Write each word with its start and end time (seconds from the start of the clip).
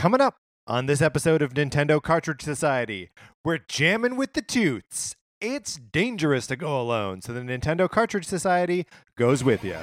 Coming 0.00 0.22
up 0.22 0.36
on 0.66 0.86
this 0.86 1.02
episode 1.02 1.42
of 1.42 1.52
Nintendo 1.52 2.00
Cartridge 2.00 2.40
Society, 2.40 3.10
we're 3.44 3.58
jamming 3.58 4.16
with 4.16 4.32
the 4.32 4.40
Tutes. 4.40 5.14
It's 5.42 5.74
dangerous 5.74 6.46
to 6.46 6.56
go 6.56 6.80
alone, 6.80 7.20
so 7.20 7.34
the 7.34 7.40
Nintendo 7.40 7.86
Cartridge 7.86 8.24
Society 8.24 8.86
goes 9.14 9.44
with 9.44 9.62
you. 9.62 9.76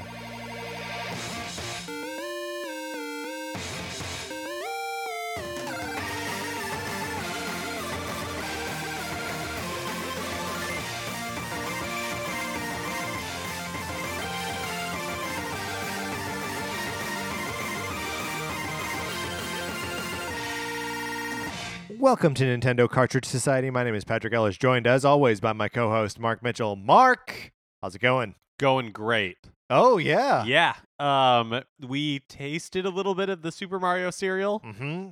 Welcome 22.08 22.36
to 22.36 22.46
Nintendo 22.46 22.90
Cartridge 22.90 23.26
Society. 23.26 23.70
My 23.70 23.84
name 23.84 23.94
is 23.94 24.06
Patrick 24.06 24.34
Ellis, 24.34 24.56
joined 24.56 24.88
as 24.88 25.04
always 25.04 25.42
by 25.42 25.52
my 25.52 25.68
co-host 25.68 26.18
Mark 26.18 26.42
Mitchell. 26.42 26.78
Mark, 26.78 27.52
how's 27.82 27.96
it 27.96 28.02
going? 28.02 28.36
Going 28.58 28.92
great. 28.94 29.36
Oh 29.70 29.98
yeah, 29.98 30.46
Yeah. 30.46 30.76
Um 31.00 31.64
we 31.86 32.20
tasted 32.30 32.86
a 32.86 32.90
little 32.90 33.14
bit 33.14 33.28
of 33.28 33.42
the 33.42 33.52
Super 33.52 33.78
Mario 33.78 34.10
cereal. 34.10 34.62
Mm-hmm. 34.62 35.10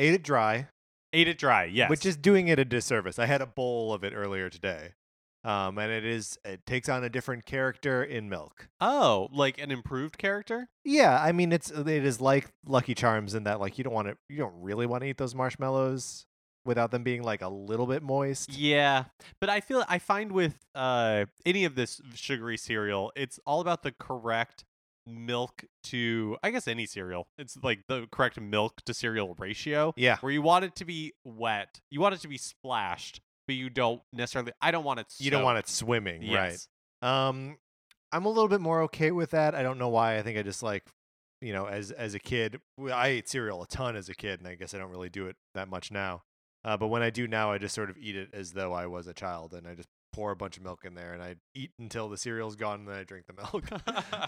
Ate 0.00 0.14
it 0.14 0.24
dry, 0.24 0.66
Ate 1.12 1.28
it 1.28 1.38
dry. 1.38 1.62
Yes. 1.62 1.88
which 1.90 2.04
is 2.04 2.16
doing 2.16 2.48
it 2.48 2.58
a 2.58 2.64
disservice. 2.64 3.20
I 3.20 3.26
had 3.26 3.40
a 3.40 3.46
bowl 3.46 3.92
of 3.92 4.02
it 4.02 4.12
earlier 4.12 4.50
today, 4.50 4.94
um, 5.46 5.78
and 5.78 5.92
it 5.92 6.04
is 6.04 6.38
it 6.44 6.66
takes 6.66 6.88
on 6.88 7.04
a 7.04 7.08
different 7.08 7.46
character 7.46 8.02
in 8.02 8.28
milk. 8.28 8.68
Oh, 8.80 9.28
like 9.32 9.60
an 9.60 9.70
improved 9.70 10.18
character? 10.18 10.68
Yeah, 10.84 11.18
I 11.22 11.32
mean 11.32 11.52
it's 11.52 11.70
it 11.70 11.86
is 11.86 12.20
like 12.20 12.52
Lucky 12.66 12.94
Charms 12.94 13.34
in 13.34 13.44
that 13.44 13.60
like 13.60 13.78
you 13.78 13.84
don't 13.84 13.94
want 13.94 14.08
to 14.08 14.16
you 14.28 14.38
don't 14.38 14.60
really 14.60 14.86
want 14.86 15.02
to 15.02 15.08
eat 15.08 15.18
those 15.18 15.34
marshmallows 15.34 16.26
without 16.64 16.90
them 16.90 17.04
being 17.04 17.22
like 17.22 17.42
a 17.42 17.48
little 17.48 17.86
bit 17.86 18.02
moist. 18.02 18.52
Yeah. 18.52 19.04
But 19.40 19.48
I 19.48 19.60
feel 19.60 19.84
I 19.88 19.98
find 20.00 20.32
with 20.32 20.56
uh 20.74 21.26
any 21.46 21.64
of 21.64 21.76
this 21.76 22.00
sugary 22.14 22.56
cereal, 22.56 23.12
it's 23.14 23.38
all 23.46 23.60
about 23.60 23.84
the 23.84 23.92
correct 23.92 24.64
milk 25.06 25.64
to 25.84 26.36
I 26.42 26.50
guess 26.50 26.66
any 26.66 26.86
cereal. 26.86 27.28
It's 27.38 27.56
like 27.62 27.84
the 27.86 28.06
correct 28.10 28.40
milk 28.40 28.82
to 28.86 28.92
cereal 28.92 29.36
ratio. 29.38 29.94
Yeah. 29.96 30.16
Where 30.18 30.32
you 30.32 30.42
want 30.42 30.64
it 30.64 30.74
to 30.76 30.84
be 30.84 31.12
wet. 31.24 31.80
You 31.90 32.00
want 32.00 32.14
it 32.14 32.20
to 32.22 32.28
be 32.28 32.38
splashed, 32.38 33.20
but 33.46 33.54
you 33.56 33.70
don't 33.70 34.00
necessarily 34.12 34.52
I 34.60 34.70
don't 34.70 34.84
want 34.84 35.00
it 35.00 35.06
You 35.18 35.30
don't 35.30 35.42
want 35.44 35.58
it 35.58 35.68
swimming, 35.68 36.22
Yes. 36.22 36.68
right? 37.02 37.28
Um, 37.28 37.58
I'm 38.12 38.24
a 38.24 38.28
little 38.28 38.48
bit 38.48 38.60
more 38.60 38.82
okay 38.82 39.10
with 39.10 39.30
that. 39.30 39.54
I 39.54 39.62
don't 39.62 39.78
know 39.78 39.88
why. 39.88 40.16
I 40.18 40.22
think 40.22 40.38
I 40.38 40.42
just 40.42 40.62
like, 40.62 40.84
you 41.40 41.52
know, 41.52 41.66
as 41.66 41.90
as 41.90 42.14
a 42.14 42.18
kid, 42.18 42.60
well, 42.78 42.94
I 42.96 43.08
ate 43.08 43.28
cereal 43.28 43.62
a 43.62 43.66
ton 43.66 43.96
as 43.96 44.08
a 44.08 44.14
kid, 44.14 44.38
and 44.40 44.48
I 44.48 44.54
guess 44.54 44.74
I 44.74 44.78
don't 44.78 44.90
really 44.90 45.10
do 45.10 45.26
it 45.26 45.36
that 45.54 45.68
much 45.68 45.90
now. 45.90 46.22
Uh, 46.64 46.76
but 46.76 46.86
when 46.88 47.02
I 47.02 47.10
do 47.10 47.28
now, 47.28 47.52
I 47.52 47.58
just 47.58 47.74
sort 47.74 47.90
of 47.90 47.96
eat 47.98 48.16
it 48.16 48.30
as 48.32 48.52
though 48.52 48.72
I 48.72 48.86
was 48.86 49.06
a 49.06 49.12
child, 49.14 49.52
and 49.54 49.66
I 49.68 49.74
just 49.74 49.88
pour 50.12 50.30
a 50.30 50.36
bunch 50.36 50.56
of 50.56 50.62
milk 50.62 50.84
in 50.84 50.94
there, 50.94 51.12
and 51.12 51.22
I 51.22 51.36
eat 51.54 51.70
until 51.78 52.08
the 52.08 52.16
cereal's 52.16 52.56
gone, 52.56 52.80
and 52.80 52.88
then 52.88 52.96
I 52.96 53.04
drink 53.04 53.26
the 53.26 53.34
milk. 53.34 53.64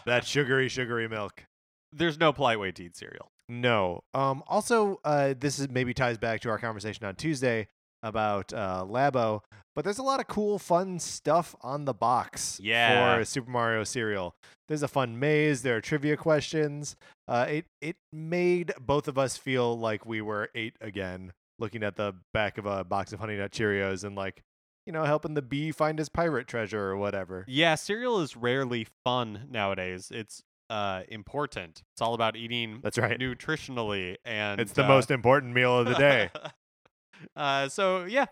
that 0.07 0.25
sugary, 0.27 0.69
sugary 0.69 1.09
milk. 1.09 1.45
There's 1.93 2.19
no 2.19 2.33
polite 2.33 2.61
way 2.61 2.71
to 2.73 2.85
eat 2.85 2.97
cereal. 2.97 3.31
No. 3.49 4.03
Um. 4.13 4.43
Also, 4.47 5.01
uh, 5.05 5.35
this 5.39 5.59
is 5.59 5.71
maybe 5.71 5.95
ties 5.95 6.19
back 6.19 6.41
to 6.43 6.51
our 6.51 6.59
conversation 6.59 7.07
on 7.07 7.15
Tuesday 7.17 7.69
about 8.03 8.53
uh, 8.53 8.85
Labo, 8.89 9.41
but 9.75 9.85
there's 9.85 9.99
a 9.99 10.03
lot 10.03 10.21
of 10.21 10.27
cool, 10.27 10.59
fun 10.59 10.99
stuff 10.99 11.55
on 11.63 11.85
the 11.85 11.95
box 11.95 12.61
Yeah. 12.63 13.17
for 13.19 13.25
Super 13.25 13.51
Mario 13.51 13.85
cereal. 13.85 14.35
There's 14.69 14.83
a 14.83 14.89
fun 14.89 15.19
maze. 15.19 15.63
There 15.63 15.77
are 15.77 15.81
trivia 15.81 16.17
questions. 16.17 16.97
Uh, 17.27 17.47
it 17.49 17.65
it 17.81 17.97
made 18.13 18.73
both 18.81 19.09
of 19.09 19.19
us 19.19 19.37
feel 19.37 19.79
like 19.79 20.05
we 20.07 20.21
were 20.21 20.51
eight 20.55 20.75
again, 20.81 21.33
looking 21.59 21.83
at 21.83 21.97
the 21.97 22.15
back 22.35 22.59
of 22.59 22.67
a 22.67 22.85
box 22.85 23.13
of 23.13 23.21
Honey 23.21 23.37
Nut 23.37 23.51
Cheerios 23.51 24.05
and 24.05 24.15
like, 24.17 24.43
you 24.87 24.93
know, 24.93 25.05
helping 25.05 25.35
the 25.35 25.43
bee 25.43 25.73
find 25.73 25.99
his 25.99 26.09
pirate 26.09 26.47
treasure 26.49 26.83
or 26.83 26.97
whatever. 26.97 27.45
Yeah, 27.49 27.75
cereal 27.77 28.21
is 28.21 28.37
rarely 28.37 28.87
fun 29.05 29.47
nowadays. 29.51 30.11
It's 30.13 30.43
uh 30.71 31.03
important. 31.09 31.83
It's 31.95 32.03
all 32.03 32.13
about 32.15 32.37
eating 32.37 32.81
That's 32.83 32.99
right. 32.99 33.19
nutritionally 33.19 34.17
and 34.25 34.61
It's 34.61 34.73
the 34.73 34.85
uh, 34.85 34.89
most 34.89 35.11
important 35.11 35.55
meal 35.55 35.79
of 35.79 35.87
the 35.87 35.95
day. 35.95 36.31
uh 37.37 37.69
so 37.69 38.05
yeah. 38.05 38.27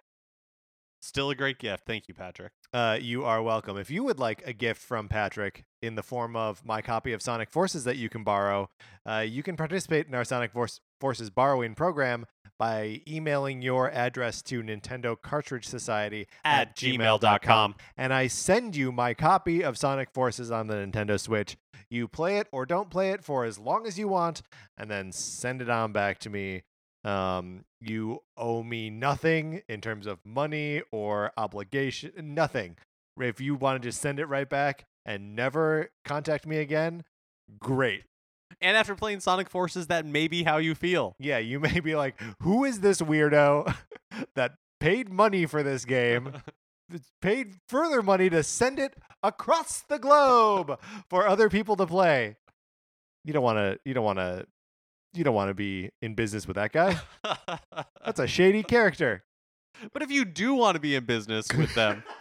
Still 1.03 1.31
a 1.31 1.37
great 1.37 1.59
gift. 1.61 1.85
Thank 1.87 2.09
you, 2.09 2.15
Patrick. 2.15 2.51
Uh, 2.73 2.99
you 3.01 3.25
are 3.25 3.41
welcome. 3.41 3.77
If 3.77 3.93
you 3.93 4.03
would 4.03 4.19
like 4.19 4.45
a 4.45 4.53
gift 4.53 4.83
from 4.83 5.07
Patrick 5.09 5.63
in 5.81 5.95
the 5.95 6.03
form 6.03 6.35
of 6.35 6.65
my 6.65 6.83
copy 6.83 7.13
of 7.13 7.23
Sonic 7.23 7.49
Forces 7.49 7.85
that 7.85 7.97
you 7.97 8.09
can 8.09 8.25
borrow, 8.25 8.71
uh, 9.09 9.19
you 9.19 9.45
can 9.45 9.57
participate 9.57 10.09
in 10.09 10.15
our 10.15 10.25
Sonic 10.25 10.51
Force- 10.53 10.81
Forces 11.01 11.31
borrowing 11.31 11.77
program 11.77 12.27
by 12.59 13.03
emailing 13.07 13.63
your 13.63 13.89
address 13.93 14.43
to 14.43 14.63
Nintendo 14.63 15.15
Cartridge 15.21 15.67
Society 15.67 16.27
At 16.45 16.75
gmail.com. 16.75 17.77
and 17.97 18.13
I 18.13 18.27
send 18.27 18.75
you 18.75 18.91
my 18.91 19.15
copy 19.15 19.63
of 19.63 19.79
Sonic 19.79 20.11
Forces 20.13 20.51
on 20.51 20.67
the 20.67 20.75
Nintendo 20.75 21.21
Switch. 21.21 21.57
You 21.89 22.09
play 22.09 22.39
it 22.39 22.49
or 22.51 22.67
don't 22.67 22.91
play 22.91 23.11
it 23.11 23.23
for 23.23 23.45
as 23.45 23.59
long 23.61 23.87
as 23.87 23.97
you 23.97 24.09
want, 24.09 24.43
and 24.77 24.91
then 24.91 25.13
send 25.13 25.63
it 25.63 25.71
on 25.71 25.93
back 25.93 26.19
to 26.21 26.31
me. 26.31 26.63
Um, 27.07 27.65
you 27.81 28.23
owe 28.37 28.65
me 28.65 28.91
nothing 28.91 29.63
in 29.69 29.81
terms 29.81 30.07
of 30.07 30.19
money 30.25 30.83
or 30.91 31.31
obligation, 31.37 32.13
nothing. 32.35 32.77
If 33.19 33.41
you 33.41 33.55
want 33.55 33.81
to 33.81 33.89
just 33.89 34.01
send 34.01 34.19
it 34.19 34.27
right 34.27 34.49
back 34.49 34.85
and 35.05 35.37
never 35.37 35.91
contact 36.05 36.47
me 36.47 36.59
again, 36.59 37.05
great. 37.61 38.03
And 38.61 38.77
after 38.77 38.95
playing 38.95 39.21
Sonic 39.21 39.49
Forces, 39.49 39.87
that 39.87 40.05
may 40.05 40.27
be 40.29 40.43
how 40.43 40.57
you 40.57 40.75
feel. 40.75 41.15
Yeah, 41.19 41.39
you 41.39 41.61
may 41.69 41.81
be 41.81 41.95
like, 41.95 42.21
who 42.43 42.65
is 42.65 42.81
this 42.81 43.01
weirdo 43.01 43.73
that 44.35 44.55
paid 44.81 45.09
money 45.09 45.47
for 45.47 45.63
this 45.63 45.85
game? 45.85 46.33
paid 47.23 47.55
further 47.69 48.03
money 48.03 48.31
to 48.31 48.43
send 48.43 48.79
it 48.79 48.95
across 49.23 49.83
the 49.83 49.99
globe 49.99 50.79
for 51.09 51.27
other 51.27 51.49
people 51.49 51.77
to 51.77 51.87
play. 51.87 52.37
You 53.25 53.33
don't 53.33 53.43
want 53.43 53.59
to. 53.59 53.79
You 53.85 53.95
don't 53.95 54.05
want 54.05 54.19
to. 54.19 54.47
You 55.17 55.25
don't 55.25 55.35
want 55.35 55.49
to 55.49 55.55
be 55.55 55.91
in 56.03 56.15
business 56.15 56.47
with 56.47 56.57
that 56.57 56.73
guy. 56.73 56.99
That's 58.05 58.21
a 58.21 58.27
shady 58.27 58.63
character. 58.75 59.25
but 59.93 60.03
if 60.03 60.11
you 60.11 60.25
do 60.25 60.55
want 60.55 60.75
to 60.75 60.81
be 60.81 60.95
in 60.95 61.05
business 61.05 61.47
with 61.57 61.75
them, 61.75 62.03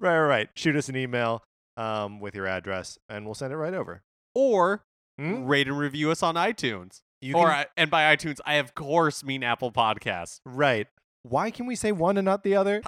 Right, 0.00 0.18
right, 0.18 0.26
right. 0.26 0.48
Shoot 0.56 0.76
us 0.76 0.88
an 0.88 0.96
email 0.96 1.42
um, 1.76 2.20
with 2.20 2.34
your 2.34 2.46
address, 2.46 2.98
and 3.08 3.24
we'll 3.24 3.34
send 3.34 3.52
it 3.52 3.56
right 3.56 3.74
over. 3.74 4.02
or 4.34 4.84
Hmm? 5.16 5.44
rate 5.44 5.68
and 5.68 5.78
review 5.78 6.10
us 6.10 6.24
on 6.24 6.34
iTunes. 6.34 7.00
You 7.20 7.36
or 7.36 7.46
can- 7.46 7.54
I, 7.54 7.66
and 7.76 7.88
by 7.88 8.14
iTunes, 8.16 8.40
I 8.44 8.54
of 8.54 8.74
course 8.74 9.22
mean 9.24 9.44
Apple 9.44 9.70
Podcasts. 9.70 10.40
right. 10.44 10.88
Why 11.22 11.50
can 11.52 11.66
we 11.66 11.76
say 11.76 11.92
one 11.92 12.18
and 12.18 12.24
not 12.24 12.42
the 12.42 12.56
other? 12.56 12.82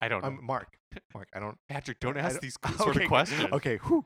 I 0.00 0.08
don't 0.08 0.22
know. 0.22 0.28
Um, 0.28 0.38
Mark. 0.42 0.68
Mark, 1.14 1.28
I 1.34 1.40
don't. 1.40 1.58
Patrick, 1.68 1.98
don't 2.00 2.16
ask 2.16 2.34
don't- 2.34 2.42
these 2.42 2.56
sort 2.78 2.96
Okay, 2.96 3.02
of 3.04 3.08
questions. 3.08 3.48
Okay. 3.52 3.76
whew. 3.78 4.04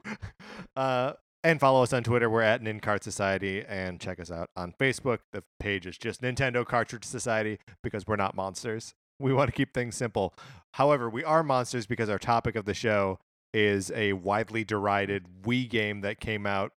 Uh, 0.74 1.12
and 1.42 1.60
follow 1.60 1.82
us 1.82 1.92
on 1.92 2.02
Twitter. 2.02 2.28
We're 2.28 2.42
at 2.42 2.62
Nincart 2.62 3.02
Society, 3.02 3.64
and 3.66 4.00
check 4.00 4.20
us 4.20 4.30
out 4.30 4.50
on 4.56 4.72
Facebook. 4.78 5.18
The 5.32 5.42
page 5.58 5.86
is 5.86 5.96
just 5.98 6.22
Nintendo 6.22 6.64
Cartridge 6.66 7.04
Society 7.04 7.58
because 7.82 8.06
we're 8.06 8.16
not 8.16 8.34
monsters. 8.34 8.94
We 9.18 9.32
want 9.32 9.48
to 9.48 9.52
keep 9.52 9.74
things 9.74 9.96
simple. 9.96 10.34
However, 10.74 11.10
we 11.10 11.24
are 11.24 11.42
monsters 11.42 11.86
because 11.86 12.08
our 12.08 12.18
topic 12.18 12.56
of 12.56 12.64
the 12.64 12.74
show 12.74 13.18
is 13.52 13.90
a 13.94 14.12
widely 14.14 14.64
derided 14.64 15.26
Wii 15.44 15.68
game 15.68 16.00
that 16.02 16.20
came 16.20 16.46
out 16.46 16.72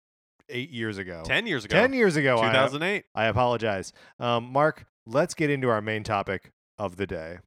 eight 0.50 0.70
years 0.72 0.98
ago. 0.98 1.22
10 1.26 1.48
years 1.48 1.66
ago. 1.66 1.76
Ten 1.76 1.94
years 1.94 2.16
ago. 2.16 2.38
I- 2.40 2.48
2008. 2.48 3.06
I 3.16 3.26
apologize. 3.26 3.94
Um, 4.20 4.52
Mark, 4.52 4.86
let's 5.06 5.34
get 5.34 5.50
into 5.50 5.70
our 5.70 5.82
main 5.82 6.04
topic 6.04 6.52
of 6.78 6.96
the 6.98 7.06
day. 7.06 7.40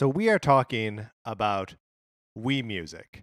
So 0.00 0.08
we 0.08 0.30
are 0.30 0.38
talking 0.38 1.08
about 1.26 1.74
Wii 2.34 2.64
music. 2.64 3.22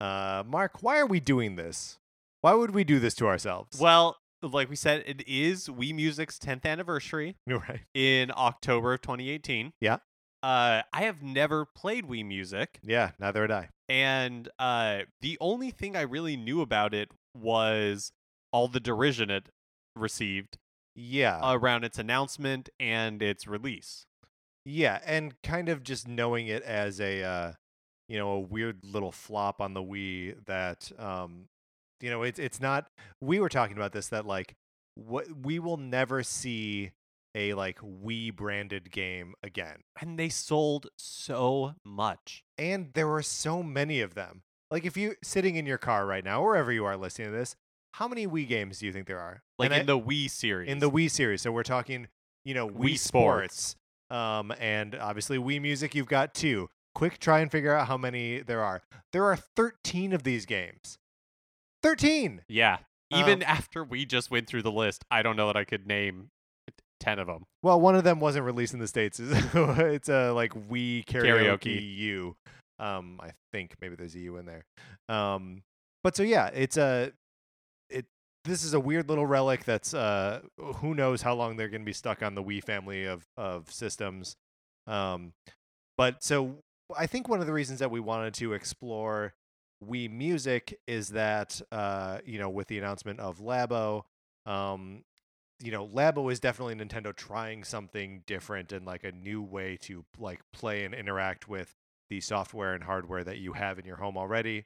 Uh, 0.00 0.44
Mark, 0.46 0.80
why 0.80 1.00
are 1.00 1.06
we 1.06 1.18
doing 1.18 1.56
this? 1.56 1.98
Why 2.42 2.54
would 2.54 2.72
we 2.72 2.84
do 2.84 3.00
this 3.00 3.14
to 3.14 3.26
ourselves? 3.26 3.80
Well, 3.80 4.18
like 4.40 4.70
we 4.70 4.76
said, 4.76 5.02
it 5.04 5.26
is 5.26 5.66
Wii 5.66 5.92
Music's 5.92 6.38
10th 6.38 6.64
anniversary 6.64 7.34
right. 7.48 7.80
in 7.92 8.30
October 8.36 8.92
of 8.92 9.00
2018. 9.00 9.72
Yeah. 9.80 9.96
Uh, 10.44 10.82
I 10.92 11.02
have 11.02 11.24
never 11.24 11.64
played 11.64 12.06
Wii 12.06 12.24
Music, 12.24 12.78
Yeah, 12.84 13.10
neither 13.18 13.40
had 13.40 13.50
I. 13.50 13.68
and 13.88 14.48
uh, 14.60 14.98
the 15.22 15.36
only 15.40 15.72
thing 15.72 15.96
I 15.96 16.02
really 16.02 16.36
knew 16.36 16.60
about 16.60 16.94
it 16.94 17.10
was 17.36 18.12
all 18.52 18.68
the 18.68 18.78
derision 18.78 19.28
it 19.28 19.48
received 19.96 20.58
Yeah. 20.94 21.40
around 21.42 21.82
its 21.82 21.98
announcement 21.98 22.68
and 22.78 23.20
its 23.24 23.48
release. 23.48 24.06
Yeah, 24.64 25.00
and 25.04 25.34
kind 25.42 25.68
of 25.68 25.82
just 25.82 26.06
knowing 26.06 26.46
it 26.46 26.62
as 26.62 27.00
a 27.00 27.22
uh, 27.22 27.52
you 28.08 28.18
know, 28.18 28.30
a 28.32 28.40
weird 28.40 28.78
little 28.84 29.12
flop 29.12 29.60
on 29.60 29.74
the 29.74 29.82
Wii 29.82 30.44
that 30.46 30.90
um 30.98 31.46
you 32.00 32.10
know, 32.10 32.22
it's 32.22 32.38
it's 32.38 32.60
not 32.60 32.86
we 33.20 33.40
were 33.40 33.48
talking 33.48 33.76
about 33.76 33.92
this 33.92 34.08
that 34.08 34.26
like 34.26 34.54
what 34.94 35.26
we 35.44 35.58
will 35.58 35.76
never 35.78 36.22
see 36.22 36.90
a 37.34 37.54
like 37.54 37.78
Wii 37.80 38.34
branded 38.34 38.90
game 38.90 39.34
again. 39.42 39.78
And 40.00 40.18
they 40.18 40.28
sold 40.28 40.88
so 40.98 41.74
much. 41.84 42.42
and 42.58 42.90
there 42.94 43.08
were 43.08 43.22
so 43.22 43.62
many 43.62 44.00
of 44.00 44.14
them. 44.14 44.42
Like 44.70 44.84
if 44.84 44.96
you 44.96 45.14
sitting 45.22 45.56
in 45.56 45.64
your 45.66 45.78
car 45.78 46.06
right 46.06 46.24
now, 46.24 46.42
wherever 46.42 46.70
you 46.72 46.84
are 46.84 46.96
listening 46.96 47.28
to 47.28 47.36
this, 47.36 47.56
how 47.94 48.06
many 48.08 48.26
Wii 48.26 48.46
games 48.48 48.78
do 48.80 48.86
you 48.86 48.92
think 48.92 49.06
there 49.06 49.18
are? 49.20 49.42
Like 49.58 49.70
And 49.70 49.74
in 49.74 49.80
I- 49.82 49.84
the 49.94 49.98
Wii 49.98 50.30
series. 50.30 50.68
in 50.70 50.78
the 50.78 50.90
Wii 50.90 51.10
series. 51.10 51.40
So 51.42 51.52
we're 51.52 51.62
talking, 51.62 52.08
you 52.44 52.54
know, 52.54 52.68
Wii, 52.68 52.92
Wii 52.92 52.98
Sports, 52.98 53.76
um, 54.12 54.52
and 54.60 54.94
obviously 54.94 55.38
Wii 55.38 55.60
Music. 55.60 55.94
You've 55.94 56.06
got 56.06 56.34
two. 56.34 56.68
Quick, 56.94 57.18
try 57.18 57.40
and 57.40 57.50
figure 57.50 57.74
out 57.74 57.88
how 57.88 57.96
many 57.96 58.40
there 58.40 58.62
are. 58.62 58.82
There 59.12 59.24
are 59.24 59.36
13 59.36 60.12
of 60.12 60.22
these 60.24 60.44
games. 60.44 60.98
13. 61.82 62.42
Yeah. 62.48 62.78
Um, 63.12 63.20
Even 63.20 63.42
after 63.42 63.82
we 63.82 64.04
just 64.04 64.30
went 64.30 64.46
through 64.46 64.62
the 64.62 64.70
list, 64.72 65.04
I 65.10 65.22
don't 65.22 65.36
know 65.36 65.46
that 65.46 65.56
I 65.56 65.64
could 65.64 65.86
name 65.86 66.28
10 67.00 67.18
of 67.18 67.26
them. 67.26 67.44
Well, 67.62 67.80
one 67.80 67.96
of 67.96 68.04
them 68.04 68.20
wasn't 68.20 68.44
released 68.44 68.74
in 68.74 68.80
the 68.80 68.86
states. 68.86 69.18
it's 69.22 70.08
a 70.08 70.32
like 70.32 70.52
Wii 70.52 71.04
karaoke, 71.06 71.58
Karaoke. 71.64 71.96
U. 71.98 72.36
Um, 72.78 73.20
I 73.22 73.30
think 73.52 73.74
maybe 73.80 73.96
there's 73.96 74.14
a 74.14 74.20
U 74.20 74.36
in 74.36 74.46
there. 74.46 74.64
Um, 75.08 75.62
but 76.04 76.16
so 76.16 76.22
yeah, 76.22 76.50
it's 76.52 76.76
a. 76.76 77.12
This 78.44 78.64
is 78.64 78.74
a 78.74 78.80
weird 78.80 79.08
little 79.08 79.26
relic 79.26 79.64
that's 79.64 79.94
uh, 79.94 80.40
who 80.76 80.94
knows 80.94 81.22
how 81.22 81.34
long 81.34 81.56
they're 81.56 81.68
going 81.68 81.82
to 81.82 81.86
be 81.86 81.92
stuck 81.92 82.22
on 82.22 82.34
the 82.34 82.42
Wii 82.42 82.62
family 82.62 83.04
of 83.04 83.24
of 83.36 83.70
systems. 83.70 84.36
Um, 84.86 85.32
but 85.96 86.24
so 86.24 86.56
I 86.96 87.06
think 87.06 87.28
one 87.28 87.40
of 87.40 87.46
the 87.46 87.52
reasons 87.52 87.78
that 87.78 87.90
we 87.90 88.00
wanted 88.00 88.34
to 88.34 88.52
explore 88.52 89.34
Wii 89.84 90.10
Music 90.10 90.78
is 90.88 91.10
that 91.10 91.60
uh, 91.70 92.18
you 92.24 92.38
know 92.38 92.50
with 92.50 92.66
the 92.66 92.78
announcement 92.78 93.20
of 93.20 93.38
Labo, 93.38 94.02
um, 94.44 95.04
you 95.62 95.70
know, 95.70 95.86
Labo 95.86 96.30
is 96.30 96.40
definitely 96.40 96.74
Nintendo 96.74 97.14
trying 97.14 97.64
something 97.64 98.22
different 98.26 98.72
and 98.72 98.84
like 98.84 99.04
a 99.04 99.12
new 99.12 99.40
way 99.40 99.76
to 99.82 100.04
like 100.18 100.40
play 100.52 100.84
and 100.84 100.94
interact 100.94 101.48
with 101.48 101.74
the 102.10 102.20
software 102.20 102.74
and 102.74 102.84
hardware 102.84 103.24
that 103.24 103.38
you 103.38 103.52
have 103.52 103.78
in 103.78 103.84
your 103.84 103.96
home 103.96 104.16
already. 104.16 104.64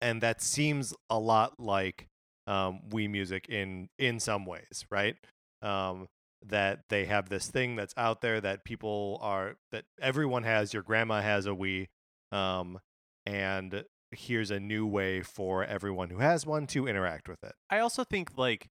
And 0.00 0.22
that 0.22 0.40
seems 0.40 0.94
a 1.10 1.18
lot 1.18 1.60
like 1.60 2.08
um, 2.50 2.80
Wii 2.90 3.08
Music 3.08 3.46
in 3.48 3.88
in 3.98 4.18
some 4.18 4.44
ways, 4.44 4.84
right? 4.90 5.16
Um, 5.62 6.08
that 6.46 6.80
they 6.88 7.04
have 7.04 7.28
this 7.28 7.48
thing 7.48 7.76
that's 7.76 7.94
out 7.96 8.22
there 8.22 8.40
that 8.40 8.64
people 8.64 9.18
are 9.22 9.56
that 9.72 9.84
everyone 10.00 10.42
has. 10.42 10.74
Your 10.74 10.82
grandma 10.82 11.20
has 11.22 11.46
a 11.46 11.50
Wii, 11.50 11.86
um, 12.32 12.80
and 13.24 13.84
here's 14.10 14.50
a 14.50 14.58
new 14.58 14.84
way 14.84 15.22
for 15.22 15.64
everyone 15.64 16.10
who 16.10 16.18
has 16.18 16.44
one 16.44 16.66
to 16.66 16.88
interact 16.88 17.28
with 17.28 17.42
it. 17.44 17.52
I 17.70 17.78
also 17.78 18.02
think, 18.02 18.36
like, 18.36 18.68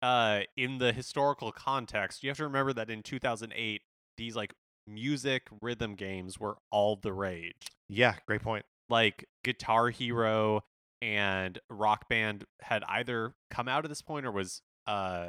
uh, 0.00 0.42
in 0.56 0.78
the 0.78 0.92
historical 0.92 1.52
context, 1.52 2.22
you 2.22 2.30
have 2.30 2.38
to 2.38 2.44
remember 2.44 2.72
that 2.72 2.88
in 2.88 3.02
2008, 3.02 3.82
these, 4.16 4.34
like, 4.34 4.54
music 4.86 5.42
rhythm 5.60 5.94
games 5.94 6.40
were 6.40 6.56
all 6.70 6.96
the 6.96 7.12
rage. 7.12 7.66
Yeah, 7.90 8.14
great 8.26 8.40
point. 8.42 8.64
Like, 8.88 9.26
Guitar 9.44 9.90
Hero 9.90 10.62
and 11.02 11.58
Rock 11.70 12.08
Band 12.08 12.44
had 12.60 12.82
either 12.88 13.32
come 13.50 13.68
out 13.68 13.84
at 13.84 13.88
this 13.88 14.02
point 14.02 14.26
or 14.26 14.32
was, 14.32 14.62
uh, 14.86 15.28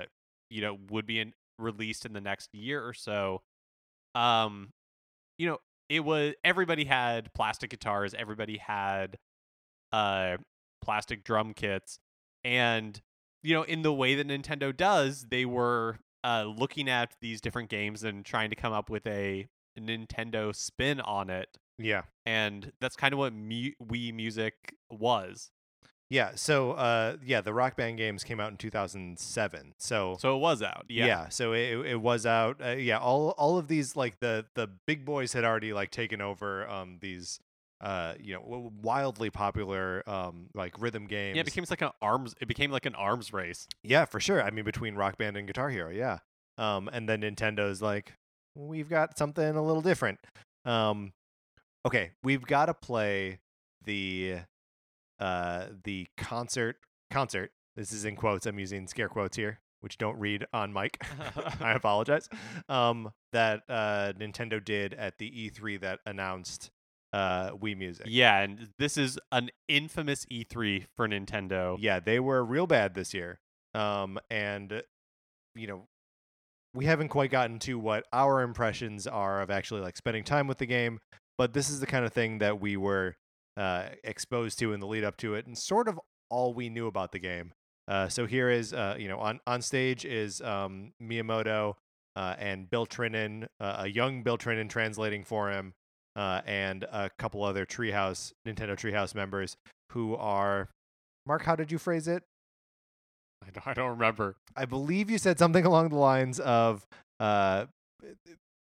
you 0.50 0.62
know, 0.62 0.78
would 0.90 1.06
be 1.06 1.20
in, 1.20 1.34
released 1.58 2.06
in 2.06 2.14
the 2.14 2.22
next 2.22 2.54
year 2.54 2.86
or 2.86 2.94
so. 2.94 3.42
Um, 4.16 4.70
you 5.38 5.48
know, 5.48 5.60
it 5.90 6.02
was 6.04 6.34
everybody 6.44 6.86
had 6.86 7.34
plastic 7.34 7.70
guitars, 7.70 8.14
everybody 8.14 8.58
had 8.58 9.18
uh 9.92 10.38
plastic 10.84 11.24
drum 11.24 11.54
kits 11.54 11.98
and 12.44 13.02
you 13.44 13.54
know 13.56 13.64
in 13.64 13.82
the 13.82 13.92
way 13.92 14.14
that 14.16 14.28
Nintendo 14.28 14.76
does 14.76 15.26
they 15.32 15.46
were 15.46 15.98
uh 16.24 16.44
looking 16.46 16.88
at 16.88 17.16
these 17.22 17.42
different 17.42 17.70
games 17.70 18.04
and 18.04 18.24
trying 18.24 18.50
to 18.52 18.56
come 18.56 18.72
up 18.72 18.90
with 18.90 19.06
a 19.08 19.48
Nintendo 19.80 20.56
spin 20.56 21.02
on 21.02 21.30
it 21.32 21.50
Yeah. 21.80 22.04
and 22.26 22.72
that's 22.80 22.96
kind 22.96 23.14
of 23.14 23.18
what 23.18 23.34
mu- 23.34 23.72
Wii 23.84 24.14
Music 24.14 24.54
was 24.92 25.50
Yeah, 26.10 26.32
so 26.36 26.72
uh 26.72 27.18
yeah, 27.24 27.42
the 27.42 27.54
Rock 27.54 27.76
Band 27.76 27.98
games 27.98 28.24
came 28.24 28.40
out 28.40 28.50
in 28.52 28.58
2007. 28.58 29.74
So, 29.78 30.18
so 30.20 30.36
it 30.36 30.40
was 30.40 30.62
out 30.64 30.86
yeah, 30.90 31.30
so 31.30 31.54
it 31.54 31.86
it 31.86 32.02
was 32.02 32.26
out 32.26 32.58
uh, 32.64 32.70
yeah, 32.72 32.98
all 32.98 33.30
all 33.38 33.58
of 33.58 33.68
these 33.68 33.96
like 33.96 34.20
the 34.20 34.46
the 34.56 34.68
big 34.88 35.06
boys 35.06 35.34
had 35.34 35.44
already 35.44 35.72
like 35.74 35.92
taken 35.92 36.22
over 36.22 36.68
um 36.68 36.98
these 37.02 37.40
uh 37.82 38.14
you 38.20 38.34
know 38.34 38.72
wildly 38.82 39.30
popular 39.30 40.04
um 40.10 40.48
like 40.54 40.74
rhythm 40.82 41.06
games. 41.06 41.36
yeah 41.36 41.42
it 41.42 41.46
became 41.46 41.64
like 41.70 41.82
an 41.82 41.92
arms 42.02 42.36
it 42.42 42.48
became 42.48 42.72
like 42.72 42.86
an 42.86 42.96
arms 42.96 43.32
race 43.32 43.68
Yeah, 43.84 44.06
for 44.06 44.20
sure. 44.20 44.42
I 44.44 44.50
mean 44.52 44.66
between 44.66 44.96
Rock 44.96 45.18
Band 45.18 45.38
and 45.38 45.48
Guitar 45.48 45.70
Hero, 45.70 45.90
yeah. 45.90 46.18
Um 46.58 46.90
and 46.92 47.08
then 47.08 47.22
Nintendo's 47.22 47.82
like 47.82 48.14
we've 48.56 48.90
got 48.90 49.18
something 49.18 49.56
a 49.56 49.64
little 49.64 49.82
different. 49.84 50.20
Um 50.66 51.14
okay, 51.86 52.12
we've 52.24 52.46
got 52.46 52.66
to 52.66 52.74
play 52.74 53.40
the 53.86 54.40
uh 55.20 55.66
the 55.84 56.08
concert 56.18 56.78
concert. 57.12 57.52
This 57.76 57.92
is 57.92 58.06
in 58.06 58.16
quotes. 58.16 58.46
I'm 58.46 58.60
using 58.60 58.88
scare 58.88 59.10
quotes 59.10 59.38
here, 59.38 59.60
which 59.82 59.98
don't 59.98 60.20
read 60.20 60.46
on 60.54 60.74
mic. 60.74 61.02
I 61.62 61.74
apologize. 61.74 62.28
Um 62.68 63.12
that 63.34 63.62
uh 63.70 64.14
Nintendo 64.20 64.64
did 64.64 64.94
at 64.94 65.18
the 65.18 65.30
E3 65.32 65.80
that 65.82 66.00
announced 66.06 66.72
uh 67.12 67.50
Wii 67.52 67.76
Music. 67.78 68.06
yeah 68.08 68.40
and 68.42 68.70
this 68.78 68.96
is 68.96 69.18
an 69.32 69.50
infamous 69.68 70.26
E3 70.32 70.86
for 70.96 71.08
Nintendo 71.08 71.76
Yeah, 71.80 72.00
they 72.00 72.20
were 72.20 72.44
real 72.44 72.68
bad 72.68 72.94
this 72.94 73.14
year. 73.14 73.40
Um, 73.74 74.20
and 74.30 74.84
you 75.56 75.68
know, 75.68 75.86
we 76.76 76.86
haven't 76.86 77.08
quite 77.10 77.32
gotten 77.32 77.58
to 77.60 77.80
what 77.80 78.06
our 78.14 78.42
impressions 78.42 79.08
are 79.08 79.42
of 79.42 79.50
actually 79.50 79.82
like 79.82 79.98
spending 79.98 80.24
time 80.24 80.48
with 80.48 80.60
the 80.60 80.66
game, 80.68 81.00
but 81.38 81.54
this 81.54 81.70
is 81.70 81.80
the 81.80 81.88
kind 81.88 82.06
of 82.06 82.14
thing 82.14 82.38
that 82.40 82.60
we 82.62 82.78
were 82.78 83.16
uh, 83.58 83.90
exposed 84.04 84.60
to 84.60 84.74
in 84.74 84.80
the 84.80 84.88
lead 84.88 85.04
up 85.04 85.18
to 85.18 85.36
it, 85.36 85.46
and 85.46 85.58
sort 85.58 85.88
of 85.88 86.00
all 86.30 86.54
we 86.54 86.70
knew 86.70 86.88
about 86.88 87.12
the 87.12 87.20
game. 87.20 87.54
Uh, 87.88 88.08
so 88.08 88.26
here 88.26 88.50
is, 88.50 88.74
uh, 88.74 88.96
you 89.00 89.08
know, 89.08 89.18
on 89.20 89.40
on 89.48 89.62
stage 89.62 90.06
is 90.06 90.42
um, 90.42 90.94
Miyamoto 91.02 91.74
uh, 92.16 92.36
and 92.38 92.70
Bill 92.70 92.86
Trinen, 92.86 93.48
uh, 93.60 93.78
a 93.80 93.88
young 93.88 94.24
Bill 94.24 94.38
Trinen 94.38 94.70
translating 94.70 95.24
for 95.24 95.50
him, 95.50 95.74
uh, 96.16 96.42
and 96.46 96.84
a 96.84 97.10
couple 97.18 97.44
other 97.44 97.66
Treehouse 97.66 98.32
Nintendo 98.48 98.72
Treehouse 98.72 99.16
members 99.16 99.58
who 99.92 100.16
are. 100.16 100.70
Mark, 101.26 101.44
how 101.44 101.56
did 101.56 101.72
you 101.72 101.78
phrase 101.78 102.08
it? 102.08 102.24
I 103.46 103.50
don't, 103.52 103.68
I 103.68 103.74
don't 103.74 103.90
remember 103.92 104.36
I 104.56 104.66
believe 104.66 105.10
you 105.10 105.18
said 105.18 105.40
something 105.40 105.66
along 105.66 105.90
the 105.90 105.96
lines 105.96 106.40
of 106.40 106.86
uh, 107.20 107.66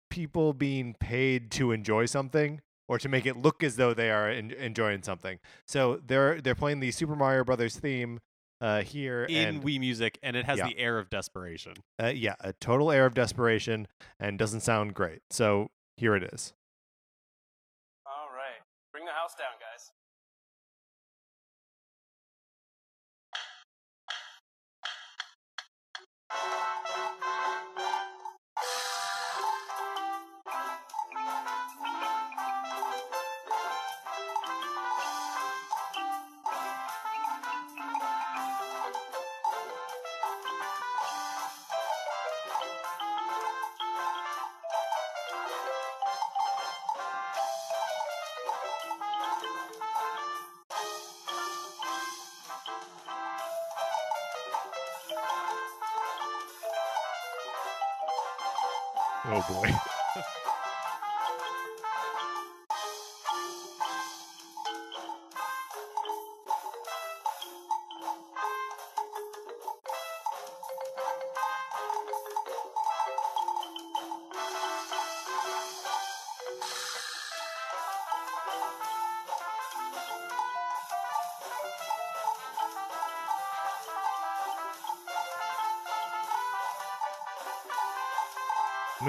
people 0.09 0.53
being 0.53 0.95
paid 0.99 1.51
to 1.51 1.71
enjoy 1.71 2.05
something 2.05 2.61
or 2.87 2.97
to 2.99 3.09
make 3.09 3.25
it 3.25 3.37
look 3.37 3.63
as 3.63 3.75
though 3.75 3.93
they 3.93 4.11
are 4.11 4.29
en- 4.29 4.51
enjoying 4.51 5.03
something. 5.03 5.39
So 5.67 6.01
they're 6.05 6.41
they're 6.41 6.55
playing 6.55 6.79
the 6.79 6.91
Super 6.91 7.15
Mario 7.15 7.43
Brothers 7.43 7.75
theme 7.77 8.19
uh, 8.61 8.81
here, 8.81 9.25
in 9.25 9.47
and 9.47 9.63
Wii 9.63 9.79
Music 9.79 10.17
and 10.23 10.35
it 10.35 10.45
has 10.45 10.57
Yeah. 10.59 10.67
the 10.67 10.77
air 10.79 10.97
of 10.99 11.09
desperation 11.09 11.73
uh, 12.01 12.07
yeah, 12.07 12.35
a 12.39 12.53
total 12.53 12.91
air 12.91 13.05
of 13.05 13.13
desperation 13.13 13.87
and 14.19 14.37
doesn't 14.39 14.61
sound 14.61 14.93
great. 14.93 15.19
So 15.29 15.69
here 15.97 16.15
it 16.15 16.23
is. 16.23 16.53
All 18.05 18.29
right. 18.33 18.61
Bring 18.91 19.05
the 19.05 19.11
house 19.11 19.33
down, 19.35 19.52
Oh 59.35 59.41
boy. 59.49 59.73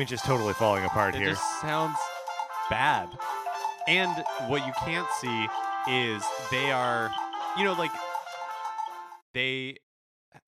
I 0.04 0.06
mean, 0.06 0.08
just 0.11 0.26
totally 0.26 0.52
falling 0.52 0.84
apart 0.84 1.14
it 1.14 1.20
here. 1.23 1.30
just 1.30 1.61
sounds 1.62 1.96
bad 2.68 3.08
And 3.88 4.12
what 4.49 4.66
you 4.66 4.73
can't 4.84 5.08
see 5.18 5.46
is 5.88 6.23
they 6.50 6.70
are, 6.70 7.11
you 7.56 7.64
know, 7.64 7.73
like 7.73 7.90
they 9.32 9.78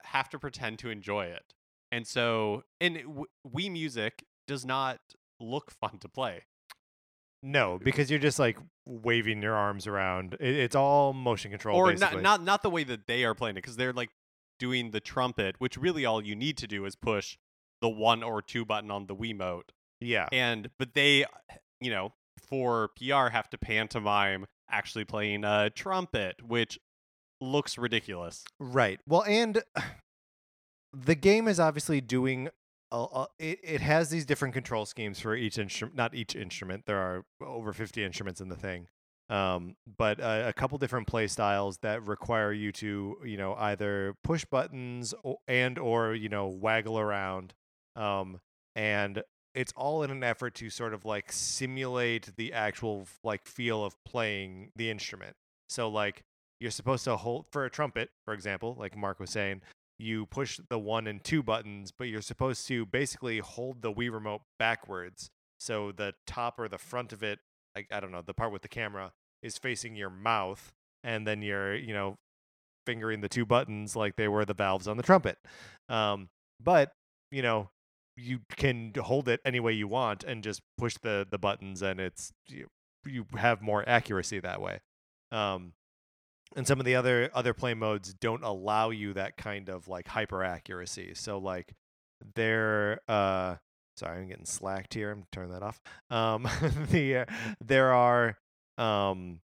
have 0.05 0.29
to 0.31 0.39
pretend 0.39 0.79
to 0.81 0.91
enjoy 0.91 1.27
it. 1.27 1.55
And 1.91 2.07
so, 2.07 2.65
and 2.83 2.99
w- 2.99 3.25
Wii 3.49 3.73
Music 3.73 4.25
does 4.47 4.67
not 4.67 4.99
look 5.41 5.71
fun 5.81 6.01
to 6.01 6.09
play. 6.11 6.43
No, 7.43 7.79
because 7.83 8.11
you're 8.11 8.21
just 8.21 8.39
like 8.39 8.59
waving 8.85 9.41
your 9.43 9.55
arms 9.55 9.87
around. 9.87 10.35
It, 10.39 10.55
it's 10.55 10.77
all 10.77 11.15
motion 11.15 11.51
control. 11.51 11.79
or 11.79 11.93
basically. 11.93 12.17
not, 12.17 12.41
not 12.41 12.45
not 12.45 12.63
the 12.63 12.71
way 12.71 12.85
that 12.85 13.07
they 13.07 13.25
are 13.25 13.35
playing 13.35 13.57
it 13.57 13.63
because 13.63 13.77
they're 13.77 13.95
like 13.95 14.11
doing 14.59 14.91
the 14.91 15.01
trumpet, 15.01 15.55
which 15.59 15.79
really 15.79 16.05
all 16.05 16.23
you 16.23 16.37
need 16.37 16.59
to 16.59 16.67
do 16.67 16.85
is 16.85 16.95
push 16.95 17.39
the 17.81 17.89
one 17.89 18.23
or 18.23 18.43
two 18.43 18.65
button 18.65 18.91
on 18.91 19.07
the 19.07 19.15
Wiimote. 19.15 19.71
Yeah. 20.01 20.29
And 20.33 20.71
but 20.79 20.95
they, 20.95 21.25
you 21.81 21.91
know, 21.91 22.13
for 22.49 22.91
PR 22.99 23.29
have 23.29 23.49
to 23.51 23.59
pantomime 23.59 24.47
actually 24.71 25.05
playing 25.05 25.45
a 25.45 25.71
trumpet, 25.71 26.37
which 26.47 26.79
looks 27.41 27.79
ridiculous. 27.79 28.45
Right. 28.59 29.01
Well, 29.07 29.25
and 29.25 29.63
the 30.93 31.15
game 31.15 31.49
is 31.49 31.61
obviously 31.61 32.01
doing. 32.01 32.49
A, 32.93 33.27
it, 33.41 33.59
it 33.65 33.81
has 33.81 34.11
these 34.11 34.25
different 34.25 34.55
control 34.55 34.87
schemes 34.87 35.19
for 35.19 35.35
each 35.35 35.59
instrument. 35.59 35.97
Not 35.97 36.15
each 36.15 36.37
instrument. 36.37 36.87
There 36.87 36.99
are 36.99 37.25
over 37.45 37.73
fifty 37.73 38.05
instruments 38.05 38.41
in 38.41 38.49
the 38.49 38.57
thing. 38.57 38.87
Um, 39.29 39.75
but 39.99 40.21
uh, 40.21 40.45
a 40.47 40.53
couple 40.53 40.79
different 40.79 41.09
play 41.09 41.27
styles 41.27 41.79
that 41.79 42.07
require 42.07 42.53
you 42.53 42.71
to, 42.73 43.17
you 43.25 43.37
know, 43.37 43.57
either 43.57 44.15
push 44.23 44.45
buttons 44.45 45.15
o- 45.25 45.41
and 45.49 45.81
or 45.81 46.15
you 46.15 46.29
know 46.29 46.47
waggle 46.47 46.99
around. 46.99 47.55
Um, 47.97 48.41
and 48.75 49.23
it's 49.55 49.73
all 49.75 50.03
in 50.03 50.11
an 50.11 50.23
effort 50.23 50.55
to 50.57 50.69
sort 50.71 50.93
of 50.93 51.05
like 51.05 51.33
simulate 51.33 52.37
the 52.37 52.53
actual 52.53 53.07
like 53.25 53.47
feel 53.47 53.85
of 53.85 53.95
playing 54.05 54.71
the 54.77 54.91
instrument. 54.91 55.35
So 55.69 55.89
like 55.89 56.23
you're 56.61 56.71
supposed 56.71 57.05
to 57.05 57.17
hold 57.17 57.47
for 57.51 57.65
a 57.65 57.71
trumpet, 57.71 58.11
for 58.25 58.35
example, 58.35 58.77
like 58.79 58.97
Mark 58.97 59.19
was 59.19 59.31
saying, 59.31 59.63
you 59.99 60.27
push 60.27 60.61
the 60.69 60.79
one 60.79 61.07
and 61.07 61.25
two 61.25 61.43
buttons, 61.43 61.91
but 61.97 62.09
you're 62.09 62.21
supposed 62.21 62.67
to 62.69 62.85
basically 62.85 63.39
hold 63.39 63.81
the 63.83 63.93
Wii 63.93 64.13
remote 64.13 64.43
backwards. 64.59 65.31
So 65.59 65.91
the 65.91 66.13
top 66.27 66.59
or 66.59 66.69
the 66.69 66.79
front 66.79 67.13
of 67.13 67.23
it, 67.23 67.39
like 67.75 67.87
I 67.91 68.01
don't 68.01 68.13
know, 68.13 68.23
the 68.23 68.35
part 68.35 68.53
with 68.53 68.63
the 68.63 68.69
camera 68.69 69.13
is 69.43 69.57
facing 69.57 69.97
your 69.97 70.11
mouth, 70.11 70.73
and 71.03 71.27
then 71.27 71.41
you're, 71.41 71.75
you 71.75 71.95
know, 71.95 72.17
fingering 72.85 73.21
the 73.21 73.29
two 73.29 73.47
buttons 73.47 73.97
like 73.97 74.17
they 74.17 74.29
were 74.29 74.45
the 74.45 74.55
valves 74.55 74.87
on 74.87 74.97
the 74.97 75.03
trumpet. 75.03 75.39
Um, 75.89 76.29
but 76.63 76.93
you 77.31 77.43
know, 77.43 77.71
you 78.17 78.41
can 78.57 78.93
hold 78.99 79.29
it 79.29 79.41
any 79.45 79.61
way 79.61 79.73
you 79.73 79.89
want 79.89 80.25
and 80.25 80.43
just 80.43 80.63
push 80.79 80.97
the 81.03 81.27
the 81.31 81.39
buttons, 81.39 81.83
and 81.83 82.01
it's 82.01 82.33
you, 82.49 82.69
you 83.05 83.27
have 83.37 83.61
more 83.63 83.87
accuracy 83.89 84.41
that 84.41 84.61
way. 84.61 84.81
Um, 85.31 85.73
and 86.55 86.67
some 86.67 86.79
of 86.79 86.87
the 86.87 86.95
other 86.95 87.31
other 87.35 87.55
play 87.55 87.75
modes 87.75 88.15
don't 88.15 88.45
allow 88.45 88.91
you 88.91 89.13
that 89.15 89.37
kind 89.37 89.69
of 89.69 89.89
like 89.89 90.09
hyper 90.09 90.45
accuracy. 90.45 91.13
So 91.15 91.39
like 91.39 91.75
they're 92.35 93.01
uh 93.09 93.57
sorry, 93.97 94.19
I'm 94.19 94.29
getting 94.29 94.45
slacked 94.45 94.95
here. 94.95 95.11
I'm 95.11 95.25
turning 95.33 95.53
that 95.53 95.63
off. 95.63 95.81
Um 96.11 96.49
the 96.91 97.19
uh, 97.19 97.25
there 97.65 97.93
are 97.93 98.39
um 98.79 99.41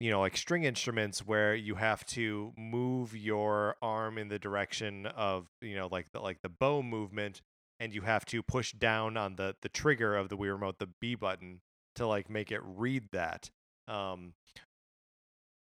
you 0.00 0.10
know 0.10 0.20
like 0.20 0.36
string 0.36 0.64
instruments 0.64 1.26
where 1.26 1.54
you 1.54 1.74
have 1.76 2.04
to 2.06 2.52
move 2.56 3.16
your 3.16 3.76
arm 3.82 4.18
in 4.18 4.28
the 4.28 4.38
direction 4.38 5.06
of 5.06 5.46
you 5.60 5.76
know 5.76 5.88
like 5.90 6.10
the 6.12 6.20
like 6.20 6.38
the 6.42 6.48
bow 6.48 6.82
movement 6.82 7.42
and 7.80 7.94
you 7.94 8.02
have 8.02 8.24
to 8.26 8.42
push 8.42 8.72
down 8.72 9.16
on 9.16 9.36
the 9.36 9.54
the 9.62 9.68
trigger 9.68 10.16
of 10.16 10.28
the 10.28 10.36
Wii 10.36 10.52
remote 10.52 10.78
the 10.78 10.88
B 11.00 11.14
button 11.14 11.60
to 11.94 12.06
like 12.06 12.28
make 12.28 12.52
it 12.52 12.60
read 12.62 13.04
that 13.12 13.50
um 13.88 14.34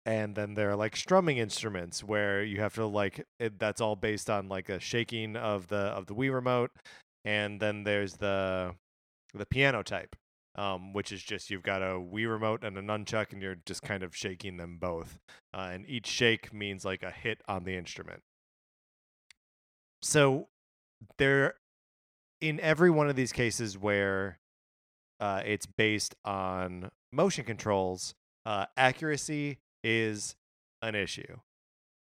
and 0.05 0.35
then 0.35 0.53
there 0.53 0.69
are 0.69 0.75
like 0.75 0.95
strumming 0.95 1.37
instruments 1.37 2.03
where 2.03 2.43
you 2.43 2.59
have 2.59 2.75
to 2.75 2.85
like 2.85 3.25
it, 3.39 3.57
that's 3.59 3.81
all 3.81 3.95
based 3.95 4.29
on 4.29 4.49
like 4.49 4.69
a 4.69 4.79
shaking 4.79 5.35
of 5.35 5.67
the 5.67 5.77
of 5.77 6.07
the 6.07 6.15
Wii 6.15 6.33
remote 6.33 6.71
and 7.25 7.59
then 7.59 7.83
there's 7.83 8.15
the 8.15 8.75
the 9.33 9.45
piano 9.45 9.81
type 9.81 10.15
um, 10.55 10.93
which 10.93 11.11
is 11.11 11.23
just 11.23 11.49
you've 11.49 11.63
got 11.63 11.81
a 11.81 11.95
Wii 11.95 12.29
remote 12.29 12.63
and 12.63 12.77
a 12.77 12.81
nunchuck 12.81 13.31
and 13.33 13.41
you're 13.41 13.57
just 13.65 13.81
kind 13.81 14.03
of 14.03 14.15
shaking 14.15 14.57
them 14.57 14.77
both 14.79 15.17
uh, 15.53 15.69
and 15.71 15.87
each 15.87 16.07
shake 16.07 16.53
means 16.53 16.85
like 16.85 17.03
a 17.03 17.11
hit 17.11 17.41
on 17.47 17.63
the 17.63 17.75
instrument. 17.75 18.21
So 20.01 20.47
there 21.17 21.55
in 22.43 22.59
every 22.59 22.91
one 22.91 23.07
of 23.09 23.15
these 23.15 23.31
cases 23.31 23.77
where 23.77 24.37
uh, 25.21 25.41
it's 25.45 25.65
based 25.65 26.13
on 26.25 26.91
motion 27.09 27.45
controls 27.45 28.15
uh, 28.45 28.65
accuracy 28.75 29.59
is 29.81 30.35
an 30.81 30.93
issue, 30.93 31.37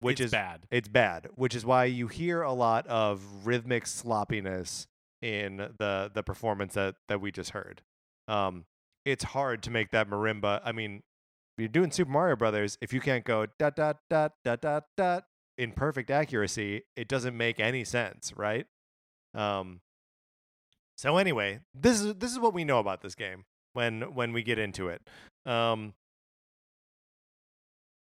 which 0.01 0.21
It's 0.21 0.27
is 0.27 0.31
bad. 0.33 0.63
It's 0.71 0.89
bad, 0.89 1.29
which 1.35 1.55
is 1.55 1.67
why 1.67 1.85
you 1.85 2.09
hear 2.09 2.41
a 2.41 2.55
lot 2.55 2.87
of 2.87 3.21
rhythmic 3.45 3.87
sloppiness 3.87 4.87
in 5.21 5.59
the 5.59 6.11
the 6.15 6.23
performance 6.23 6.73
that 6.75 6.95
that 7.09 7.21
we 7.21 7.31
just 7.31 7.51
heard. 7.51 7.83
Um, 8.27 8.65
it's 9.05 9.25
hard 9.25 9.63
to 9.65 9.71
make 9.71 9.91
that 9.91 10.09
marimba. 10.09 10.63
I 10.65 10.73
mean, 10.73 11.03
you're 11.59 11.69
doing 11.69 11.91
Super 11.91 12.11
Mario 12.11 12.37
Brothers. 12.37 12.79
If 12.81 12.95
you 12.95 13.03
can't 13.03 13.25
go 13.27 13.45
dot 13.59 13.77
dot 13.77 13.99
dot 14.09 14.33
dot 14.43 14.63
dot 14.63 14.85
dot 14.97 15.25
in 15.59 15.73
perfect 15.73 16.11
accuracy, 16.11 16.85
it 16.97 17.07
doesn't 17.07 17.37
make 17.37 17.61
any 17.61 17.85
sense, 17.85 18.33
right? 18.35 18.65
Um. 19.35 19.83
So 21.03 21.17
anyway, 21.17 21.59
this 21.75 22.01
is 22.01 22.15
this 22.15 22.31
is 22.31 22.39
what 22.39 22.55
we 22.55 22.63
know 22.63 22.79
about 22.79 23.01
this 23.01 23.17
game 23.17 23.45
when 23.73 24.15
when 24.15 24.33
we 24.33 24.45
get 24.45 24.61
into 24.61 24.87
it. 24.87 25.03
Um, 25.45 25.95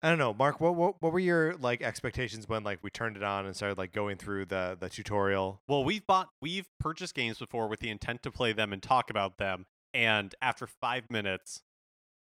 I 0.04 0.10
don't 0.10 0.20
know, 0.20 0.32
Mark. 0.32 0.62
What, 0.62 0.76
what 0.76 1.02
what 1.02 1.12
were 1.12 1.18
your 1.18 1.56
like 1.56 1.82
expectations 1.82 2.48
when 2.48 2.64
like 2.64 2.78
we 2.84 2.92
turned 2.92 3.18
it 3.18 3.24
on 3.24 3.48
and 3.48 3.56
started 3.56 3.80
like 3.80 3.94
going 3.94 4.18
through 4.18 4.46
the 4.46 4.78
the 4.80 4.90
tutorial? 4.90 5.60
Well, 5.68 5.84
we've 5.84 6.06
bought, 6.06 6.30
we've 6.40 6.68
purchased 6.80 7.16
games 7.16 7.40
before 7.40 7.68
with 7.68 7.80
the 7.80 7.90
intent 7.90 8.22
to 8.24 8.32
play 8.32 8.54
them 8.54 8.72
and 8.72 8.84
talk 8.84 9.10
about 9.10 9.40
them, 9.40 9.66
and 9.96 10.36
after 10.40 10.68
five 10.68 11.10
minutes, 11.10 11.64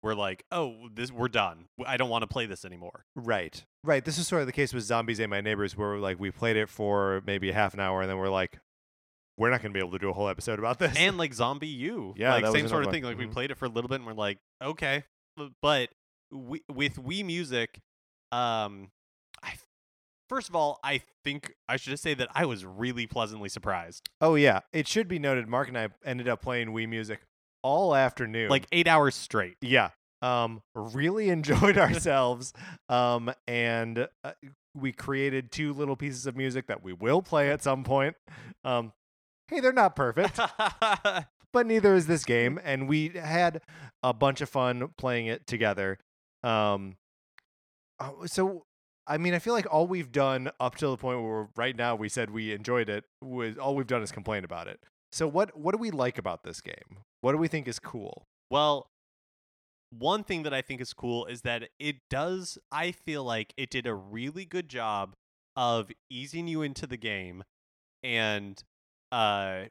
we're 0.03 0.13
like, 0.13 0.45
"Oh, 0.53 0.91
this, 0.95 1.11
we're 1.11 1.29
done. 1.29 1.69
I 1.87 1.97
don't 1.97 2.11
want 2.11 2.25
to 2.25 2.29
play 2.29 2.45
this 2.45 2.67
anymore." 2.67 3.07
Right, 3.17 3.65
right. 3.83 4.05
This 4.05 4.19
is 4.19 4.29
sort 4.29 4.43
of 4.43 4.47
the 4.47 4.53
case 4.53 4.75
with 4.75 4.85
Zombies 4.85 5.19
Ate 5.19 5.31
My 5.31 5.41
Neighbors, 5.41 5.79
where 5.79 5.97
like 5.97 6.21
we 6.21 6.31
played 6.31 6.59
it 6.59 6.69
for 6.69 7.23
maybe 7.27 7.49
a 7.49 7.55
half 7.55 7.73
an 7.73 7.81
hour 7.81 8.03
and 8.03 8.11
then 8.11 8.19
we're 8.19 8.29
like, 8.29 8.59
we're 9.39 9.51
not 9.51 9.63
going 9.63 9.73
to 9.73 9.75
be 9.75 9.81
able 9.81 9.93
to 9.93 9.99
do 9.99 10.11
a 10.11 10.13
whole 10.13 10.29
episode 10.29 10.59
about 10.59 10.79
this. 10.79 10.97
and 10.99 11.17
like 11.17 11.33
Zombie 11.43 11.69
U, 11.69 12.15
Yeah, 12.17 12.35
like 12.35 12.43
that 12.45 12.53
was 12.53 12.61
same 12.61 12.69
sort 12.69 12.85
of 12.85 12.91
thing. 12.93 13.05
one. 13.05 13.13
Like 13.13 13.19
we 13.19 13.27
Mhm. 13.27 13.33
played 13.33 13.51
it 13.51 13.57
for 13.57 13.65
a 13.67 13.69
little 13.69 13.89
bit, 13.89 13.97
and 13.97 14.07
we're 14.07 14.13
like, 14.13 14.39
"Okay," 14.63 15.05
but 15.63 15.91
we, 16.33 16.63
with 16.71 16.97
Wii 16.97 17.25
Music, 17.25 17.79
um, 18.33 18.91
I 19.43 19.55
first 20.29 20.49
of 20.49 20.57
all, 20.57 20.79
I 20.85 21.01
think 21.25 21.55
I 21.69 21.77
should 21.77 21.91
just 21.91 22.03
say 22.03 22.15
that 22.15 22.29
I 22.35 22.45
was 22.45 22.65
really 22.67 23.07
pleasantly 23.07 23.49
surprised. 23.49 24.09
oh 24.21 24.35
yeah, 24.35 24.61
it 24.73 24.87
should 24.89 25.09
be 25.09 25.19
noted. 25.19 25.49
Mark 25.49 25.69
and 25.69 25.79
I 25.79 25.89
ended 26.05 26.29
up 26.29 26.43
playing 26.43 26.69
Wii 26.69 26.89
Music 26.89 27.21
all 27.63 27.95
afternoon. 27.95 28.51
Like 28.51 28.67
eight 28.73 28.87
hours 28.89 29.15
straight. 29.15 29.57
yeah, 29.63 29.91
um, 30.23 30.61
really 30.75 31.29
enjoyed 31.31 31.79
ourselves. 31.79 32.53
um, 32.89 33.33
and 33.47 34.09
uh, 34.25 34.33
we 34.75 34.93
created 34.93 35.51
two 35.51 35.73
little 35.73 35.97
pieces 35.97 36.27
of 36.27 36.37
music 36.37 36.67
that 36.67 36.83
we 36.83 36.93
will 36.93 37.23
play 37.23 37.51
at 37.51 37.63
some 37.63 37.83
point. 37.85 38.15
Um, 38.65 38.93
hey, 39.49 39.61
they're 39.61 39.73
not 39.73 39.97
perfect. 39.97 40.39
but 41.53 41.67
neither 41.67 41.95
is 41.95 42.07
this 42.07 42.25
game 42.25 42.61
and 42.63 42.89
we 42.89 43.09
had 43.09 43.63
a 44.03 44.13
bunch 44.13 44.41
of 44.41 44.49
fun 44.49 44.89
playing 44.97 45.27
it 45.27 45.47
together. 45.47 45.99
Um 46.43 46.97
uh, 48.01 48.27
so 48.27 48.65
i 49.09 49.19
mean 49.19 49.35
i 49.35 49.41
feel 49.41 49.55
like 49.55 49.67
all 49.73 49.89
we've 49.89 50.13
done 50.13 50.49
up 50.61 50.77
till 50.77 50.93
the 50.93 50.97
point 50.97 51.21
where 51.21 51.49
right 51.57 51.75
now 51.75 51.97
we 51.97 52.09
said 52.09 52.31
we 52.31 52.53
enjoyed 52.53 52.89
it 52.89 53.03
was 53.21 53.59
all 53.59 53.75
we've 53.75 53.89
done 53.89 54.03
is 54.03 54.13
complain 54.13 54.45
about 54.45 54.69
it. 54.69 54.79
So 55.11 55.27
what 55.27 55.59
what 55.59 55.73
do 55.73 55.79
we 55.79 55.91
like 55.91 56.19
about 56.19 56.45
this 56.45 56.61
game? 56.61 56.99
What 57.23 57.33
do 57.33 57.39
we 57.39 57.49
think 57.49 57.67
is 57.67 57.79
cool? 57.79 58.25
Well, 58.51 58.89
one 59.91 60.23
thing 60.25 60.43
that 60.43 60.55
I 60.55 60.63
think 60.63 60.81
is 60.81 60.93
cool 60.93 61.27
is 61.27 61.43
that 61.43 61.69
it 61.79 61.97
does, 62.11 62.59
I 62.71 62.93
feel 62.93 63.25
like 63.25 63.55
it 63.57 63.71
did 63.71 63.87
a 63.87 63.95
really 63.95 64.45
good 64.45 64.69
job 64.69 65.15
of 65.57 65.91
easing 66.11 66.47
you 66.47 66.63
into 66.63 66.87
the 66.87 66.97
game 66.97 67.43
and 68.03 68.63
uh 69.13 69.65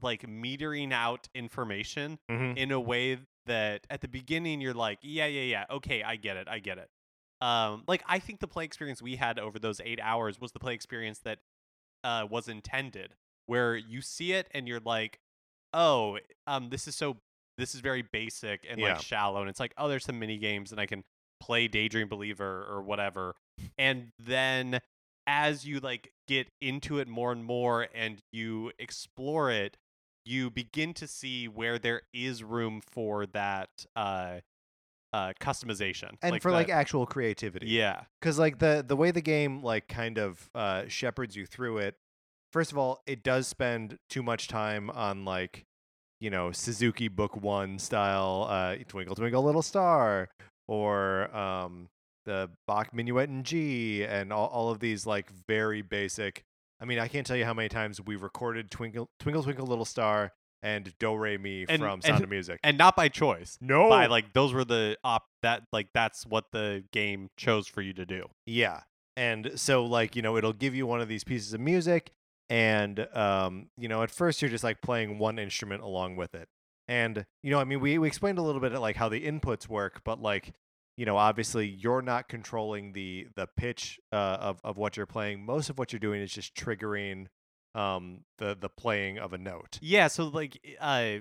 like 0.00 0.22
metering 0.22 0.92
out 0.92 1.28
information 1.34 2.18
mm-hmm. 2.30 2.56
in 2.56 2.72
a 2.72 2.80
way 2.80 3.18
that 3.46 3.86
at 3.90 4.00
the 4.00 4.08
beginning 4.08 4.60
you're 4.60 4.72
like, 4.74 4.98
yeah, 5.02 5.26
yeah, 5.26 5.42
yeah, 5.42 5.64
okay, 5.70 6.02
I 6.02 6.16
get 6.16 6.36
it, 6.36 6.48
I 6.48 6.60
get 6.60 6.78
it. 6.78 6.88
Um, 7.40 7.82
like 7.86 8.02
I 8.06 8.18
think 8.18 8.40
the 8.40 8.46
play 8.46 8.64
experience 8.64 9.02
we 9.02 9.16
had 9.16 9.38
over 9.38 9.58
those 9.58 9.80
eight 9.84 10.00
hours 10.00 10.40
was 10.40 10.52
the 10.52 10.60
play 10.60 10.74
experience 10.74 11.18
that 11.24 11.38
uh, 12.04 12.26
was 12.30 12.48
intended, 12.48 13.14
where 13.46 13.76
you 13.76 14.00
see 14.00 14.32
it 14.32 14.48
and 14.52 14.66
you're 14.68 14.80
like, 14.80 15.18
oh, 15.74 16.18
um, 16.46 16.70
this 16.70 16.86
is 16.86 16.94
so, 16.94 17.16
this 17.58 17.74
is 17.74 17.80
very 17.80 18.02
basic 18.02 18.64
and 18.68 18.80
Yeah. 18.80 18.92
like 18.94 19.02
shallow, 19.02 19.40
and 19.40 19.50
it's 19.50 19.60
like, 19.60 19.74
oh, 19.76 19.88
there's 19.88 20.04
some 20.04 20.18
mini 20.18 20.38
games 20.38 20.70
and 20.70 20.80
I 20.80 20.86
can 20.86 21.02
play 21.40 21.66
Daydream 21.68 22.08
Believer 22.08 22.64
or 22.70 22.82
whatever, 22.82 23.34
and 23.76 24.12
then 24.20 24.80
as 25.26 25.64
you 25.64 25.80
like 25.80 26.12
get 26.26 26.48
into 26.60 26.98
it 26.98 27.08
more 27.08 27.32
and 27.32 27.44
more 27.44 27.88
and 27.94 28.18
you 28.32 28.72
explore 28.78 29.50
it 29.50 29.76
you 30.24 30.50
begin 30.50 30.94
to 30.94 31.06
see 31.06 31.48
where 31.48 31.78
there 31.78 32.02
is 32.12 32.42
room 32.42 32.80
for 32.90 33.26
that 33.26 33.68
uh 33.96 34.38
uh, 35.14 35.32
customization 35.42 36.12
and 36.22 36.40
for 36.40 36.50
like 36.50 36.70
actual 36.70 37.04
creativity. 37.04 37.66
yeah 37.66 38.04
because 38.20 38.38
like 38.38 38.58
the 38.58 38.82
the 38.86 38.96
way 38.96 39.10
the 39.10 39.20
game 39.20 39.62
like 39.62 39.86
kind 39.86 40.16
of 40.16 40.48
uh 40.54 40.84
shepherds 40.88 41.36
you 41.36 41.44
through 41.44 41.76
it 41.76 41.96
first 42.50 42.72
of 42.72 42.78
all 42.78 43.02
it 43.06 43.22
does 43.22 43.46
spend 43.46 43.98
too 44.08 44.22
much 44.22 44.48
time 44.48 44.88
on 44.88 45.26
like 45.26 45.66
you 46.18 46.30
know 46.30 46.50
suzuki 46.50 47.08
book 47.08 47.36
one 47.36 47.78
style 47.78 48.46
uh 48.48 48.74
twinkle 48.88 49.14
twinkle 49.14 49.42
little 49.42 49.60
star 49.60 50.30
or 50.66 51.34
um 51.36 51.88
the 52.24 52.50
bach 52.66 52.92
minuet 52.94 53.28
in 53.28 53.42
g 53.44 54.04
and 54.04 54.32
all, 54.32 54.48
all 54.48 54.70
of 54.70 54.80
these 54.80 55.06
like 55.06 55.30
very 55.48 55.82
basic 55.82 56.44
i 56.80 56.84
mean 56.84 56.98
i 56.98 57.08
can't 57.08 57.26
tell 57.26 57.36
you 57.36 57.44
how 57.44 57.54
many 57.54 57.68
times 57.68 58.00
we 58.00 58.16
recorded 58.16 58.70
twinkle 58.70 59.08
twinkle 59.18 59.42
twinkle 59.42 59.66
little 59.66 59.84
star 59.84 60.32
and 60.62 60.94
do 61.00 61.14
re 61.14 61.36
mi 61.36 61.66
And- 61.68 61.80
from 61.80 61.94
and- 61.94 62.04
sound 62.04 62.24
of 62.24 62.30
music 62.30 62.60
and 62.62 62.78
not 62.78 62.94
by 62.96 63.08
choice 63.08 63.58
no 63.60 63.88
by 63.88 64.06
like 64.06 64.32
those 64.32 64.52
were 64.52 64.64
the 64.64 64.96
op 65.02 65.24
that 65.42 65.64
like 65.72 65.88
that's 65.92 66.24
what 66.24 66.52
the 66.52 66.84
game 66.92 67.30
chose 67.36 67.66
for 67.66 67.82
you 67.82 67.92
to 67.94 68.06
do 68.06 68.28
Yeah. 68.46 68.82
And 69.14 69.52
so 69.56 69.84
like, 69.84 70.16
you 70.16 70.22
know, 70.22 70.38
it'll 70.38 70.54
give 70.54 70.74
you 70.74 70.86
one 70.86 71.02
of 71.02 71.08
these 71.08 71.22
pieces 71.22 71.52
of 71.52 71.60
music 71.60 72.12
and 72.48 72.98
um, 73.14 73.66
you 73.76 73.86
know, 73.88 74.02
at 74.02 74.10
first 74.10 74.40
you're 74.40 74.50
just 74.50 74.64
like 74.64 74.80
playing 74.80 75.18
one 75.18 75.38
instrument 75.38 75.82
along 75.82 76.16
with 76.16 76.34
it. 76.34 76.48
And 76.88 77.26
you 77.42 77.50
know, 77.50 77.58
I 77.58 77.64
mean, 77.64 77.80
we 77.80 77.98
we 77.98 78.08
explained 78.08 78.38
a 78.38 78.42
little 78.42 78.60
bit 78.62 78.72
like 78.72 78.96
how 78.96 79.10
the 79.10 79.20
inputs 79.26 79.68
work, 79.68 80.00
but 80.04 80.22
like, 80.22 80.54
you 80.96 81.06
know, 81.06 81.16
obviously 81.16 81.66
you're 81.68 82.02
not 82.02 82.28
controlling 82.28 82.92
the 82.92 83.28
the 83.36 83.46
pitch 83.56 83.98
uh, 84.12 84.16
of 84.40 84.60
of 84.64 84.76
what 84.76 84.96
you're 84.96 85.06
playing. 85.06 85.44
Most 85.44 85.70
of 85.70 85.78
what 85.78 85.92
you're 85.92 86.00
doing 86.00 86.20
is 86.22 86.32
just 86.32 86.54
triggering 86.54 87.26
um 87.74 88.20
the 88.38 88.56
the 88.58 88.68
playing 88.68 89.18
of 89.18 89.32
a 89.32 89.38
note. 89.38 89.78
Yeah, 89.80 90.08
so 90.08 90.28
like 90.28 90.58
uh 90.80 91.18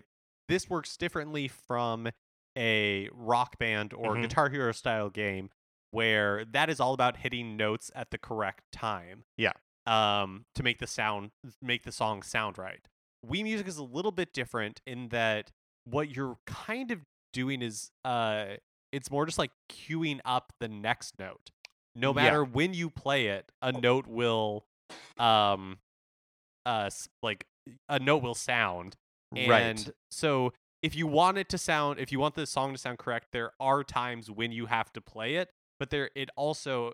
this 0.50 0.70
works 0.70 0.98
differently 0.98 1.48
from 1.48 2.10
a 2.58 3.08
rock 3.14 3.58
band 3.58 3.94
or 3.94 4.16
Mhm. 4.16 4.24
guitar 4.24 4.50
hero 4.50 4.74
style 4.74 5.10
game 5.10 5.50
where 5.92 6.44
that 6.46 6.70
is 6.70 6.80
all 6.82 6.94
about 6.94 7.18
hitting 7.18 7.56
notes 7.56 7.90
at 7.96 8.12
the 8.12 8.18
correct 8.18 8.64
time. 8.74 9.24
Yeah. 9.38 9.54
Um 9.86 10.46
to 10.56 10.64
make 10.64 10.80
the 10.80 10.88
sound 10.88 11.32
make 11.62 11.84
the 11.84 11.92
song 11.94 12.22
sound 12.24 12.58
right. 12.58 12.82
Wii 13.26 13.44
music 13.44 13.68
is 13.68 13.78
a 13.78 13.84
little 13.84 14.12
bit 14.12 14.34
different 14.34 14.82
in 14.86 15.08
that 15.10 15.52
what 15.86 16.14
you're 16.14 16.38
kind 16.46 16.92
of 16.92 17.00
doing 17.32 17.62
is 17.62 17.92
uh 18.04 18.56
it's 18.92 19.10
more 19.12 19.26
just 19.26 19.38
like 19.38 19.52
queuing 19.70 20.20
up 20.26 20.54
the 20.60 20.68
next 20.68 21.18
note. 21.20 21.52
No 21.96 22.10
Yeah. 22.10 22.14
matter 22.24 22.44
when 22.44 22.74
you 22.74 22.90
play 22.90 23.28
it, 23.28 23.52
a 23.62 23.72
note 23.72 24.08
will 24.08 24.66
um 25.18 25.80
uh 26.66 26.90
like 27.22 27.46
a 27.90 28.00
note 28.00 28.22
will 28.24 28.36
sound 28.36 28.96
and 29.36 29.50
Right. 29.50 29.90
so 30.10 30.54
if 30.82 30.96
you 30.96 31.06
want 31.08 31.38
it 31.38 31.48
to 31.50 31.58
sound 31.58 32.00
if 32.00 32.12
you 32.12 32.20
want 32.20 32.36
the 32.36 32.46
song 32.46 32.72
to 32.72 32.78
sound 32.78 32.98
correct 32.98 33.28
there 33.32 33.52
are 33.60 33.84
times 33.84 34.30
when 34.32 34.52
you 34.52 34.66
have 34.68 34.92
to 34.94 35.02
play 35.02 35.36
it 35.36 35.50
but 35.80 35.90
there 35.90 36.10
it 36.16 36.30
also 36.36 36.94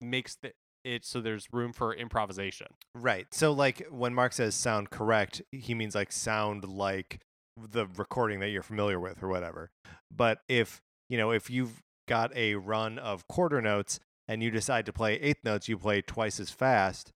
makes 0.00 0.36
the 0.36 0.52
it 0.84 1.04
so 1.04 1.20
there's 1.20 1.48
room 1.52 1.72
for 1.72 1.94
improvisation 1.94 2.68
Right. 2.94 3.26
So 3.32 3.52
like 3.52 3.86
when 3.90 4.14
Mark 4.14 4.32
says 4.34 4.54
sound 4.54 4.90
correct, 4.90 5.42
he 5.50 5.74
means 5.74 5.94
like 5.94 6.12
sound 6.12 6.64
like 6.64 7.20
the 7.56 7.86
recording 7.96 8.38
that 8.40 8.50
you're 8.50 8.62
familiar 8.62 9.00
with 9.00 9.20
or 9.22 9.28
whatever. 9.28 9.70
But 10.14 10.38
if, 10.48 10.80
you 11.14 11.18
know, 11.18 11.30
if 11.30 11.48
you've 11.48 11.80
got 12.08 12.36
a 12.36 12.56
run 12.56 12.98
of 12.98 13.28
quarter 13.28 13.62
notes 13.62 14.00
and 14.26 14.42
you 14.42 14.50
decide 14.50 14.84
to 14.86 14.92
play 14.92 15.14
eighth 15.14 15.44
notes, 15.44 15.68
you 15.68 15.78
play 15.78 16.02
twice 16.02 16.40
as 16.40 16.50
fast, 16.50 17.12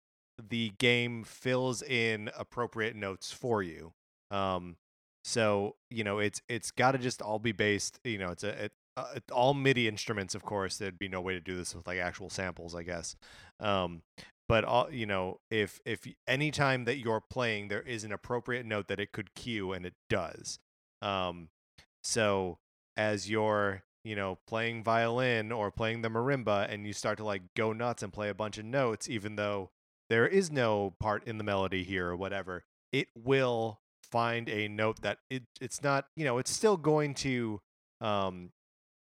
the 0.50 0.70
game 0.78 1.24
fills 1.24 1.80
in 1.80 2.28
appropriate 2.36 2.94
notes 2.94 3.32
for 3.32 3.62
you. 3.62 3.94
Um 4.30 4.76
so, 5.24 5.76
you 5.90 6.04
know, 6.04 6.18
it's 6.18 6.42
it's 6.46 6.70
got 6.70 6.92
to 6.92 6.98
just 6.98 7.22
all 7.22 7.38
be 7.38 7.52
based, 7.52 7.98
you 8.04 8.18
know, 8.18 8.32
it's 8.32 8.44
a 8.44 8.68
uh, 8.98 9.14
all 9.32 9.54
MIDI 9.54 9.88
instruments, 9.88 10.34
of 10.34 10.42
course. 10.42 10.76
There'd 10.76 10.98
be 10.98 11.08
no 11.08 11.22
way 11.22 11.32
to 11.32 11.40
do 11.40 11.56
this 11.56 11.74
with 11.74 11.86
like 11.86 11.98
actual 11.98 12.28
samples, 12.28 12.74
I 12.74 12.82
guess. 12.82 13.16
Um, 13.60 14.02
but 14.46 14.62
all 14.62 14.90
you 14.92 15.06
know 15.06 15.40
if 15.50 15.80
if 15.86 16.06
any 16.28 16.50
time 16.50 16.84
that 16.84 16.98
you're 16.98 17.22
playing 17.22 17.68
there 17.68 17.80
is 17.80 18.04
an 18.04 18.12
appropriate 18.12 18.66
note 18.66 18.88
that 18.88 19.00
it 19.00 19.12
could 19.12 19.34
cue 19.34 19.72
and 19.72 19.86
it 19.86 19.94
does 20.10 20.58
um 21.00 21.48
so 22.04 22.58
as 22.96 23.28
you're 23.28 23.82
you 24.04 24.14
know 24.16 24.38
playing 24.46 24.82
violin 24.82 25.52
or 25.52 25.70
playing 25.70 26.02
the 26.02 26.08
marimba 26.08 26.70
and 26.72 26.86
you 26.86 26.92
start 26.92 27.18
to 27.18 27.24
like 27.24 27.42
go 27.54 27.72
nuts 27.72 28.02
and 28.02 28.12
play 28.12 28.28
a 28.28 28.34
bunch 28.34 28.58
of 28.58 28.64
notes 28.64 29.08
even 29.08 29.36
though 29.36 29.70
there 30.08 30.26
is 30.26 30.50
no 30.50 30.94
part 31.00 31.24
in 31.26 31.38
the 31.38 31.44
melody 31.44 31.82
here 31.82 32.08
or 32.08 32.16
whatever 32.16 32.64
it 32.92 33.08
will 33.16 33.80
find 34.02 34.48
a 34.48 34.68
note 34.68 35.02
that 35.02 35.18
it 35.30 35.42
it's 35.60 35.82
not 35.82 36.06
you 36.16 36.24
know 36.24 36.38
it's 36.38 36.50
still 36.50 36.76
going 36.76 37.12
to 37.14 37.60
um 38.00 38.50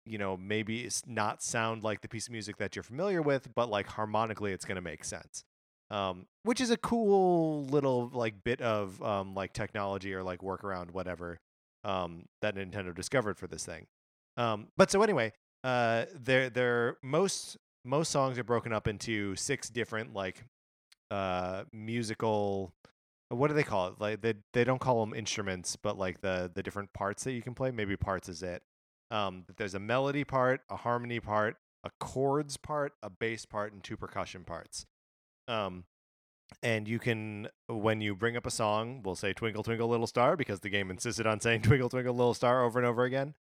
you 0.05 0.17
know 0.17 0.35
maybe 0.35 0.81
it's 0.81 1.03
not 1.05 1.43
sound 1.43 1.83
like 1.83 2.01
the 2.01 2.07
piece 2.07 2.27
of 2.27 2.31
music 2.31 2.57
that 2.57 2.75
you're 2.75 2.83
familiar 2.83 3.21
with 3.21 3.53
but 3.53 3.69
like 3.69 3.87
harmonically 3.87 4.51
it's 4.51 4.65
going 4.65 4.75
to 4.75 4.81
make 4.81 5.03
sense. 5.03 5.43
Um 5.91 6.25
which 6.43 6.61
is 6.61 6.71
a 6.71 6.77
cool 6.77 7.65
little 7.65 8.09
like 8.13 8.43
bit 8.43 8.61
of 8.61 9.01
um 9.03 9.35
like 9.35 9.53
technology 9.53 10.13
or 10.13 10.23
like 10.23 10.41
workaround 10.41 10.91
whatever 10.91 11.39
um 11.83 12.25
that 12.41 12.55
Nintendo 12.55 12.93
discovered 12.93 13.37
for 13.37 13.47
this 13.47 13.65
thing. 13.65 13.87
Um 14.37 14.67
but 14.77 14.91
so 14.91 15.01
anyway 15.01 15.33
uh 15.63 16.05
they're 16.13 16.49
they're 16.49 16.97
most 17.03 17.57
most 17.85 18.11
songs 18.11 18.37
are 18.37 18.43
broken 18.43 18.73
up 18.73 18.87
into 18.87 19.35
six 19.35 19.69
different 19.69 20.13
like 20.13 20.43
uh 21.11 21.63
musical 21.73 22.73
what 23.29 23.47
do 23.47 23.53
they 23.53 23.63
call 23.63 23.89
it? 23.89 23.93
Like 23.99 24.21
they 24.21 24.33
they 24.53 24.63
don't 24.63 24.79
call 24.81 25.05
them 25.05 25.13
instruments 25.13 25.75
but 25.75 25.97
like 25.97 26.21
the 26.21 26.51
the 26.53 26.63
different 26.63 26.93
parts 26.93 27.23
that 27.23 27.33
you 27.33 27.41
can 27.41 27.53
play. 27.53 27.71
Maybe 27.71 27.95
parts 27.95 28.29
is 28.29 28.43
it. 28.43 28.63
Um 29.11 29.45
there's 29.57 29.75
a 29.75 29.79
melody 29.79 30.23
part 30.23 30.61
a 30.69 30.75
harmony 30.75 31.19
part 31.19 31.57
a 31.83 31.89
chords 31.99 32.57
part 32.57 32.93
a 33.01 33.09
bass 33.09 33.45
part 33.45 33.71
and 33.73 33.83
two 33.83 33.97
percussion 33.97 34.43
parts. 34.43 34.85
Um 35.47 35.85
and 36.61 36.87
you 36.87 36.99
can 36.99 37.47
when 37.67 38.01
you 38.01 38.15
bring 38.15 38.35
up 38.35 38.45
a 38.45 38.51
song 38.51 39.01
we'll 39.03 39.15
say 39.15 39.33
twinkle 39.33 39.63
twinkle 39.63 39.87
little 39.87 40.07
star 40.07 40.35
because 40.35 40.59
the 40.59 40.69
game 40.69 40.89
insisted 40.89 41.25
on 41.25 41.39
saying 41.39 41.61
twinkle 41.63 41.89
twinkle 41.89 42.13
little 42.13 42.33
star 42.33 42.63
over 42.63 42.79
and 42.79 42.87
over 42.87 43.03
again 43.03 43.33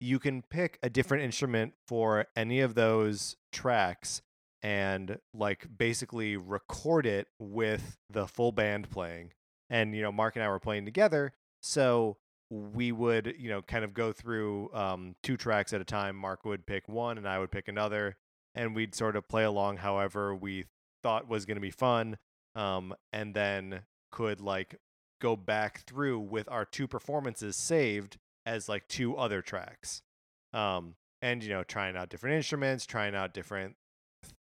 you 0.00 0.18
can 0.18 0.42
pick 0.42 0.78
a 0.82 0.88
different 0.88 1.22
instrument 1.22 1.74
for 1.86 2.26
any 2.34 2.60
of 2.60 2.74
those 2.74 3.36
tracks 3.52 4.22
and 4.62 5.18
like 5.34 5.66
basically 5.76 6.36
record 6.36 7.06
it 7.06 7.28
with 7.38 7.98
the 8.08 8.26
full 8.26 8.52
band 8.52 8.90
playing 8.90 9.32
and 9.68 9.94
you 9.94 10.02
know 10.02 10.12
mark 10.12 10.36
and 10.36 10.44
i 10.44 10.48
were 10.48 10.60
playing 10.60 10.84
together 10.84 11.32
so 11.62 12.16
we 12.50 12.90
would 12.90 13.34
you 13.38 13.48
know 13.48 13.62
kind 13.62 13.84
of 13.84 13.94
go 13.94 14.12
through 14.12 14.70
um, 14.74 15.14
two 15.22 15.36
tracks 15.36 15.72
at 15.72 15.80
a 15.80 15.84
time. 15.84 16.16
Mark 16.16 16.44
would 16.44 16.66
pick 16.66 16.88
one 16.88 17.16
and 17.16 17.28
i 17.28 17.38
would 17.38 17.50
pick 17.50 17.68
another 17.68 18.16
and 18.54 18.74
we'd 18.74 18.94
sort 18.94 19.16
of 19.16 19.28
play 19.28 19.44
along 19.44 19.78
however 19.78 20.34
we 20.34 20.64
thought 21.02 21.28
was 21.28 21.46
going 21.46 21.56
to 21.56 21.60
be 21.60 21.70
fun 21.70 22.18
um, 22.60 22.94
and 23.12 23.34
then 23.34 23.80
could 24.12 24.40
like 24.40 24.76
go 25.20 25.34
back 25.34 25.82
through 25.86 26.20
with 26.20 26.48
our 26.50 26.64
two 26.64 26.86
performances 26.86 27.56
saved 27.56 28.18
as 28.44 28.68
like 28.68 28.86
two 28.86 29.16
other 29.16 29.40
tracks. 29.40 30.02
Um, 30.52 30.94
and 31.22 31.42
you 31.42 31.50
know 31.50 31.62
trying 31.62 31.96
out 31.96 32.08
different 32.08 32.36
instruments 32.36 32.86
trying 32.86 33.14
out 33.14 33.34
different 33.34 33.76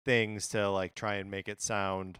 things 0.05 0.47
to 0.47 0.69
like 0.69 0.95
try 0.95 1.15
and 1.15 1.29
make 1.29 1.47
it 1.47 1.61
sound 1.61 2.19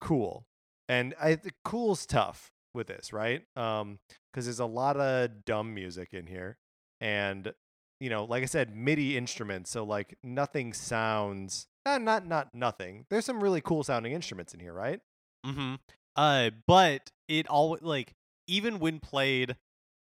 cool. 0.00 0.44
And 0.88 1.14
i 1.20 1.38
cool's 1.64 2.06
tough 2.06 2.50
with 2.74 2.86
this 2.86 3.12
right? 3.12 3.42
Um 3.56 3.98
because 4.32 4.46
there's 4.46 4.60
a 4.60 4.66
lot 4.66 4.96
of 4.96 5.44
dumb 5.44 5.74
music 5.74 6.14
in 6.14 6.26
here 6.26 6.56
and 7.00 7.52
you 8.00 8.08
know 8.08 8.24
like 8.24 8.42
i 8.42 8.46
said 8.46 8.74
midi 8.74 9.14
instruments 9.16 9.70
so 9.70 9.84
like 9.84 10.16
nothing 10.24 10.72
sounds 10.72 11.66
not 11.84 12.00
not 12.02 12.26
not 12.26 12.54
nothing. 12.54 13.04
There's 13.10 13.24
some 13.24 13.42
really 13.42 13.60
cool 13.60 13.82
sounding 13.82 14.12
instruments 14.12 14.54
in 14.54 14.60
here 14.60 14.72
right 14.72 15.00
Mm-hmm. 15.46 15.74
Uh, 16.16 16.50
but 16.66 17.10
it 17.28 17.48
all 17.48 17.78
like 17.80 18.12
even 18.46 18.78
when 18.78 19.00
played 19.00 19.56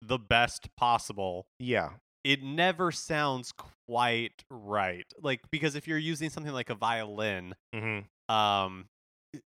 the 0.01 0.17
best 0.17 0.69
possible, 0.75 1.47
yeah 1.59 1.89
it 2.27 2.43
never 2.43 2.91
sounds 2.91 3.53
quite 3.87 4.43
right. 4.49 5.05
Like 5.21 5.41
because 5.49 5.75
if 5.75 5.87
you're 5.87 5.97
using 5.97 6.29
something 6.29 6.51
like 6.51 6.69
a 6.69 6.75
violin, 6.75 7.55
mm-hmm. 7.73 8.33
um, 8.33 8.89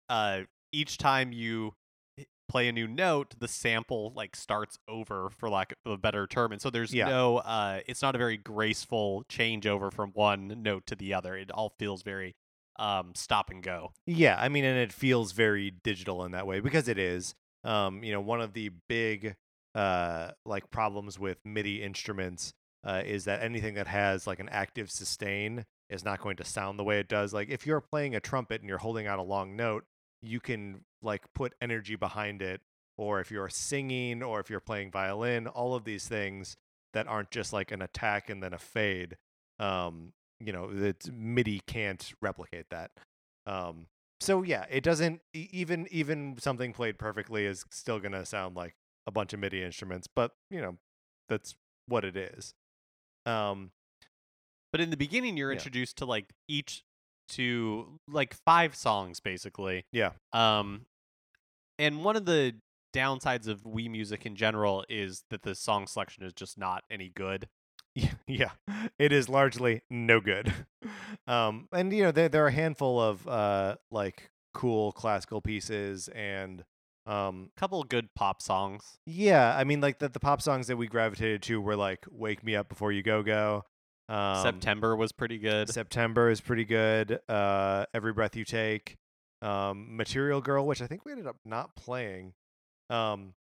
uh, 0.07 0.41
each 0.71 0.97
time 0.97 1.33
you 1.33 1.73
play 2.47 2.69
a 2.69 2.71
new 2.71 2.87
note, 2.87 3.35
the 3.37 3.49
sample 3.49 4.13
like 4.15 4.33
starts 4.33 4.77
over 4.87 5.29
for 5.29 5.49
lack 5.49 5.73
of 5.85 5.91
a 5.91 5.97
better 5.97 6.25
term, 6.25 6.53
and 6.53 6.61
so 6.61 6.69
there's 6.69 6.93
Yeah. 6.93 7.09
no 7.09 7.39
uh, 7.39 7.81
it's 7.85 8.01
not 8.01 8.15
a 8.15 8.17
very 8.17 8.37
graceful 8.37 9.25
changeover 9.29 9.91
from 9.91 10.11
one 10.11 10.63
note 10.63 10.85
to 10.87 10.95
the 10.95 11.13
other. 11.13 11.35
It 11.35 11.51
all 11.51 11.73
feels 11.77 12.01
very 12.01 12.35
um 12.79 13.11
stop 13.15 13.49
and 13.49 13.61
go. 13.61 13.91
Yeah, 14.07 14.37
I 14.39 14.49
mean, 14.49 14.65
and 14.65 14.77
it 14.77 14.91
feels 14.93 15.31
very 15.33 15.71
digital 15.71 16.25
in 16.25 16.31
that 16.31 16.47
way 16.47 16.59
because 16.59 16.87
it 16.87 16.97
is. 16.97 17.35
Um, 17.63 18.03
you 18.03 18.11
know, 18.11 18.21
one 18.21 18.41
of 18.41 18.53
the 18.53 18.71
big 18.87 19.35
uh 19.75 20.31
like 20.45 20.71
problems 20.71 21.19
with 21.19 21.37
MIDI 21.45 21.83
instruments 21.83 22.53
uh, 22.83 23.01
is 23.05 23.25
that 23.25 23.43
anything 23.43 23.75
that 23.75 23.87
has 23.87 24.25
like 24.25 24.39
an 24.39 24.49
active 24.49 24.89
sustain 24.89 25.65
is 25.89 26.05
not 26.05 26.21
going 26.21 26.37
to 26.37 26.45
sound 26.45 26.79
the 26.79 26.83
way 26.83 26.99
it 26.99 27.07
does. 27.07 27.33
Like 27.33 27.49
if 27.49 27.65
you're 27.67 27.81
playing 27.81 28.15
a 28.15 28.19
trumpet 28.19 28.61
and 28.61 28.69
you're 28.69 28.77
holding 28.77 29.07
out 29.07 29.19
a 29.19 29.23
long 29.23 29.55
note, 29.55 29.83
you 30.21 30.39
can 30.39 30.85
like 31.01 31.23
put 31.33 31.53
energy 31.61 31.95
behind 31.95 32.41
it. 32.41 32.61
Or 32.97 33.21
if 33.21 33.31
you're 33.31 33.49
singing, 33.49 34.21
or 34.21 34.41
if 34.41 34.49
you're 34.49 34.59
playing 34.59 34.91
violin, 34.91 35.47
all 35.47 35.73
of 35.73 35.85
these 35.85 36.05
things, 36.05 36.57
that 36.93 37.07
aren't 37.07 37.31
just 37.31 37.53
like 37.53 37.71
an 37.71 37.81
attack 37.81 38.29
and 38.29 38.43
then 38.43 38.53
a 38.53 38.57
fade. 38.57 39.15
Um, 39.57 40.11
you 40.39 40.51
know, 40.53 40.71
that 40.73 41.11
MIDI 41.11 41.61
can't 41.67 42.13
replicate 42.21 42.65
that. 42.71 42.91
Um, 43.45 43.87
so 44.21 44.43
yeah, 44.43 44.65
it 44.69 44.83
doesn't 44.83 45.21
even 45.33 45.87
even 45.91 46.37
something 46.39 46.73
played 46.73 46.97
perfectly 46.99 47.45
is 47.45 47.65
still 47.71 47.99
gonna 47.99 48.25
sound 48.25 48.55
like 48.55 48.75
a 49.07 49.11
bunch 49.11 49.33
of 49.33 49.39
MIDI 49.39 49.63
instruments, 49.63 50.07
but 50.13 50.31
you 50.51 50.61
know, 50.61 50.77
that's 51.29 51.55
what 51.87 52.03
it 52.05 52.15
is. 52.15 52.53
Um, 53.25 53.71
But 54.71 54.81
in 54.81 54.91
the 54.91 54.97
beginning, 54.97 55.35
you're 55.35 55.51
Yeah. 55.51 55.57
introduced 55.57 55.97
to 55.97 56.05
like 56.05 56.31
each 56.47 56.83
to 57.29 57.99
like 58.07 58.33
five 58.45 58.75
songs 58.75 59.19
basically. 59.19 59.85
Yeah. 59.91 60.11
Um, 60.33 60.85
and 61.79 62.03
one 62.03 62.15
of 62.15 62.25
the 62.25 62.55
downsides 62.93 63.47
of 63.47 63.61
Wii 63.63 63.89
music 63.89 64.25
in 64.25 64.35
general 64.35 64.85
is 64.89 65.23
that 65.29 65.43
the 65.43 65.55
song 65.55 65.87
selection 65.87 66.23
is 66.23 66.33
just 66.33 66.57
not 66.57 66.83
any 66.89 67.09
good. 67.09 67.47
Yeah, 68.27 68.51
it 68.97 69.11
is 69.11 69.27
largely 69.29 69.81
no 69.89 70.19
good. 70.19 70.53
Um, 71.27 71.67
and 71.71 71.93
you 71.93 72.03
know 72.03 72.11
there 72.11 72.27
there 72.29 72.43
are 72.45 72.47
a 72.47 72.51
handful 72.51 72.99
of 72.99 73.27
uh 73.27 73.75
like 73.91 74.31
cool 74.55 74.91
classical 74.91 75.41
pieces 75.41 76.07
and 76.07 76.63
um 77.05 77.51
A 77.55 77.59
couple 77.59 77.83
good 77.83 78.09
pop 78.15 78.41
songs. 78.41 78.97
yeah, 79.05 79.55
I 79.55 79.63
mean 79.63 79.79
like 79.81 79.99
the 79.99 80.09
the 80.09 80.19
pop 80.19 80.41
songs 80.41 80.65
that 80.67 80.77
we 80.77 80.87
gravitated 80.87 81.43
to 81.43 81.61
were 81.61 81.75
like 81.75 82.05
"Wake 82.09 82.43
Me 82.43 82.55
Up 82.55 82.67
Before 82.69 82.91
You 82.91 83.03
Go 83.03 83.21
Go." 83.21 83.65
Um, 84.07 84.41
September 84.41 84.95
was 84.95 85.11
pretty 85.11 85.37
good. 85.37 85.69
September 85.69 86.31
is 86.31 86.41
pretty 86.41 86.65
good. 86.65 87.19
Uh, 87.29 87.85
Every 87.93 88.11
Breath 88.13 88.35
You 88.35 88.43
Take, 88.45 88.97
um, 89.43 89.95
Material 89.95 90.41
Girl, 90.41 90.65
which 90.65 90.81
I 90.81 90.87
think 90.87 91.05
we 91.05 91.11
ended 91.11 91.27
up 91.27 91.37
not 91.45 91.75
playing. 91.75 92.33
Um, 92.89 93.33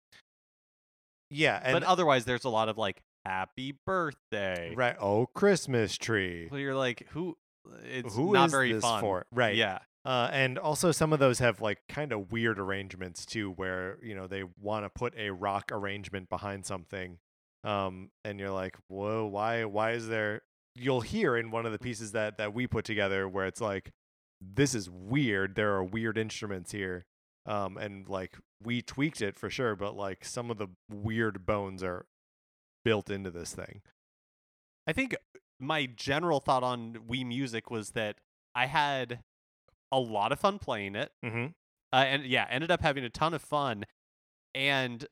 yeah, 1.31 1.61
and 1.63 1.73
but 1.75 1.83
otherwise, 1.85 2.25
there's 2.25 2.45
a 2.45 2.49
lot 2.49 2.69
of 2.69 2.79
like 2.79 3.03
"Happy 3.27 3.79
Birthday." 3.85 4.75
right. 4.77 4.97
Oh, 5.01 5.27
Christmas 5.27 5.97
tree. 5.97 6.49
Well, 6.51 6.61
you're 6.61 6.75
like, 6.75 7.07
who? 7.11 7.37
It's 7.85 8.15
Who 8.15 8.33
not 8.33 8.47
is 8.47 8.53
very 8.53 8.73
this 8.73 8.83
fun. 8.83 9.01
for? 9.01 9.27
Right. 9.33 9.57
Yeah. 9.57 9.79
Uh, 10.05 10.31
and 10.33 10.57
also 10.57 10.93
some 10.93 11.13
of 11.13 11.19
those 11.19 11.41
have 11.41 11.61
like 11.61 11.79
kind 11.89 12.13
of 12.13 12.31
weird 12.31 12.61
arrangements 12.61 13.27
too, 13.27 13.51
where 13.53 13.99
you 14.03 14.15
know 14.15 14.29
they 14.29 14.45
want 14.61 14.85
to 14.85 14.91
put 14.91 15.13
a 15.19 15.31
rock 15.31 15.73
arrangement 15.73 16.29
behind 16.29 16.65
something, 16.65 17.19
um, 17.65 18.11
and 18.25 18.39
you're 18.39 18.53
like, 18.53 18.77
whoa, 18.87 19.27
why? 19.27 19.65
Why 19.65 19.93
is 19.93 20.07
there? 20.07 20.43
You'll 20.77 21.01
hear 21.01 21.37
in 21.37 21.51
one 21.51 21.67
of 21.67 21.73
the 21.73 21.79
pieces 21.79 22.13
that 22.13 22.39
that 22.39 22.55
we 22.55 22.69
put 22.69 22.85
together 22.85 23.29
where 23.29 23.47
it's 23.47 23.61
like, 23.61 23.91
this 24.41 24.77
is 24.77 24.89
weird. 24.89 25.57
There 25.57 25.75
are 25.75 25.83
weird 25.83 26.17
instruments 26.17 26.71
here, 26.71 27.05
um, 27.45 27.77
and 27.77 28.09
like 28.09 28.37
we 28.63 28.83
tweaked 28.83 29.21
it 29.21 29.37
for 29.37 29.51
sure, 29.51 29.75
but 29.75 29.97
like 29.97 30.25
some 30.25 30.53
of 30.53 30.59
the 30.59 30.69
weird 30.89 31.45
bones 31.45 31.83
are 31.83 32.07
built 32.87 33.11
into 33.11 33.31
this 33.33 33.53
thing. 33.53 33.83
I 34.87 34.93
think 34.93 35.17
my 35.59 35.87
general 35.87 36.39
thought 36.39 36.63
on 36.63 36.99
Wii 37.11 37.27
Music 37.27 37.69
was 37.69 37.91
that 37.91 38.17
I 38.55 38.67
had 38.67 39.19
a 39.91 39.99
lot 39.99 40.31
of 40.31 40.39
fun 40.39 40.61
playing 40.61 40.95
it. 40.95 41.11
Mm-hmm. 41.25 41.47
Uh, 41.93 41.97
and 41.97 42.25
yeah, 42.25 42.47
ended 42.49 42.71
up 42.71 42.83
having 42.83 43.03
a 43.05 43.11
ton 43.11 43.35
of 43.35 43.43
fun. 43.43 43.85
And 44.55 45.05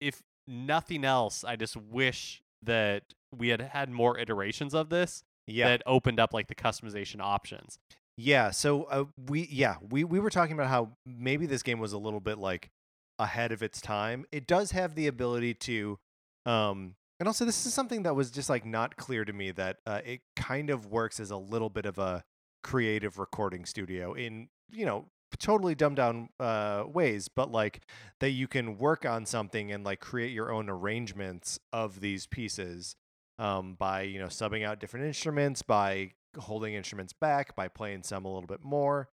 if 0.00 0.22
nothing 0.48 1.04
else, 1.04 1.44
I 1.44 1.54
just 1.54 1.76
wish 1.76 2.42
that 2.62 3.04
we 3.36 3.48
had 3.48 3.60
had 3.60 3.88
more 3.90 4.18
iterations 4.18 4.74
of 4.74 4.88
this 4.88 5.22
Yeah. 5.46 5.68
that 5.68 5.82
opened 5.86 6.18
up 6.18 6.34
like 6.34 6.48
the 6.48 6.54
customization 6.56 7.20
options. 7.20 7.78
Yeah, 8.18 8.50
so 8.50 8.84
uh, 8.84 9.04
we 9.28 9.46
yeah 9.50 9.76
we 9.90 10.02
we 10.02 10.18
were 10.18 10.30
talking 10.30 10.54
about 10.54 10.68
how 10.68 10.92
maybe 11.04 11.44
this 11.46 11.62
game 11.62 11.78
was 11.78 11.92
a 11.92 11.98
little 11.98 12.20
bit 12.20 12.38
like 12.38 12.70
ahead 13.18 13.52
of 13.52 13.62
its 13.62 13.80
time. 13.80 14.24
It 14.32 14.46
does 14.46 14.70
have 14.72 14.94
the 14.94 15.06
ability 15.06 15.52
to, 15.54 15.98
um, 16.46 16.94
and 17.20 17.26
also 17.26 17.44
this 17.44 17.66
is 17.66 17.74
something 17.74 18.04
that 18.04 18.14
was 18.14 18.30
just 18.30 18.48
like 18.48 18.64
not 18.64 18.96
clear 18.96 19.24
to 19.24 19.32
me 19.32 19.50
that 19.52 19.78
uh, 19.86 20.00
it 20.04 20.20
kind 20.36 20.70
of 20.70 20.86
works 20.86 21.20
as 21.20 21.30
a 21.30 21.36
little 21.36 21.70
bit 21.70 21.86
of 21.86 21.98
a 21.98 22.24
creative 22.62 23.18
recording 23.18 23.64
studio 23.64 24.12
in 24.14 24.48
you 24.70 24.84
know 24.84 25.06
totally 25.38 25.74
dumbed 25.74 25.96
down 25.96 26.28
uh, 26.40 26.84
ways, 26.86 27.28
but 27.28 27.50
like 27.50 27.82
that 28.20 28.30
you 28.30 28.48
can 28.48 28.78
work 28.78 29.04
on 29.04 29.26
something 29.26 29.72
and 29.72 29.84
like 29.84 30.00
create 30.00 30.32
your 30.32 30.52
own 30.52 30.68
arrangements 30.68 31.58
of 31.72 32.00
these 32.00 32.26
pieces 32.26 32.96
um, 33.38 33.74
by 33.74 34.02
you 34.02 34.18
know 34.18 34.26
subbing 34.26 34.64
out 34.64 34.80
different 34.80 35.06
instruments, 35.06 35.62
by 35.62 36.12
holding 36.38 36.74
instruments 36.74 37.12
back, 37.12 37.56
by 37.56 37.68
playing 37.68 38.02
some 38.02 38.24
a 38.24 38.32
little 38.32 38.46
bit 38.46 38.62
more, 38.62 39.08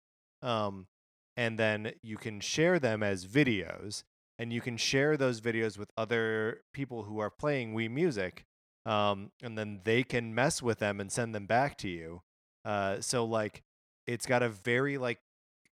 um, 0.42 0.86
and 1.36 1.58
then 1.58 1.92
you 2.02 2.16
can 2.16 2.40
share 2.40 2.78
them 2.78 3.02
as 3.02 3.26
videos, 3.26 4.04
and 4.40 4.54
you 4.54 4.62
can 4.62 4.78
share 4.78 5.18
those 5.18 5.42
videos 5.42 5.76
with 5.76 5.90
other 5.98 6.62
people 6.72 7.02
who 7.02 7.18
are 7.18 7.28
playing 7.28 7.74
Wii 7.74 7.90
Music, 7.90 8.46
um, 8.86 9.32
and 9.42 9.58
then 9.58 9.82
they 9.84 10.02
can 10.02 10.34
mess 10.34 10.62
with 10.62 10.78
them 10.78 10.98
and 10.98 11.12
send 11.12 11.34
them 11.34 11.44
back 11.44 11.76
to 11.76 11.88
you. 11.90 12.22
Uh, 12.64 13.02
so 13.02 13.22
like, 13.22 13.62
it's 14.06 14.24
got 14.24 14.42
a 14.42 14.48
very 14.48 14.96
like 14.96 15.18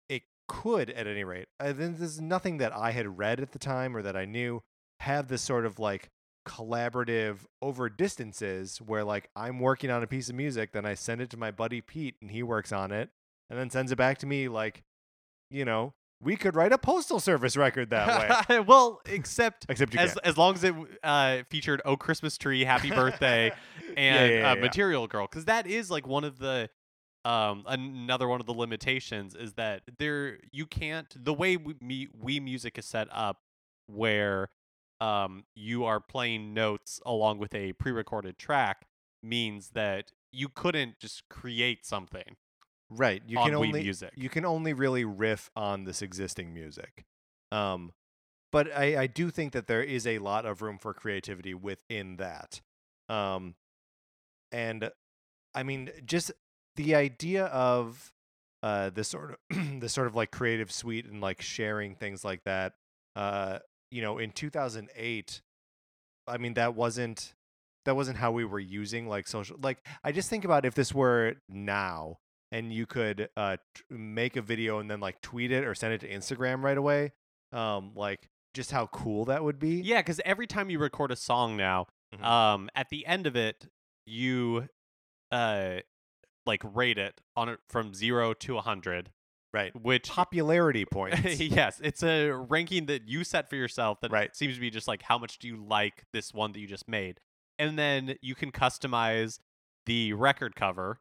it 0.10 0.24
could 0.50 0.90
at 0.90 1.08
any 1.08 1.24
rate. 1.24 1.48
I 1.62 1.72
think 1.72 1.98
there's 1.98 2.20
nothing 2.20 2.58
that 2.58 2.76
I 2.76 2.92
had 2.92 3.18
read 3.18 3.40
at 3.40 3.54
the 3.54 3.60
time 3.60 3.96
or 3.96 4.02
that 4.02 4.18
I 4.18 4.26
knew 4.26 4.62
have 5.00 5.30
this 5.30 5.42
sort 5.42 5.66
of 5.66 5.80
like 5.80 6.10
collaborative 6.46 7.46
over 7.62 7.88
distances 7.88 8.80
where 8.80 9.06
like 9.06 9.30
I'm 9.34 9.60
working 9.60 9.92
on 9.92 10.04
a 10.04 10.08
piece 10.08 10.28
of 10.28 10.36
music, 10.36 10.74
then 10.74 10.86
I 10.86 10.94
send 10.94 11.22
it 11.22 11.30
to 11.30 11.38
my 11.38 11.52
buddy 11.52 11.80
Pete 11.80 12.16
and 12.22 12.32
he 12.32 12.44
works 12.44 12.74
on 12.74 12.92
it 12.92 13.12
and 13.50 13.58
then 13.58 13.70
sends 13.70 13.94
it 13.94 13.98
back 13.98 14.18
to 14.18 14.26
me 14.26 14.50
like, 14.50 14.84
you 15.50 15.64
know, 15.64 15.94
we 16.22 16.36
could 16.36 16.56
write 16.56 16.72
a 16.72 16.78
postal 16.78 17.20
service 17.20 17.56
record 17.56 17.92
that 17.92 18.48
way. 18.50 18.60
well, 18.68 19.02
except 19.06 19.66
Except 19.70 19.94
you 19.94 20.00
as 20.00 20.14
can't. 20.14 20.26
as 20.26 20.38
long 20.38 20.56
as 20.56 20.64
it 20.64 20.74
uh, 21.04 21.44
featured 21.50 21.82
"Oh 21.86 21.96
Christmas 21.96 22.38
Tree," 22.38 22.64
"Happy 22.64 22.90
Birthday," 22.90 23.52
and 23.98 24.34
yeah, 24.34 24.52
uh, 24.52 24.56
yeah. 24.56 24.62
"Material 24.62 25.08
Girl," 25.08 25.28
because 25.30 25.46
that 25.46 25.68
is 25.68 25.92
like 25.92 26.08
one 26.08 26.24
of 26.24 26.40
the 26.40 26.70
um 27.26 27.64
another 27.68 28.28
one 28.28 28.40
of 28.40 28.46
the 28.46 28.54
limitations 28.54 29.36
is 29.36 29.54
that 29.54 29.82
there 29.98 30.38
you 30.52 30.66
can't 30.66 31.14
the 31.24 31.34
way 31.34 31.58
we 31.58 31.76
me, 31.82 32.08
we 32.18 32.40
music 32.40 32.78
is 32.78 32.86
set 32.86 33.08
up 33.12 33.42
where 33.88 34.50
um 35.02 35.44
you 35.56 35.84
are 35.84 36.00
playing 36.00 36.54
notes 36.54 37.02
along 37.06 37.38
with 37.38 37.54
a 37.54 37.74
pre-recorded 37.74 38.38
track 38.38 38.88
means 39.22 39.72
that 39.72 40.12
you 40.32 40.48
couldn't 40.48 41.00
just 41.00 41.28
create 41.30 41.86
something 41.86 42.36
Right. 42.90 43.22
You 43.28 43.38
can 43.38 43.54
only 43.54 43.84
Music. 43.84 44.12
you 44.16 44.30
can 44.30 44.46
only 44.46 44.74
really 44.74 45.04
riff 45.04 45.50
on 45.56 45.84
this 45.84 46.02
existing 46.02 46.54
music. 46.54 47.06
Um 47.52 47.92
but 48.52 48.72
I, 48.76 49.02
I 49.02 49.08
do 49.08 49.30
think 49.30 49.52
that 49.54 49.68
there 49.68 49.84
is 49.84 50.08
a 50.08 50.20
lot 50.20 50.46
of 50.46 50.62
room 50.62 50.78
for 50.78 50.94
creativity 50.94 51.54
within 51.54 52.18
that. 52.18 52.62
Um 53.10 53.56
and 54.52 54.90
I 55.54 55.64
mean 55.64 55.90
just 56.06 56.32
the 56.76 56.96
idea 56.96 57.46
of 57.46 58.12
uh 58.64 58.90
this 58.90 59.10
sort 59.10 59.32
of 59.52 59.80
this 59.82 59.94
sort 59.94 60.08
of 60.08 60.16
like 60.16 60.32
creative 60.32 60.72
suite 60.72 61.06
and 61.06 61.20
like 61.22 61.42
sharing 61.42 61.96
things 61.96 62.24
like 62.24 62.44
that 62.46 62.74
uh 63.16 63.60
you 63.92 64.02
know 64.02 64.18
in 64.18 64.32
2008 64.32 65.42
I 66.28 66.38
mean 66.38 66.54
that 66.54 66.76
wasn't 66.76 67.34
that 67.86 67.96
wasn't 67.96 68.18
how 68.18 68.32
we 68.32 68.46
were 68.46 68.60
using 68.60 69.08
like 69.08 69.28
social 69.28 69.58
like 69.62 69.80
I 70.04 70.12
just 70.12 70.30
think 70.30 70.46
about 70.46 70.66
if 70.66 70.74
this 70.74 70.94
were 70.94 71.36
now 71.50 72.20
and 72.52 72.72
you 72.74 72.86
could 72.86 73.30
uh 73.38 73.58
t- 73.76 73.84
make 73.90 74.36
a 74.36 74.42
video 74.42 74.80
and 74.80 74.90
then 74.90 75.00
like 75.00 75.22
tweet 75.22 75.52
it 75.52 75.64
or 75.66 75.76
send 75.76 75.94
it 75.94 76.00
to 76.02 76.10
Instagram 76.10 76.64
right 76.64 76.78
away 76.78 77.12
um 77.52 77.92
like 77.96 78.30
just 78.54 78.72
how 78.72 78.88
cool 78.88 79.26
that 79.26 79.44
would 79.44 79.60
be 79.60 79.76
yeah 79.82 80.00
because 80.00 80.20
every 80.26 80.48
time 80.48 80.70
you 80.70 80.80
record 80.80 81.12
a 81.12 81.16
song 81.16 81.56
now 81.58 81.86
Mhm. 82.16 82.24
um 82.24 82.70
at 82.76 82.90
the 82.90 83.06
end 83.06 83.28
of 83.28 83.36
it 83.36 83.68
you 84.06 84.70
uh 85.32 85.78
like 86.46 86.62
rate 86.74 86.98
it 86.98 87.20
on 87.36 87.50
it 87.50 87.60
from 87.68 87.94
0 87.94 88.34
to 88.36 88.54
a 88.54 88.56
100 88.56 89.10
right 89.54 89.74
which 89.82 90.08
popularity 90.10 90.86
points 90.92 91.40
yes 91.40 91.82
it's 91.84 92.04
a 92.04 92.30
ranking 92.32 92.86
that 92.86 93.08
you 93.08 93.24
set 93.26 93.50
for 93.50 93.56
yourself 93.58 94.00
that 94.02 94.12
Right. 94.12 94.36
seems 94.36 94.56
to 94.56 94.62
be 94.62 94.70
just 94.70 94.88
like 94.88 95.02
how 95.04 95.18
much 95.18 95.40
do 95.40 95.48
you 95.48 95.58
like 95.58 96.04
this 96.14 96.34
one 96.34 96.54
that 96.54 96.60
you 96.60 96.68
just 96.68 96.88
made 96.88 97.20
and 97.60 97.78
then 97.78 98.16
you 98.22 98.36
can 98.36 98.52
customize 98.52 99.40
the 99.86 100.14
record 100.14 100.56
cover 100.56 101.00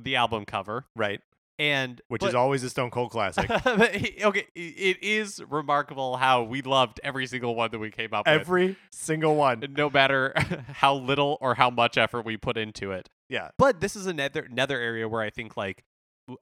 the 0.00 0.16
album 0.16 0.44
cover. 0.44 0.86
Right. 0.96 1.20
And 1.58 2.00
which 2.08 2.20
but- 2.20 2.30
is 2.30 2.34
always 2.34 2.64
a 2.64 2.70
stone 2.70 2.90
cold 2.90 3.10
classic. 3.10 3.48
He- 3.94 4.24
okay, 4.24 4.46
it 4.56 5.02
is 5.02 5.42
remarkable 5.48 6.16
how 6.16 6.42
we 6.42 6.62
loved 6.62 7.00
every 7.04 7.26
single 7.26 7.54
one 7.54 7.70
that 7.70 7.78
we 7.78 7.90
came 7.92 8.12
up 8.12 8.26
with. 8.26 8.40
Every 8.40 8.76
single 8.90 9.36
one. 9.36 9.64
No 9.76 9.88
matter 9.88 10.34
how 10.74 10.94
little 10.96 11.38
or 11.40 11.54
how 11.54 11.70
much 11.70 11.96
effort 11.96 12.24
we 12.24 12.36
put 12.36 12.56
into 12.56 12.90
it. 12.90 13.08
yeah. 13.28 13.50
But 13.56 13.80
this 13.80 13.94
is 13.94 14.06
another 14.06 14.42
another 14.50 14.80
area 14.80 15.08
where 15.08 15.22
I 15.22 15.30
think 15.30 15.56
like 15.56 15.84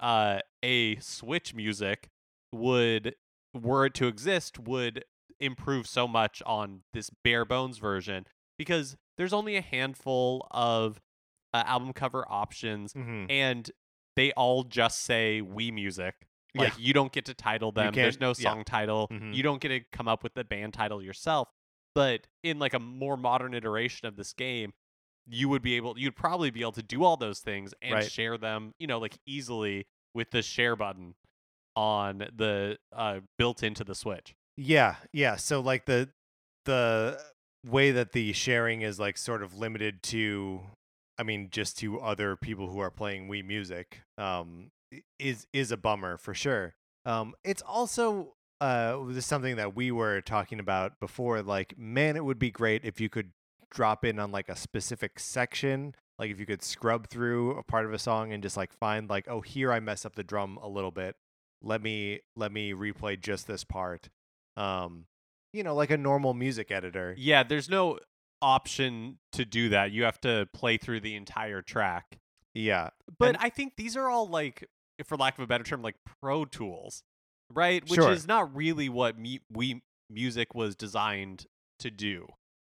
uh 0.00 0.38
a 0.62 0.96
Switch 1.00 1.54
music 1.54 2.08
would 2.52 3.14
were 3.54 3.84
it 3.86 3.94
to 3.94 4.06
exist 4.06 4.58
would 4.58 5.04
improve 5.40 5.86
so 5.86 6.08
much 6.08 6.42
on 6.46 6.82
this 6.94 7.10
bare 7.22 7.44
bones 7.44 7.76
version. 7.78 8.26
Because 8.58 8.96
there's 9.18 9.32
only 9.34 9.56
a 9.56 9.60
handful 9.60 10.46
of 10.52 11.00
uh, 11.54 11.62
album 11.66 11.92
cover 11.92 12.24
options 12.30 12.92
Mhm. 12.94 13.26
and 13.30 13.70
they 14.16 14.32
all 14.32 14.64
just 14.64 15.00
say 15.02 15.40
Wii 15.44 15.72
music. 15.72 16.14
Yeah. 16.54 16.62
Like 16.64 16.78
you 16.78 16.92
don't 16.92 17.12
get 17.12 17.24
to 17.26 17.34
title 17.34 17.72
them. 17.72 17.94
There's 17.94 18.20
no 18.20 18.28
yeah. 18.28 18.50
song 18.52 18.64
title. 18.64 19.08
Mhm. 19.08 19.34
You 19.34 19.42
don't 19.42 19.60
get 19.60 19.68
to 19.68 19.80
come 19.92 20.06
up 20.08 20.22
with 20.22 20.34
the 20.34 20.44
band 20.44 20.74
title 20.74 21.02
yourself. 21.02 21.48
but 21.94 22.26
in 22.42 22.58
like 22.58 22.72
a 22.72 22.78
more 22.78 23.18
modern 23.18 23.52
iteration 23.52 24.08
of 24.08 24.16
this 24.16 24.32
game, 24.32 24.72
you 25.26 25.46
would 25.50 25.60
be 25.60 25.74
able 25.76 25.98
you'd 25.98 26.16
probably 26.16 26.50
be 26.50 26.62
able 26.62 26.72
to 26.72 26.82
do 26.82 27.04
all 27.04 27.18
those 27.18 27.40
things 27.40 27.74
and 27.82 27.92
Right. 27.96 28.10
share 28.10 28.38
them, 28.38 28.72
you 28.78 28.86
know, 28.86 28.98
like 28.98 29.18
easily 29.26 29.86
with 30.14 30.30
the 30.30 30.40
share 30.40 30.74
button 30.74 31.14
on 31.76 32.18
the 32.34 32.78
uh 32.92 33.20
built 33.38 33.62
into 33.62 33.84
the 33.84 33.94
Switch. 33.94 34.34
Yeah, 34.56 34.96
yeah. 35.12 35.36
So 35.36 35.60
like 35.60 35.84
the 35.84 36.10
the 36.64 37.20
way 37.66 37.90
that 37.90 38.12
the 38.12 38.32
sharing 38.32 38.80
is 38.82 38.98
like 38.98 39.16
sort 39.18 39.42
of 39.42 39.54
limited 39.54 40.02
to 40.04 40.62
I 41.18 41.22
mean 41.22 41.48
just 41.50 41.78
to 41.78 42.00
other 42.00 42.36
people 42.36 42.68
who 42.68 42.78
are 42.80 42.90
playing 42.90 43.28
Wii 43.28 43.44
Music 43.44 44.02
um 44.18 44.70
is 45.18 45.46
is 45.52 45.72
a 45.72 45.76
bummer 45.76 46.16
for 46.16 46.34
sure. 46.34 46.74
Um 47.04 47.34
it's 47.44 47.62
also 47.62 48.34
uh 48.60 48.96
this 49.08 49.18
is 49.18 49.26
something 49.26 49.56
that 49.56 49.74
we 49.74 49.90
were 49.90 50.20
talking 50.20 50.60
about 50.60 51.00
before 51.00 51.42
like 51.42 51.76
man 51.76 52.16
it 52.16 52.24
would 52.24 52.38
be 52.38 52.50
great 52.50 52.84
if 52.84 53.00
you 53.00 53.08
could 53.08 53.32
drop 53.70 54.04
in 54.04 54.18
on 54.18 54.30
like 54.30 54.48
a 54.48 54.56
specific 54.56 55.18
section 55.18 55.94
like 56.18 56.30
if 56.30 56.38
you 56.38 56.46
could 56.46 56.62
scrub 56.62 57.08
through 57.08 57.52
a 57.58 57.62
part 57.62 57.86
of 57.86 57.92
a 57.92 57.98
song 57.98 58.32
and 58.32 58.42
just 58.42 58.56
like 58.56 58.72
find 58.72 59.08
like 59.10 59.26
oh 59.28 59.40
here 59.40 59.72
I 59.72 59.80
mess 59.80 60.04
up 60.04 60.14
the 60.14 60.22
drum 60.22 60.58
a 60.62 60.68
little 60.68 60.90
bit. 60.90 61.16
Let 61.62 61.82
me 61.82 62.20
let 62.36 62.52
me 62.52 62.72
replay 62.72 63.20
just 63.20 63.46
this 63.46 63.64
part. 63.64 64.08
Um 64.56 65.06
you 65.52 65.62
know 65.62 65.74
like 65.74 65.90
a 65.90 65.96
normal 65.96 66.34
music 66.34 66.70
editor. 66.70 67.14
Yeah, 67.18 67.42
there's 67.42 67.68
no 67.68 67.98
option 68.42 69.18
to 69.32 69.44
do 69.46 69.70
that. 69.70 69.92
You 69.92 70.02
have 70.04 70.20
to 70.22 70.48
play 70.52 70.76
through 70.76 71.00
the 71.00 71.14
entire 71.14 71.62
track. 71.62 72.18
yeah 72.54 72.90
But 73.18 73.30
And- 73.30 73.38
I 73.40 73.48
think 73.48 73.76
these 73.76 73.96
are 73.96 74.08
all 74.10 74.26
like, 74.26 74.68
for 75.06 75.16
lack 75.16 75.38
of 75.38 75.44
a 75.44 75.46
better 75.46 75.64
term, 75.64 75.80
like 75.80 75.96
pro 76.20 76.44
tools, 76.44 77.02
right? 77.50 77.82
Which 77.88 77.98
Sure. 78.00 78.12
is 78.12 78.26
not 78.26 78.54
really 78.54 78.88
what 78.90 79.16
me- 79.18 79.40
we 79.50 79.82
music 80.10 80.54
was 80.54 80.76
designed 80.76 81.46
to 81.78 81.90
do. 81.90 82.26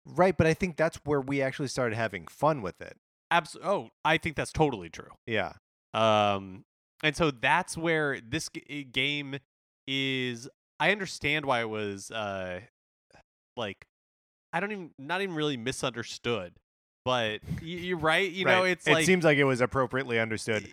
right 0.06 0.36
but 0.38 0.46
i 0.46 0.54
think 0.54 0.76
that's 0.76 0.98
where 1.06 1.22
we 1.22 1.42
actually 1.42 1.68
started 1.70 1.96
having 1.96 2.28
fun 2.28 2.62
with 2.62 2.82
it 2.82 2.98
Abs- 3.32 3.56
oh, 3.64 3.90
I 4.06 4.18
think 4.18 4.36
that's 4.36 4.52
totally 4.52 4.90
true. 4.90 5.10
yeah 5.26 5.54
Um, 5.94 6.66
and 7.02 7.16
so 7.16 7.32
that's 7.32 7.76
where 7.78 8.20
this 8.22 8.50
g- 8.50 8.64
i- 8.70 8.82
game 8.84 9.40
is. 9.88 10.48
I 10.80 10.92
understand 10.92 11.46
why 11.46 11.62
it 11.62 11.70
was 11.70 12.12
uh, 12.12 12.62
like 13.58 13.86
I 14.54 14.60
don't 14.60 14.72
even 14.72 14.92
not 15.00 15.22
even 15.22 15.36
really 15.36 15.58
misunderstood, 15.58 16.54
but 17.04 17.42
y- 17.62 17.68
you're 17.68 17.98
right. 17.98 18.30
You 18.32 18.46
know, 18.46 18.62
Right. 18.62 18.72
it's 18.72 18.88
it 18.88 18.94
like 18.94 19.06
seems 19.06 19.24
like 19.26 19.38
it 19.38 19.44
was 19.46 19.60
appropriately 19.62 20.20
understood 20.20 20.70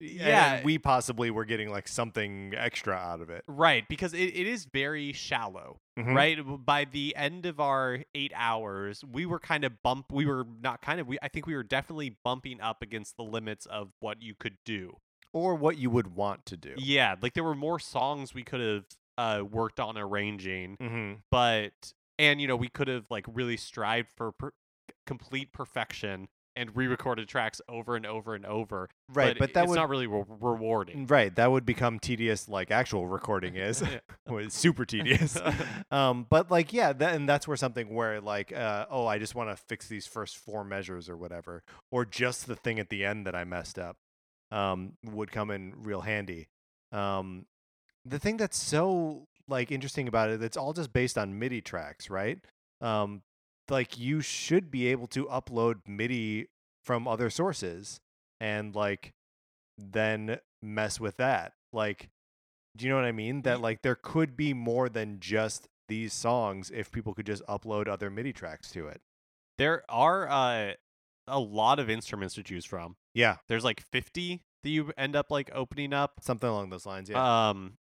and 0.00 0.10
yeah. 0.10 0.62
we 0.62 0.78
possibly 0.78 1.30
were 1.30 1.44
getting 1.44 1.70
like 1.70 1.88
something 1.88 2.54
extra 2.56 2.94
out 2.94 3.20
of 3.20 3.30
it 3.30 3.42
right 3.48 3.84
because 3.88 4.14
it, 4.14 4.18
it 4.18 4.46
is 4.46 4.64
very 4.72 5.12
shallow. 5.12 5.80
Mhm. 5.98 6.14
right 6.14 6.38
by 6.64 6.84
the 6.84 7.16
end 7.16 7.44
of 7.46 7.58
our 7.58 8.04
eight 8.14 8.30
hours 8.36 9.02
we 9.10 9.26
were 9.26 9.40
kind 9.40 9.64
of 9.64 9.82
bump 9.82 10.12
we 10.12 10.24
were 10.26 10.46
not 10.62 10.80
kind 10.80 11.00
of 11.00 11.08
we 11.08 11.18
i 11.22 11.26
think 11.26 11.46
we 11.48 11.56
were 11.56 11.64
definitely 11.64 12.16
bumping 12.24 12.60
up 12.60 12.82
against 12.82 13.16
the 13.16 13.24
limits 13.24 13.66
of 13.66 13.88
what 13.98 14.22
you 14.22 14.34
could 14.38 14.56
do 14.64 14.96
or 15.32 15.56
what 15.56 15.76
you 15.76 15.90
would 15.90 16.14
want 16.14 16.46
to 16.46 16.56
do 16.56 16.74
yeah 16.76 17.16
like 17.20 17.34
there 17.34 17.42
were 17.42 17.56
more 17.56 17.80
songs 17.80 18.32
we 18.32 18.44
could 18.44 18.60
have 18.60 18.84
uh 19.18 19.42
worked 19.44 19.80
on 19.80 19.98
arranging 19.98 20.76
mm-hmm. 20.80 21.14
but 21.32 21.72
and 22.18 22.40
you 22.40 22.46
know 22.46 22.56
we 22.56 22.68
could 22.68 22.88
have 22.88 23.06
like 23.10 23.24
really 23.32 23.56
strived 23.56 24.08
for 24.16 24.32
per- 24.32 24.52
complete 25.06 25.52
perfection 25.52 26.28
and 26.56 26.74
re-recorded 26.76 27.28
tracks 27.28 27.60
over 27.68 27.94
and 27.94 28.04
over 28.04 28.34
and 28.34 28.44
over 28.44 28.88
right 29.14 29.38
but, 29.38 29.54
that 29.54 29.62
it's 29.62 29.70
would 29.70 29.76
not 29.76 29.88
really 29.88 30.08
re- 30.08 30.24
rewarding. 30.28 31.06
Right 31.06 31.34
that 31.36 31.52
would 31.52 31.64
become 31.64 32.00
tedious 32.00 32.48
like 32.48 32.72
actual 32.72 33.06
recording 33.06 33.54
is 33.54 33.82
was 34.26 34.52
super 34.54 34.84
tedious. 34.84 35.38
Um 35.90 36.26
but 36.28 36.50
like 36.50 36.72
yeah 36.72 36.92
that, 36.92 37.14
and 37.14 37.28
that's 37.28 37.46
where 37.46 37.56
something 37.56 37.94
where 37.94 38.20
like 38.20 38.52
uh 38.52 38.86
oh 38.90 39.06
i 39.06 39.18
just 39.18 39.34
want 39.34 39.48
to 39.50 39.56
fix 39.56 39.88
these 39.88 40.06
first 40.06 40.36
four 40.36 40.64
measures 40.64 41.08
or 41.08 41.16
whatever 41.16 41.62
or 41.90 42.04
just 42.04 42.46
the 42.46 42.56
thing 42.56 42.78
at 42.78 42.90
the 42.90 43.04
end 43.04 43.26
that 43.26 43.34
i 43.34 43.44
messed 43.44 43.78
up 43.78 43.96
um 44.50 44.94
would 45.04 45.30
come 45.30 45.50
in 45.50 45.74
real 45.78 46.00
handy. 46.00 46.48
Um 46.90 47.46
the 48.04 48.18
thing 48.18 48.36
that's 48.36 48.56
so 48.60 49.27
like 49.48 49.72
interesting 49.72 50.08
about 50.08 50.30
it 50.30 50.42
it's 50.42 50.56
all 50.56 50.72
just 50.72 50.92
based 50.92 51.18
on 51.18 51.38
midi 51.38 51.60
tracks 51.60 52.10
right? 52.10 52.38
Um 52.80 53.22
like 53.70 53.98
you 53.98 54.20
should 54.20 54.70
be 54.70 54.86
able 54.88 55.06
to 55.08 55.26
upload 55.26 55.76
midi 55.86 56.48
from 56.84 57.06
other 57.06 57.28
sources 57.30 58.00
and 58.40 58.74
like 58.74 59.12
then 59.76 60.38
mess 60.62 60.98
with 60.98 61.16
that. 61.18 61.52
Like 61.72 62.08
do 62.76 62.84
you 62.84 62.90
know 62.90 62.96
what 62.96 63.04
i 63.04 63.12
mean? 63.12 63.42
That 63.42 63.60
like 63.60 63.82
there 63.82 63.96
could 63.96 64.36
be 64.36 64.54
more 64.54 64.88
than 64.88 65.18
just 65.20 65.68
these 65.88 66.12
songs 66.12 66.70
if 66.72 66.92
people 66.92 67.14
could 67.14 67.26
just 67.26 67.44
upload 67.46 67.88
other 67.88 68.10
midi 68.10 68.32
tracks 68.32 68.70
to 68.72 68.86
it. 68.88 69.00
There 69.56 69.82
are 69.88 70.28
uh 70.28 70.72
a 71.26 71.38
lot 71.38 71.78
of 71.78 71.90
instruments 71.90 72.34
to 72.36 72.42
choose 72.42 72.64
from. 72.64 72.96
Yeah. 73.14 73.36
There's 73.48 73.64
like 73.64 73.82
50 73.92 74.42
that 74.62 74.70
you 74.70 74.92
end 74.96 75.14
up 75.14 75.30
like 75.30 75.50
opening 75.54 75.92
up. 75.92 76.20
Something 76.22 76.48
along 76.48 76.70
those 76.70 76.86
lines 76.86 77.10
yeah. 77.10 77.48
Um 77.50 77.74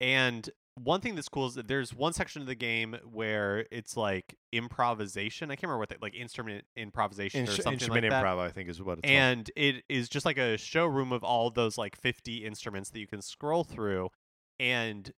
and 0.00 0.48
one 0.82 1.00
thing 1.00 1.14
that's 1.14 1.28
cool 1.28 1.46
is 1.46 1.54
that 1.54 1.68
there's 1.68 1.94
one 1.94 2.12
section 2.12 2.40
of 2.40 2.48
the 2.48 2.54
game 2.54 2.96
where 3.10 3.66
it's 3.70 3.96
like 3.96 4.36
improvisation 4.52 5.50
i 5.50 5.54
can't 5.54 5.64
remember 5.64 5.78
what 5.78 5.88
that 5.88 6.02
like 6.02 6.14
instrument 6.14 6.64
improvisation 6.76 7.44
or 7.44 7.52
something 7.52 7.74
instrument 7.74 8.04
like 8.04 8.10
that 8.10 8.24
improv 8.24 8.38
i 8.38 8.50
think 8.50 8.68
is 8.68 8.80
what 8.82 8.98
it's 8.98 9.06
called. 9.06 9.12
and 9.12 9.50
it 9.56 9.82
is 9.88 10.08
just 10.08 10.24
like 10.24 10.38
a 10.38 10.56
showroom 10.56 11.12
of 11.12 11.22
all 11.22 11.50
those 11.50 11.76
like 11.76 11.96
50 11.96 12.44
instruments 12.44 12.90
that 12.90 13.00
you 13.00 13.06
can 13.06 13.20
scroll 13.20 13.64
through 13.64 14.10
and 14.58 15.12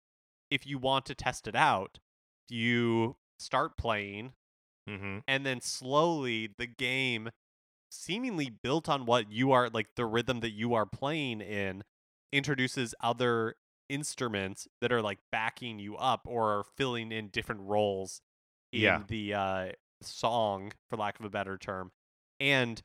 if 0.50 0.66
you 0.66 0.78
want 0.78 1.06
to 1.06 1.14
test 1.14 1.46
it 1.46 1.54
out 1.54 1.98
you 2.48 3.16
start 3.38 3.76
playing 3.76 4.32
mm-hmm. 4.88 5.18
and 5.28 5.44
then 5.44 5.60
slowly 5.60 6.48
the 6.58 6.66
game 6.66 7.30
seemingly 7.90 8.50
built 8.50 8.88
on 8.88 9.04
what 9.04 9.30
you 9.30 9.52
are 9.52 9.68
like 9.68 9.88
the 9.96 10.06
rhythm 10.06 10.40
that 10.40 10.52
you 10.52 10.74
are 10.74 10.86
playing 10.86 11.40
in 11.40 11.82
introduces 12.32 12.94
other 13.02 13.56
instruments 13.90 14.68
that 14.80 14.92
are 14.92 15.02
like 15.02 15.18
backing 15.32 15.78
you 15.78 15.96
up 15.96 16.22
or 16.26 16.58
are 16.58 16.64
filling 16.76 17.12
in 17.12 17.28
different 17.28 17.62
roles 17.62 18.22
in 18.72 18.80
Yeah. 18.82 19.02
the 19.06 19.34
uh 19.34 19.72
song 20.02 20.72
for 20.88 20.96
lack 20.96 21.18
of 21.18 21.24
a 21.26 21.30
better 21.30 21.58
term. 21.58 21.90
And 22.38 22.80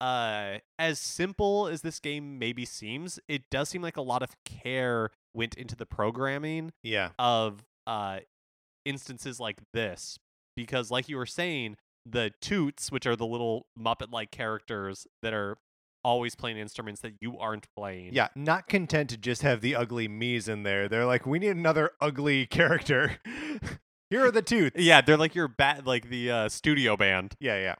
uh 0.00 0.58
as 0.78 0.98
simple 0.98 1.66
as 1.66 1.82
this 1.82 1.98
game 2.00 2.38
maybe 2.38 2.64
seems 2.64 3.18
it 3.28 3.42
does 3.50 3.68
seem 3.68 3.82
like 3.82 3.96
a 3.96 4.02
lot 4.02 4.22
of 4.22 4.36
care 4.44 5.10
went 5.34 5.54
into 5.54 5.74
the 5.76 5.86
programming 5.86 6.72
yeah. 6.82 7.10
of 7.18 7.64
uh 7.86 8.20
instances 8.84 9.38
like 9.40 9.60
this. 9.72 10.18
Because 10.56 10.90
like 10.90 11.08
you 11.08 11.16
were 11.16 11.26
saying 11.26 11.76
the 12.06 12.32
Tutes 12.40 12.90
which 12.90 13.06
are 13.06 13.16
the 13.16 13.26
little 13.26 13.66
muppet 13.78 14.10
like 14.12 14.30
characters 14.30 15.06
that 15.22 15.34
are 15.34 15.58
always 16.04 16.34
playing 16.34 16.56
instruments 16.56 17.00
that 17.00 17.14
you 17.20 17.38
aren't 17.38 17.66
playing 17.76 18.12
yeah 18.12 18.28
not 18.34 18.68
content 18.68 19.10
to 19.10 19.16
just 19.16 19.42
have 19.42 19.60
the 19.60 19.74
ugly 19.74 20.08
Miis 20.08 20.48
in 20.48 20.62
there 20.62 20.88
they're 20.88 21.06
like 21.06 21.26
we 21.26 21.38
need 21.38 21.56
another 21.56 21.92
ugly 22.00 22.46
character 22.46 23.18
here 24.10 24.24
are 24.24 24.30
the 24.30 24.42
two. 24.42 24.70
yeah 24.74 25.00
they're 25.00 25.16
like 25.16 25.34
your 25.34 25.48
bat 25.48 25.86
like 25.86 26.08
the 26.08 26.30
uh 26.30 26.48
studio 26.48 26.96
band 26.96 27.34
yeah 27.40 27.58
yeah 27.58 27.74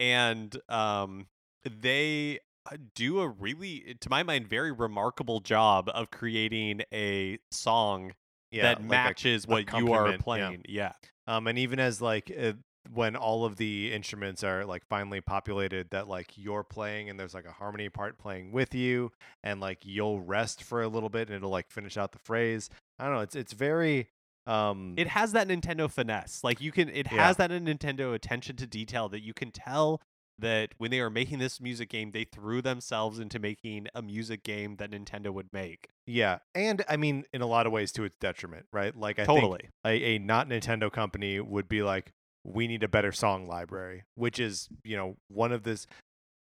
and 0.00 0.56
um 0.68 1.26
they 1.64 2.38
uh, 2.70 2.76
do 2.94 3.20
a 3.20 3.28
really 3.28 3.96
to 4.00 4.08
my 4.08 4.22
mind 4.22 4.48
very 4.48 4.72
remarkable 4.72 5.40
job 5.40 5.90
of 5.94 6.10
creating 6.10 6.82
a 6.92 7.38
song 7.50 8.12
yeah 8.50 8.62
that 8.62 8.78
like 8.78 8.86
a 8.86 8.88
matches 8.88 9.46
what 9.46 9.60
you 9.72 9.92
are 9.92 10.06
accompaniment, 10.06 10.14
yeah. 10.14 10.22
playing 10.22 10.62
yeah. 10.68 10.92
um 11.26 11.46
and 11.46 11.58
even 11.58 11.78
as 11.78 12.00
like 12.00 12.32
uh, 12.40 12.52
when 12.92 13.16
all 13.16 13.44
of 13.44 13.56
the 13.56 13.92
instruments 13.92 14.44
are 14.44 14.64
like 14.64 14.84
finally 14.86 15.20
populated 15.20 15.88
that 15.90 16.06
like 16.08 16.32
you're 16.36 16.64
playing 16.64 17.08
and 17.08 17.18
there's 17.18 17.34
like 17.34 17.46
a 17.46 17.52
harmony 17.52 17.88
part 17.88 18.18
playing 18.18 18.52
with 18.52 18.74
you 18.74 19.10
and 19.42 19.60
like 19.60 19.78
you'll 19.84 20.20
rest 20.20 20.62
for 20.62 20.82
a 20.82 20.88
little 20.88 21.08
bit 21.08 21.28
and 21.28 21.36
it'll 21.36 21.50
like 21.50 21.70
finish 21.70 21.96
out 21.96 22.12
the 22.12 22.18
phrase 22.18 22.68
i 22.98 23.04
don't 23.04 23.14
know 23.14 23.20
it's 23.20 23.34
it's 23.34 23.52
very 23.54 24.08
um 24.46 24.92
it 24.98 25.06
has 25.08 25.32
that 25.32 25.48
Nintendo 25.48 25.90
finesse. 25.90 26.44
Like 26.44 26.60
you 26.60 26.70
can, 26.70 26.90
it 26.90 27.06
Yeah. 27.10 27.26
has 27.26 27.38
that 27.38 27.50
Nintendo 27.50 28.14
attention 28.14 28.56
to 28.56 28.66
detail 28.66 29.08
that 29.08 29.22
you 29.22 29.32
can 29.32 29.50
tell 29.50 30.02
that 30.38 30.74
when 30.76 30.90
they 30.90 31.00
are 31.00 31.08
making 31.08 31.38
this 31.38 31.60
music 31.62 31.88
game, 31.88 32.10
they 32.10 32.24
threw 32.24 32.60
themselves 32.60 33.18
into 33.18 33.38
making 33.38 33.86
a 33.94 34.02
music 34.02 34.42
game 34.42 34.76
that 34.76 34.90
Nintendo 34.90 35.30
would 35.30 35.48
make. 35.52 35.88
yeah 36.06 36.40
and 36.54 36.84
i 36.88 36.98
mean 36.98 37.24
in 37.32 37.40
a 37.40 37.46
lot 37.46 37.66
of 37.66 37.72
ways 37.72 37.90
to 37.92 38.04
its 38.04 38.16
detriment 38.20 38.66
right 38.72 38.94
like 38.94 39.18
i 39.18 39.24
totally. 39.24 39.60
think 39.82 40.02
a, 40.02 40.04
a 40.16 40.18
not 40.18 40.46
nintendo 40.50 40.92
company 40.92 41.40
would 41.40 41.66
be 41.66 41.82
like 41.82 42.12
we 42.44 42.66
need 42.66 42.82
a 42.82 42.88
better 42.88 43.12
song 43.12 43.48
library 43.48 44.04
which 44.16 44.38
is 44.38 44.68
you 44.84 44.96
know 44.96 45.16
one 45.28 45.52
of 45.52 45.62
this 45.62 45.86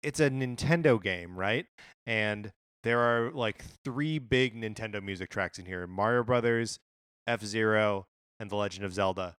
it's 0.02 0.20
a 0.20 0.30
nintendo 0.30 1.02
game 1.02 1.38
right? 1.38 1.66
And 2.08 2.52
there 2.84 3.00
are 3.00 3.32
like 3.32 3.64
three 3.84 4.18
big 4.18 4.56
nintendo 4.56 5.04
music 5.04 5.30
tracks 5.30 5.60
in 5.60 5.66
here 5.66 5.86
mario 5.86 6.24
brothers 6.24 6.80
f-zero 7.28 8.06
and 8.40 8.50
the 8.50 8.56
legend 8.56 8.86
of 8.86 8.94
zelda. 8.94 9.36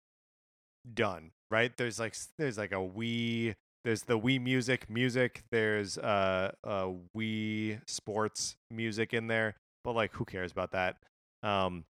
Done 0.94 1.31
right? 1.51 1.77
There's 1.77 1.99
like 1.99 2.16
there's 2.38 2.59
like 2.59 2.73
a 2.73 2.77
wii 2.77 3.55
there's 3.85 4.03
the 4.03 4.18
wii 4.18 4.40
music 4.40 4.88
music 4.90 5.42
there's 5.51 5.99
uh 5.99 6.53
uh 6.64 6.88
wii 7.16 7.81
sports 7.87 8.55
music 8.70 9.14
in 9.14 9.27
there 9.27 9.57
but 9.85 9.94
like 9.94 10.12
who 10.12 10.25
cares 10.25 10.53
about 10.53 10.73
that? 10.73 10.96
Um 11.42 11.85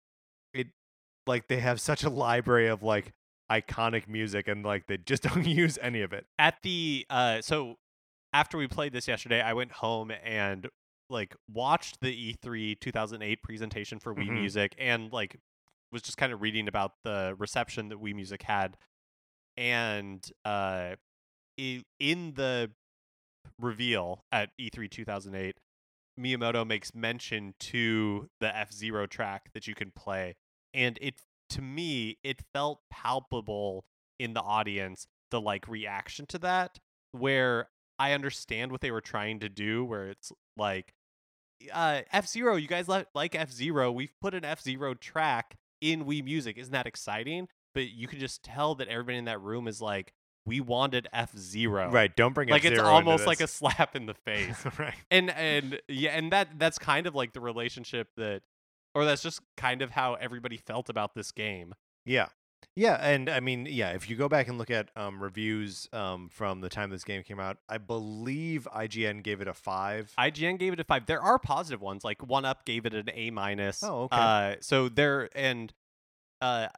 it 0.54 0.68
like 1.26 1.48
they 1.48 1.58
have 1.58 1.80
such 1.80 2.04
a 2.04 2.10
library 2.10 2.68
of 2.68 2.82
like 2.82 3.12
iconic 3.50 4.06
music 4.08 4.46
and 4.48 4.64
like 4.64 4.86
they 4.86 4.96
just 4.96 5.22
don't 5.28 5.46
use 5.46 5.78
any 5.82 6.02
of 6.02 6.12
it. 6.12 6.26
at 6.38 6.56
the 6.62 7.06
uh 7.10 7.40
so 7.40 7.76
after 8.32 8.56
we 8.56 8.68
played 8.68 8.92
this 8.92 9.08
yesterday 9.08 9.40
i 9.42 9.52
went 9.52 9.72
home 9.72 10.12
and 10.24 10.68
like 11.08 11.34
watched 11.52 12.00
the 12.00 12.34
e3 12.44 12.78
2008 12.78 13.42
presentation 13.42 13.98
for 13.98 14.14
wii 14.14 14.28
Mhm. 14.28 14.34
music 14.34 14.74
and 14.78 15.12
like 15.12 15.36
was 15.92 16.02
just 16.02 16.16
kind 16.16 16.32
of 16.32 16.40
reading 16.40 16.68
about 16.68 16.92
the 17.02 17.34
reception 17.38 17.88
that 17.88 17.98
wii 18.00 18.14
music 18.14 18.42
had 18.42 18.76
and 19.56 20.30
uh 20.44 20.94
in 21.58 22.32
the 22.34 22.70
reveal 23.58 24.24
at 24.32 24.50
E 24.58 24.70
e3 24.70 24.90
2008 24.90 25.56
miyamoto 26.18 26.66
makes 26.66 26.94
mention 26.94 27.54
to 27.58 28.28
the 28.40 28.54
f-zero 28.56 29.06
track 29.06 29.50
that 29.54 29.66
you 29.66 29.74
can 29.74 29.90
play 29.90 30.36
and 30.72 30.98
it 31.02 31.14
to 31.50 31.62
me 31.62 32.18
it 32.24 32.40
felt 32.54 32.80
palpable 32.90 33.84
in 34.18 34.34
the 34.34 34.40
audience 34.40 35.06
the 35.30 35.40
like 35.40 35.68
reaction 35.68 36.26
to 36.26 36.38
that 36.38 36.78
where 37.12 37.68
I 37.98 38.12
understand 38.12 38.72
what 38.72 38.80
they 38.80 38.90
were 38.90 39.00
trying 39.00 39.40
to 39.40 39.48
do 39.48 39.84
where 39.84 40.08
it's 40.08 40.32
like 40.56 40.94
uh 41.72 42.00
F-Zero 42.12 42.56
you 42.56 42.66
guys 42.68 42.88
li- 42.88 43.04
like 43.14 43.34
F-Zero 43.34 43.92
we've 43.92 44.14
put 44.20 44.34
an 44.34 44.44
F-Zero 44.44 44.94
track 44.94 45.56
in 45.80 46.04
Wii 46.04 46.24
Music 46.24 46.56
isn't 46.58 46.72
that 46.72 46.86
exciting 46.86 47.48
but 47.74 47.90
you 47.90 48.08
can 48.08 48.18
just 48.18 48.42
tell 48.42 48.74
that 48.76 48.88
everybody 48.88 49.18
in 49.18 49.26
that 49.26 49.40
room 49.40 49.68
is 49.68 49.80
like 49.80 50.12
we 50.46 50.60
wanted 50.60 51.06
F-Zero 51.12 51.90
Right. 51.90 52.14
Don't 52.16 52.32
bring 52.32 52.48
like 52.48 52.64
it's 52.64 52.72
F-Zero 52.72 52.86
into 52.86 52.94
almost 53.10 53.26
like 53.26 53.40
a 53.40 53.46
slap 53.46 53.94
in 53.94 54.06
the 54.06 54.14
face 54.14 54.64
right. 54.78 54.94
and 55.10 55.30
and 55.30 55.80
yeah 55.88 56.10
and 56.10 56.32
that 56.32 56.58
that's 56.58 56.78
kind 56.78 57.06
of 57.06 57.14
like 57.14 57.32
the 57.34 57.40
relationship 57.40 58.08
that 58.16 58.42
or 58.94 59.04
that's 59.04 59.22
just 59.22 59.40
kind 59.56 59.82
of 59.82 59.90
how 59.92 60.14
everybody 60.14 60.56
felt 60.56 60.88
about 60.88 61.14
this 61.14 61.30
game 61.32 61.74
Yeah. 62.04 62.26
Yeah, 62.76 62.94
and 62.96 63.28
I 63.30 63.40
mean, 63.40 63.66
yeah, 63.68 63.90
if 63.92 64.08
you 64.10 64.16
go 64.16 64.28
back 64.28 64.46
and 64.46 64.58
look 64.58 64.70
at 64.70 64.90
um, 64.94 65.20
reviews 65.22 65.88
um, 65.94 66.28
from 66.30 66.60
the 66.60 66.68
time 66.68 66.90
this 66.90 67.04
game 67.04 67.22
came 67.22 67.40
out, 67.40 67.56
I 67.70 67.78
believe 67.78 68.68
IGN 68.72 69.22
gave 69.22 69.40
it 69.40 69.48
a 69.48 69.54
five. 69.54 70.12
IGN 70.18 70.58
gave 70.58 70.74
it 70.74 70.78
a 70.80 70.84
five. 70.84 71.06
There 71.06 71.22
are 71.22 71.38
positive 71.38 71.80
ones, 71.80 72.04
like 72.04 72.18
1UP 72.18 72.64
gave 72.66 72.84
it 72.84 72.94
an 72.94 73.08
A 73.14 73.30
minus. 73.30 73.82
Oh, 73.82 74.02
okay. 74.02 74.16
Uh, 74.16 74.54
so 74.60 74.88
there 74.90 75.30
and 75.34 75.72
uh, 76.42 76.68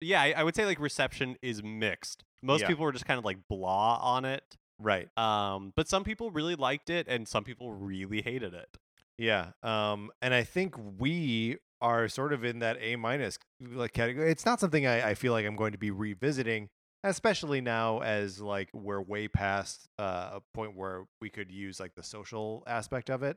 yeah, 0.00 0.20
I, 0.22 0.34
I 0.36 0.42
would 0.44 0.54
say 0.54 0.66
like 0.66 0.78
reception 0.78 1.36
is 1.42 1.62
mixed. 1.62 2.22
Most 2.42 2.60
Yeah. 2.60 2.68
people 2.68 2.84
were 2.84 2.92
just 2.92 3.06
kind 3.06 3.18
of 3.18 3.24
like 3.24 3.38
blah 3.48 3.96
on 4.02 4.24
it. 4.24 4.56
right. 4.78 5.08
Um, 5.18 5.72
but 5.74 5.88
some 5.88 6.04
people 6.04 6.30
really 6.30 6.54
liked 6.54 6.90
it, 6.90 7.08
and 7.08 7.26
some 7.26 7.44
people 7.44 7.72
really 7.72 8.20
hated 8.22 8.52
it. 8.54 8.76
Yeah. 9.18 9.50
Um, 9.62 10.10
and 10.22 10.34
I 10.34 10.42
think 10.44 10.74
we 10.98 11.58
are 11.80 12.08
sort 12.08 12.32
of 12.32 12.44
in 12.44 12.58
that 12.60 12.78
A 12.80 12.96
minus 12.96 13.38
like 13.60 13.92
category. 13.92 14.30
It's 14.30 14.46
not 14.46 14.60
something 14.60 14.86
I, 14.86 15.10
I 15.10 15.14
feel 15.14 15.32
like 15.32 15.46
I'm 15.46 15.56
going 15.56 15.72
to 15.72 15.78
be 15.78 15.90
revisiting, 15.90 16.68
especially 17.04 17.60
now 17.60 18.00
as 18.00 18.40
like 18.40 18.68
we're 18.72 19.00
way 19.00 19.28
past 19.28 19.88
uh, 19.98 20.30
a 20.34 20.40
point 20.54 20.76
where 20.76 21.04
we 21.20 21.30
could 21.30 21.50
use 21.50 21.78
like 21.80 21.94
the 21.94 22.02
social 22.02 22.62
aspect 22.66 23.10
of 23.10 23.22
it. 23.22 23.36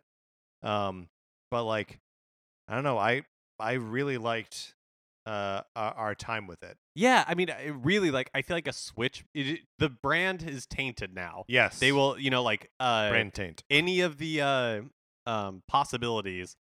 Um, 0.63 1.07
but 1.51 1.63
like, 1.65 1.99
I 2.67 2.75
don't 2.75 2.83
know. 2.83 2.97
I 2.97 3.23
I 3.59 3.73
really 3.73 4.17
liked 4.17 4.73
uh 5.25 5.61
our, 5.75 5.93
our 5.93 6.15
time 6.15 6.47
with 6.47 6.63
it. 6.63 6.77
Yeah, 6.95 7.23
I 7.27 7.35
mean, 7.35 7.49
really 7.81 8.11
like. 8.11 8.29
I 8.33 8.41
feel 8.41 8.55
like 8.57 8.67
a 8.67 8.73
Switch. 8.73 9.23
It, 9.33 9.47
it- 9.47 9.59
the 9.79 9.89
brand 9.89 10.43
is 10.43 10.65
tainted 10.65 11.13
now. 11.13 11.45
Yes, 11.47 11.79
They 11.79 11.91
will, 11.91 12.17
you 12.19 12.29
know, 12.29 12.43
like 12.43 12.69
uh, 12.79 13.09
brand 13.09 13.33
taint. 13.33 13.63
any 13.69 14.01
of 14.01 14.17
the 14.17 14.41
uh, 14.41 14.81
um, 15.29 15.61
possibilities 15.67 16.55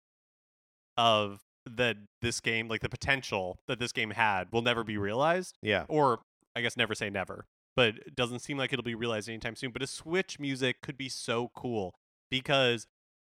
of 0.96 1.40
that 1.66 1.96
this 2.22 2.40
game, 2.40 2.68
like 2.68 2.81
the 2.83 2.88
potential 2.88 3.59
that 3.68 3.79
this 3.79 3.92
game 3.92 4.11
had, 4.11 4.48
will 4.53 4.62
never 4.62 4.85
be 4.85 4.96
realized. 4.98 5.57
Yeah. 5.62 5.85
Or 5.88 6.20
I 6.55 6.61
guess 6.61 6.77
never 6.77 6.94
say 6.94 7.11
never, 7.11 7.46
but 7.77 7.96
it 8.07 8.14
doesn't 8.14 8.40
seem 8.40 8.57
like 8.59 8.72
it'll 8.72 8.83
be 8.85 8.94
realized 8.94 9.29
anytime 9.29 9.57
soon. 9.57 9.70
But 9.70 9.83
a 9.83 9.87
Switch 9.87 10.38
music 10.38 10.77
could 10.83 10.96
be 10.96 11.09
so 11.09 11.50
cool 11.55 11.94
because 12.31 12.87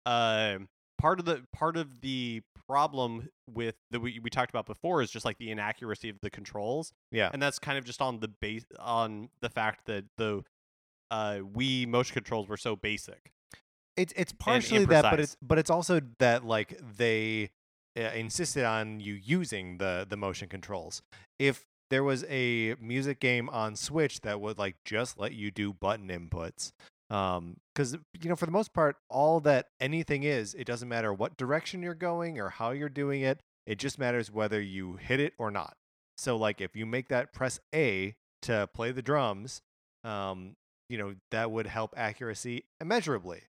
uh, 0.06 0.58
part 0.98 1.20
of 1.20 1.26
the 1.26 1.44
part 1.54 1.78
of 1.78 2.02
the 2.02 2.42
problem 2.68 3.30
with 3.54 3.76
that 3.92 4.00
we, 4.00 4.20
we 4.24 4.30
talked 4.30 4.50
about 4.50 4.66
before 4.66 5.02
is 5.02 5.12
just 5.12 5.26
like 5.26 5.38
the 5.38 5.52
inaccuracy 5.52 6.08
of 6.10 6.16
the 6.22 6.30
controls 6.30 6.94
Yeah. 7.12 7.30
and 7.34 7.42
that's 7.42 7.60
kind 7.60 7.78
of 7.78 7.84
just 7.84 8.02
on 8.02 8.22
the 8.22 8.30
base 8.30 8.64
on 8.80 9.28
the 9.42 9.50
fact 9.50 9.86
that 9.88 10.06
the 10.18 10.44
uh 11.12 11.40
Wii 11.44 11.86
motion 11.88 12.14
controls 12.14 12.48
were 12.48 12.56
so 12.58 12.78
basic. 12.78 13.33
It's 13.96 14.14
it's 14.16 14.32
partially 14.34 14.86
that, 14.86 15.04
but 15.04 15.20
it's 15.20 15.38
but 15.42 15.58
it's 15.58 15.70
also 15.70 16.02
that 16.20 16.44
like 16.44 16.80
they 16.98 17.52
uh, 17.98 18.02
insisted 18.16 18.66
on 18.66 19.00
you 19.00 19.14
using 19.14 19.78
the 19.78 20.06
the 20.10 20.18
motion 20.18 20.50
controls. 20.50 21.02
If 21.38 21.66
there 21.90 22.04
was 22.04 22.26
a 22.28 22.76
music 22.82 23.20
game 23.20 23.50
on 23.50 23.76
Switch 23.76 24.22
that 24.22 24.42
would 24.42 24.58
like 24.58 24.78
just 24.84 25.20
let 25.20 25.34
you 25.34 25.52
do 25.52 25.74
button 25.74 26.08
inputs, 26.08 26.72
um, 27.12 27.58
because 27.74 27.94
you 28.20 28.30
know 28.30 28.36
for 28.36 28.48
the 28.48 28.52
most 28.52 28.74
part, 28.74 28.98
all 29.10 29.40
that 29.42 29.68
anything 29.80 30.24
is, 30.24 30.56
it 30.56 30.66
doesn't 30.66 30.90
matter 30.90 31.14
what 31.14 31.38
direction 31.38 31.84
you're 31.84 31.94
going 31.94 32.40
or 32.40 32.50
how 32.50 32.72
you're 32.72 32.90
doing 32.90 33.22
it. 33.22 33.42
It 33.68 33.78
just 33.78 34.00
matters 34.00 34.32
whether 34.32 34.60
you 34.60 34.96
hit 34.96 35.20
it 35.20 35.34
or 35.38 35.52
not. 35.52 35.78
So 36.18 36.36
like 36.36 36.62
if 36.62 36.76
you 36.76 36.88
make 36.88 37.10
that 37.10 37.32
press 37.32 37.60
A 37.76 38.16
to 38.42 38.68
play 38.74 38.92
the 38.92 39.04
drums, 39.04 39.62
um, 40.04 40.56
you 40.90 40.98
know 40.98 41.14
that 41.30 41.52
would 41.52 41.68
help 41.68 41.94
accuracy 41.96 42.64
immeasurably. 42.82 43.44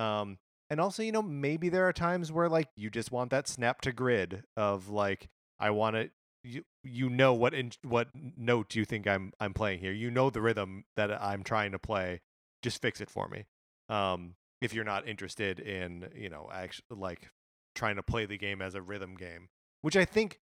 Um, 0.00 0.38
and 0.70 0.80
also, 0.80 1.02
you 1.02 1.12
know, 1.12 1.22
maybe 1.22 1.68
there 1.68 1.86
are 1.88 1.92
times 1.92 2.30
where 2.30 2.48
like 2.48 2.68
you 2.76 2.90
just 2.90 3.10
want 3.10 3.30
that 3.30 3.48
snap 3.48 3.80
to 3.82 3.92
grid 3.92 4.44
of 4.56 4.88
like 4.88 5.28
I 5.58 5.70
want 5.70 5.96
to 5.96 6.10
You 6.42 6.62
you 6.82 7.10
know 7.10 7.34
what 7.34 7.52
in, 7.52 7.72
what 7.82 8.08
note 8.14 8.74
you 8.74 8.84
think 8.84 9.06
I'm 9.06 9.32
I'm 9.38 9.52
playing 9.52 9.80
here. 9.80 9.92
You 9.92 10.10
know 10.10 10.30
the 10.30 10.40
rhythm 10.40 10.84
that 10.96 11.10
I'm 11.22 11.42
trying 11.42 11.72
to 11.72 11.78
play. 11.78 12.20
Just 12.62 12.80
fix 12.80 13.00
it 13.00 13.10
for 13.10 13.28
me. 13.28 13.44
Um, 13.88 14.36
if 14.62 14.72
you're 14.72 14.84
not 14.84 15.06
interested 15.08 15.60
in 15.60 16.08
you 16.14 16.30
know 16.30 16.48
actually 16.52 16.84
like 16.90 17.30
trying 17.74 17.96
to 17.96 18.02
play 18.02 18.26
the 18.26 18.38
game 18.38 18.62
as 18.62 18.74
a 18.74 18.82
rhythm 18.82 19.16
game, 19.16 19.48
which 19.82 19.96
I 19.96 20.04
think 20.04 20.38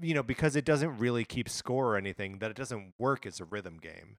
you 0.00 0.14
know 0.14 0.22
because 0.22 0.56
it 0.56 0.64
doesn't 0.64 0.98
really 0.98 1.24
keep 1.24 1.48
score 1.48 1.94
or 1.94 1.96
anything 1.96 2.38
that 2.38 2.50
it 2.50 2.56
doesn't 2.56 2.94
work 2.98 3.26
as 3.26 3.40
a 3.40 3.44
rhythm 3.44 3.78
game. 3.78 4.16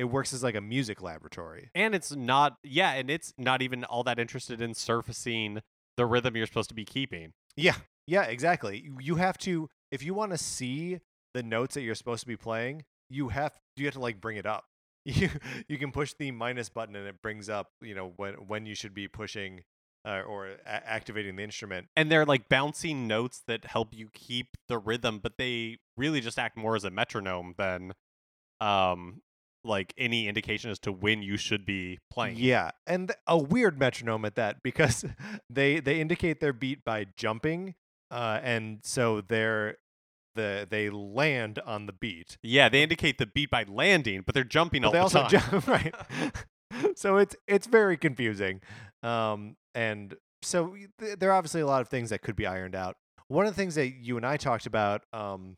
It 0.00 0.04
works 0.04 0.32
as 0.32 0.42
like 0.42 0.54
a 0.54 0.62
music 0.62 1.02
laboratory. 1.02 1.68
And 1.74 1.94
it's 1.94 2.10
not 2.16 2.56
yeah, 2.64 2.92
and 2.94 3.10
it's 3.10 3.34
not 3.36 3.60
even 3.60 3.84
all 3.84 4.02
that 4.04 4.18
interested 4.18 4.62
in 4.62 4.72
surfacing 4.72 5.60
the 5.98 6.06
rhythm 6.06 6.34
you're 6.36 6.46
supposed 6.46 6.70
to 6.70 6.74
be 6.74 6.86
keeping. 6.86 7.34
Yeah, 7.54 7.74
yeah, 8.06 8.22
exactly. 8.22 8.90
You- 8.98 9.16
have 9.16 9.36
to 9.38 9.68
if 9.92 10.02
you 10.02 10.14
want 10.14 10.32
to 10.32 10.38
see 10.38 11.00
the 11.34 11.42
notes 11.42 11.74
that 11.74 11.82
you're 11.82 11.94
supposed 11.94 12.22
to 12.22 12.26
be 12.26 12.36
playing, 12.38 12.84
you 13.10 13.28
have 13.28 13.52
you 13.76 13.84
have 13.84 13.92
to 13.94 14.00
like 14.00 14.22
bring 14.22 14.38
it 14.38 14.46
up. 14.46 14.64
You 15.04 15.28
you 15.68 15.76
can 15.76 15.92
push 15.92 16.14
the 16.18 16.30
minus 16.30 16.70
button 16.70 16.96
and 16.96 17.06
it 17.06 17.20
brings 17.20 17.50
up 17.50 17.68
you 17.82 17.94
know 17.94 18.14
when 18.16 18.34
when 18.48 18.64
you 18.64 18.74
should 18.74 18.94
be 18.94 19.06
pushing 19.06 19.64
uh, 20.06 20.22
or 20.26 20.46
a- 20.46 20.58
activating 20.66 21.36
the 21.36 21.42
instrument. 21.42 21.88
And 21.94 22.10
they're 22.10 22.24
like 22.24 22.48
bouncing 22.48 23.06
notes 23.06 23.42
that 23.48 23.66
help 23.66 23.92
you 23.92 24.08
keep 24.14 24.56
the 24.66 24.78
rhythm, 24.78 25.18
but 25.22 25.34
they 25.36 25.76
really 25.98 26.22
just 26.22 26.38
act 26.38 26.56
more 26.56 26.74
as 26.74 26.84
a 26.84 26.90
metronome 26.90 27.54
than 27.58 27.92
um 28.62 29.20
like 29.64 29.92
any 29.98 30.28
indication 30.28 30.70
as 30.70 30.78
to 30.80 30.92
when 30.92 31.22
you 31.22 31.36
should 31.36 31.64
be 31.66 31.98
playing. 32.10 32.36
Yeah, 32.38 32.70
and 32.86 33.08
th- 33.08 33.18
a 33.26 33.36
weird 33.38 33.78
metronome 33.78 34.24
at 34.24 34.34
that 34.36 34.62
because 34.62 35.04
they 35.50 35.80
they 35.80 36.00
indicate 36.00 36.40
their 36.40 36.52
beat 36.52 36.84
by 36.84 37.06
jumping, 37.16 37.74
uh, 38.10 38.40
and 38.42 38.80
so 38.82 39.20
they're 39.20 39.76
the 40.34 40.66
they 40.68 40.90
land 40.90 41.58
on 41.66 41.86
the 41.86 41.92
beat. 41.92 42.38
Yeah, 42.42 42.68
they 42.68 42.82
indicate 42.82 43.18
the 43.18 43.26
beat 43.26 43.50
by 43.50 43.64
landing, 43.68 44.22
but 44.24 44.34
they're 44.34 44.44
jumping 44.44 44.82
but 44.82 44.88
all 44.88 44.92
they 44.92 44.98
the 44.98 45.02
also 45.02 45.20
time. 45.22 45.50
jump 45.50 45.66
right. 45.68 45.94
so 46.96 47.16
it's 47.16 47.36
it's 47.46 47.66
very 47.66 47.96
confusing, 47.96 48.60
um, 49.02 49.56
and 49.74 50.14
so 50.42 50.74
th- 51.00 51.18
there 51.18 51.30
are 51.30 51.34
obviously 51.36 51.60
a 51.60 51.66
lot 51.66 51.80
of 51.80 51.88
things 51.88 52.10
that 52.10 52.22
could 52.22 52.36
be 52.36 52.46
ironed 52.46 52.74
out. 52.74 52.96
One 53.28 53.46
of 53.46 53.52
the 53.52 53.56
things 53.56 53.74
that 53.76 53.88
you 53.90 54.16
and 54.16 54.26
I 54.26 54.36
talked 54.36 54.66
about, 54.66 55.02
um, 55.12 55.56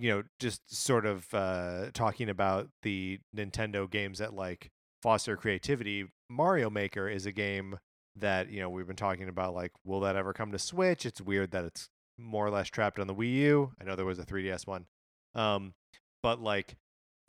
you 0.00 0.10
know, 0.10 0.22
just 0.38 0.74
sort 0.74 1.06
of 1.06 1.32
uh, 1.32 1.86
talking 1.92 2.28
about 2.28 2.68
the 2.82 3.18
Nintendo 3.36 3.88
games 3.90 4.18
that 4.18 4.34
like 4.34 4.70
foster 5.02 5.36
creativity. 5.36 6.06
Mario 6.30 6.70
Maker 6.70 7.08
is 7.08 7.26
a 7.26 7.32
game 7.32 7.78
that 8.16 8.50
you 8.50 8.60
know 8.60 8.70
we've 8.70 8.86
been 8.86 8.96
talking 8.96 9.28
about. 9.28 9.54
Like, 9.54 9.72
will 9.84 10.00
that 10.00 10.16
ever 10.16 10.32
come 10.32 10.52
to 10.52 10.58
Switch? 10.58 11.06
It's 11.06 11.20
weird 11.20 11.50
that 11.52 11.64
it's 11.64 11.88
more 12.18 12.46
or 12.46 12.50
less 12.50 12.68
trapped 12.68 12.98
on 12.98 13.06
the 13.06 13.14
Wii 13.14 13.32
U. 13.34 13.72
I 13.80 13.84
know 13.84 13.96
there 13.96 14.04
was 14.04 14.18
a 14.18 14.24
3DS 14.24 14.66
one, 14.66 14.86
um, 15.34 15.74
but 16.22 16.40
like 16.40 16.76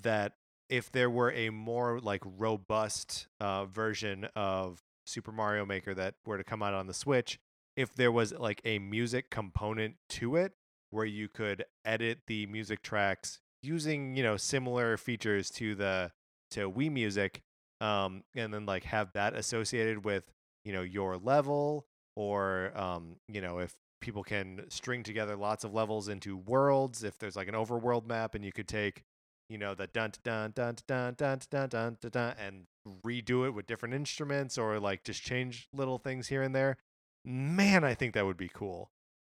that 0.02 0.34
if 0.70 0.92
there 0.92 1.10
were 1.10 1.32
a 1.32 1.50
more 1.50 2.00
like 2.00 2.22
robust 2.26 3.28
uh, 3.40 3.66
version 3.66 4.28
of 4.36 4.82
Super 5.06 5.32
Mario 5.32 5.66
Maker 5.66 5.94
that 5.94 6.16
were 6.26 6.38
to 6.38 6.44
come 6.44 6.62
out 6.62 6.74
on 6.74 6.88
the 6.88 6.94
Switch, 6.94 7.40
if 7.76 7.94
there 7.96 8.12
was 8.12 8.34
like 8.34 8.62
a 8.66 8.80
music 8.80 9.30
component 9.30 9.96
to 10.10 10.36
it 10.36 10.54
where 10.92 11.06
you 11.06 11.28
could 11.28 11.66
edit 11.86 12.20
the 12.28 12.46
music 12.48 12.82
tracks 12.82 13.40
using 13.62 14.16
you 14.16 14.24
know 14.24 14.38
similar 14.38 14.98
features 14.98 15.50
to 15.52 15.76
the 15.76 16.12
to 16.52 16.72
Wii 16.72 16.92
Music, 16.92 17.42
um, 17.82 18.24
and 18.36 18.54
then 18.54 18.66
like 18.66 18.84
have 18.86 19.12
that 19.14 19.36
associated 19.36 20.06
with 20.06 20.24
you 20.66 20.74
know 20.74 20.82
your 20.82 21.18
level 21.18 21.86
or 22.16 22.72
um, 22.76 23.18
you 23.28 23.42
know 23.42 23.60
if 23.60 23.76
people 24.02 24.24
can 24.24 24.66
string 24.70 25.04
together 25.04 25.36
lots 25.36 25.64
of 25.64 25.74
levels 25.74 26.08
into 26.08 26.38
worlds. 26.38 27.04
If 27.04 27.18
there's 27.18 27.36
like 27.36 27.48
an 27.48 27.56
overworld 27.56 28.06
map, 28.06 28.36
and 28.36 28.44
you 28.44 28.52
could 28.52 28.68
take, 28.68 29.04
you 29.50 29.58
know, 29.58 29.76
the 29.76 29.88
dun 29.88 30.12
dun 30.24 30.52
dun 30.56 30.76
dun 30.88 31.16
dun 31.18 31.42
dun 31.50 31.70
dun 31.70 31.98
dun 32.02 32.12
dun 32.12 32.36
and 32.40 32.64
redo 33.06 33.46
it 33.46 33.52
with 33.52 33.68
different 33.68 33.96
instruments, 33.96 34.58
or 34.58 34.80
like 34.80 35.04
just 35.04 35.22
change 35.22 35.68
little 35.74 35.98
things 35.98 36.28
here 36.28 36.42
and 36.42 36.56
there. 36.56 36.78
Man, 37.26 37.84
I 37.84 37.94
think 37.94 38.14
that 38.14 38.26
would 38.26 38.38
be 38.38 38.50
cool. 38.52 38.92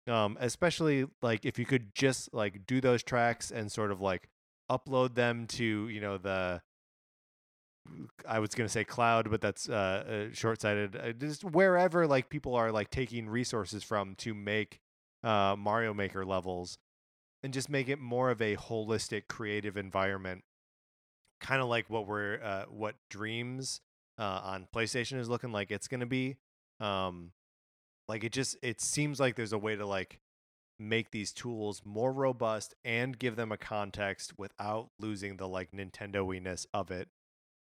Um, 0.07 0.37
especially 0.39 1.07
like 1.23 1.47
if 1.47 1.59
you 1.59 1.65
could 1.65 1.95
just 1.95 2.33
like 2.35 2.67
do 2.67 2.81
those 2.81 3.03
tracks 3.03 3.51
and 3.51 3.73
sort 3.73 3.91
of 3.91 4.03
like 4.03 4.29
upload 4.71 5.15
them 5.15 5.47
to 5.47 5.89
you 5.89 6.01
know 6.01 6.19
the 6.19 6.61
I 8.27 8.39
was 8.39 8.51
gonna 8.55 8.69
say 8.69 8.85
cloud, 8.85 9.31
but 9.31 9.41
that's 9.41 9.69
uh, 9.69 10.29
uh 10.31 10.35
short-sighted. 10.35 10.97
Uh, 10.97 11.13
just 11.13 11.45
wherever 11.45 12.07
like 12.07 12.31
people 12.31 12.55
are 12.55 12.73
like 12.73 12.91
taking 12.91 13.29
resources 13.29 13.83
from 13.83 14.15
to 14.17 14.35
make 14.35 14.81
uh, 15.23 15.55
Mario 15.59 15.93
Maker 15.93 16.25
levels, 16.25 16.79
and 17.43 17.53
just 17.53 17.69
make 17.69 17.89
it 17.89 17.99
more 17.99 18.31
of 18.31 18.41
a 18.41 18.57
holistic, 18.57 19.25
creative 19.29 19.77
environment, 19.77 20.45
kind 21.41 21.61
of 21.61 21.69
like 21.69 21.91
what 21.91 22.07
we're 22.07 22.41
uh, 22.43 22.65
what 22.69 22.95
Dreams 23.11 23.81
uh, 24.19 24.41
on 24.43 24.67
PlayStation 24.75 25.19
is 25.19 25.29
looking 25.29 25.53
like 25.53 25.71
it's 25.71 25.89
gonna 25.89 26.07
be. 26.07 26.37
Um, 26.81 27.33
like 28.09 28.25
it 28.25 28.33
just 28.33 28.57
it 28.63 28.81
seems 28.81 29.21
like 29.21 29.37
there's 29.37 29.53
a 29.53 29.59
way 29.59 29.77
to 29.77 29.87
like 29.87 30.21
make 30.79 31.11
these 31.11 31.33
tools 31.33 31.83
more 31.85 32.13
robust 32.13 32.75
and 32.85 33.19
give 33.19 33.37
them 33.37 33.53
a 33.53 33.57
context 33.57 34.33
without 34.37 34.91
losing 34.99 35.37
the 35.37 35.47
like 35.47 35.71
Nintendo-iness 35.73 36.67
of 36.75 36.91
it 36.91 37.09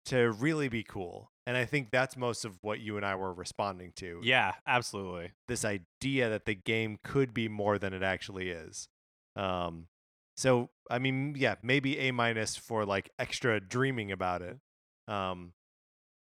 to 0.07 0.31
really 0.33 0.69
be 0.69 0.83
cool. 0.83 1.31
And 1.47 1.57
I 1.57 1.65
think 1.67 1.91
that's 1.91 2.17
most 2.17 2.45
of 2.45 2.59
what 2.63 2.81
you 2.81 2.97
and 2.97 3.05
I 3.05 3.15
were 3.15 3.33
responding 3.33 3.93
to. 3.97 4.21
Yeah, 4.23 4.55
absolutely. 4.67 5.33
This 5.49 5.65
idea 5.65 6.31
that 6.31 6.47
the 6.47 6.55
game 6.55 6.99
could 7.05 7.35
be 7.35 7.49
more 7.49 7.79
than 7.79 7.93
it 7.93 8.03
actually 8.03 8.51
is. 8.51 8.89
Um 9.37 9.89
so 10.37 10.71
I 10.91 10.99
mean, 10.99 11.35
yeah, 11.37 11.57
maybe 11.63 11.99
A 11.99 12.11
minus 12.11 12.57
for 12.57 12.85
like 12.85 13.11
extra 13.19 13.61
dreaming 13.61 14.11
about 14.11 14.43
it. 14.43 14.59
Um 15.07 15.53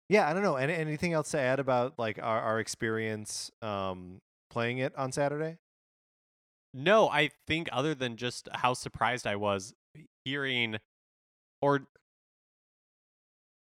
yeah, 0.09 0.29
I 0.29 0.33
don't 0.33 0.43
know. 0.43 0.57
Any, 0.57 0.75
anything 0.75 1.13
else 1.13 1.31
to 1.33 1.39
add 1.41 1.59
about 1.61 1.99
like 1.99 2.19
our, 2.23 2.41
our 2.41 2.61
experience 2.61 3.51
um 3.63 4.21
playing 4.51 4.79
it 4.79 4.97
on 4.97 5.13
Saturday? 5.13 5.59
No, 6.75 7.09
I 7.09 7.31
think 7.47 7.69
other 7.73 7.95
than 7.95 8.17
just 8.17 8.49
how 8.53 8.75
surprised 8.75 9.27
I 9.27 9.37
was 9.37 9.75
hearing 10.25 10.77
or 11.63 11.87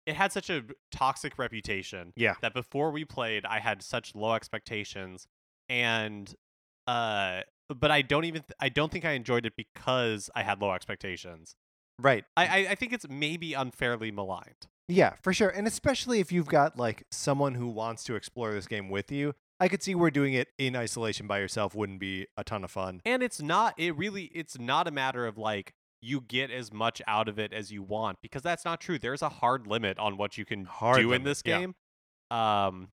it 0.05 0.15
had 0.15 0.31
such 0.31 0.49
a 0.49 0.63
toxic 0.91 1.37
reputation 1.37 2.11
Yeah. 2.15 2.35
that 2.41 2.53
before 2.53 2.91
we 2.91 3.05
played 3.05 3.45
I 3.45 3.59
had 3.59 3.81
such 3.81 4.15
low 4.15 4.33
expectations 4.33 5.27
and 5.69 6.33
uh 6.87 7.41
but 7.69 7.91
I 7.91 8.01
don't 8.01 8.25
even 8.25 8.41
th- 8.41 8.51
I 8.59 8.67
don't 8.69 8.91
think 8.91 9.05
I 9.05 9.11
enjoyed 9.11 9.45
it 9.45 9.53
because 9.55 10.29
I 10.35 10.43
had 10.43 10.59
low 10.61 10.71
expectations. 10.73 11.55
Right. 11.99 12.25
I 12.35 12.45
I, 12.45 12.71
I 12.71 12.75
think 12.75 12.91
it's 12.93 13.07
maybe 13.09 13.53
unfairly 13.53 14.11
maligned. 14.11 14.67
Yeah, 14.87 15.13
for 15.21 15.33
sure. 15.33 15.49
And 15.49 15.67
especially 15.67 16.19
if 16.19 16.31
you've 16.31 16.47
got 16.47 16.77
like 16.77 17.03
someone 17.11 17.55
who 17.55 17.67
wants 17.67 18.03
to 18.05 18.15
explore 18.15 18.51
this 18.53 18.67
game 18.67 18.89
with 18.89 19.11
you, 19.11 19.33
I 19.59 19.67
could 19.67 19.83
see 19.83 19.95
where 19.95 20.11
doing 20.11 20.33
it 20.33 20.49
in 20.57 20.75
isolation 20.75 21.27
by 21.27 21.39
yourself 21.39 21.75
wouldn't 21.75 21.99
be 21.99 22.27
a 22.35 22.43
ton 22.43 22.63
of 22.63 22.71
fun. 22.71 23.01
And 23.05 23.21
it's 23.21 23.41
not 23.41 23.73
it 23.77 23.95
really 23.95 24.23
it's 24.33 24.59
not 24.59 24.87
a 24.87 24.91
matter 24.91 25.25
of 25.27 25.37
like 25.37 25.73
you 26.01 26.19
get 26.19 26.49
as 26.49 26.73
much 26.73 27.01
out 27.07 27.29
of 27.29 27.37
it 27.37 27.53
as 27.53 27.71
you 27.71 27.83
want 27.83 28.17
because 28.21 28.41
that's 28.41 28.65
not 28.65 28.81
true. 28.81 28.97
There's 28.97 29.21
a 29.21 29.29
hard 29.29 29.67
limit 29.67 29.99
on 29.99 30.17
what 30.17 30.37
you 30.37 30.45
can 30.45 30.65
Hard 30.65 30.97
do 30.97 31.03
in 31.03 31.09
limit, 31.09 31.25
this 31.25 31.43
yeah. 31.45 31.59
game. 31.59 31.75
Um 32.31 32.89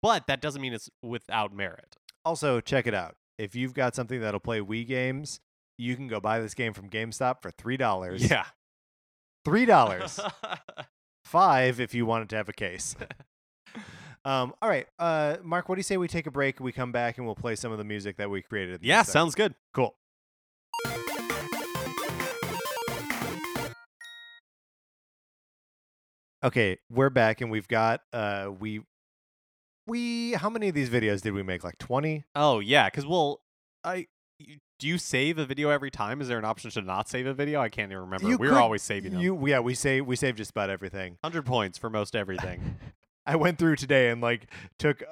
but 0.00 0.26
that 0.26 0.40
doesn't 0.40 0.62
mean 0.62 0.72
it's 0.72 0.88
without 1.02 1.54
merit. 1.54 1.96
Also, 2.24 2.60
check 2.60 2.86
it 2.86 2.94
out. 2.94 3.16
If 3.38 3.54
you've 3.54 3.74
got 3.74 3.94
something 3.94 4.20
that'll 4.20 4.40
play 4.40 4.60
Wii 4.60 4.86
games, 4.86 5.40
you 5.78 5.96
can 5.96 6.08
go 6.08 6.20
buy 6.20 6.40
this 6.40 6.54
game 6.54 6.72
from 6.72 6.88
GameStop 6.88 7.42
for 7.42 7.50
three 7.50 7.76
dollars. 7.76 8.30
Yeah. 8.30 8.46
three 9.44 9.66
dollars. 9.66 10.18
Five 11.30 11.78
if 11.78 11.94
you 11.94 12.06
wanted 12.06 12.28
to 12.30 12.36
have 12.36 12.48
a 12.48 12.52
case. 12.52 12.96
um. 14.24 14.52
All 14.60 14.68
right. 14.68 14.88
Uh, 14.98 15.36
Mark, 15.44 15.68
what 15.68 15.76
do 15.76 15.78
you 15.78 15.84
say 15.84 15.96
we 15.96 16.08
take 16.08 16.26
a 16.26 16.30
break? 16.32 16.58
We 16.58 16.72
come 16.72 16.90
back 16.90 17.18
and 17.18 17.24
we'll 17.24 17.36
play 17.36 17.54
some 17.54 17.70
of 17.70 17.78
the 17.78 17.84
music 17.84 18.16
that 18.16 18.28
we 18.28 18.42
created. 18.42 18.80
yeah, 18.82 19.04
sounds 19.04 19.36
good. 19.36 19.54
cool. 19.72 19.94
Okay, 26.42 26.78
we're 26.90 27.10
back 27.10 27.40
and 27.40 27.48
we've 27.48 27.68
got 27.68 28.00
uh 28.12 28.50
we 28.58 28.80
we 29.86 30.32
how 30.32 30.50
many 30.50 30.68
of 30.68 30.74
these 30.74 30.90
videos 30.90 31.22
did 31.22 31.32
we 31.32 31.44
make? 31.44 31.62
Like 31.62 31.78
20? 31.78 32.24
Oh 32.34 32.58
yeah, 32.58 32.88
because 32.88 33.06
well, 33.06 33.40
I 33.84 34.08
do 34.80 34.88
you 34.88 34.98
save 34.98 35.38
a 35.38 35.44
video 35.44 35.68
every 35.68 35.90
time? 35.90 36.20
Is 36.20 36.28
there 36.28 36.38
an 36.38 36.44
option 36.44 36.70
to 36.70 36.80
not 36.80 37.08
save 37.08 37.26
a 37.26 37.34
video? 37.34 37.60
I 37.60 37.68
can't 37.68 37.92
even 37.92 38.02
remember. 38.04 38.28
You 38.28 38.38
we 38.38 38.48
were 38.48 38.54
could- 38.54 38.62
always 38.62 38.82
saving 38.82 39.12
them. 39.12 39.20
You 39.20 39.46
yeah, 39.46 39.60
we 39.60 39.74
save 39.74 40.06
we 40.06 40.16
saved 40.16 40.38
just 40.38 40.50
about 40.50 40.70
everything. 40.70 41.18
Hundred 41.22 41.46
points 41.46 41.78
for 41.78 41.88
most 41.90 42.16
everything. 42.16 42.76
I 43.26 43.36
went 43.36 43.58
through 43.58 43.76
today 43.76 44.08
and 44.08 44.20
like 44.20 44.48
took 44.78 45.02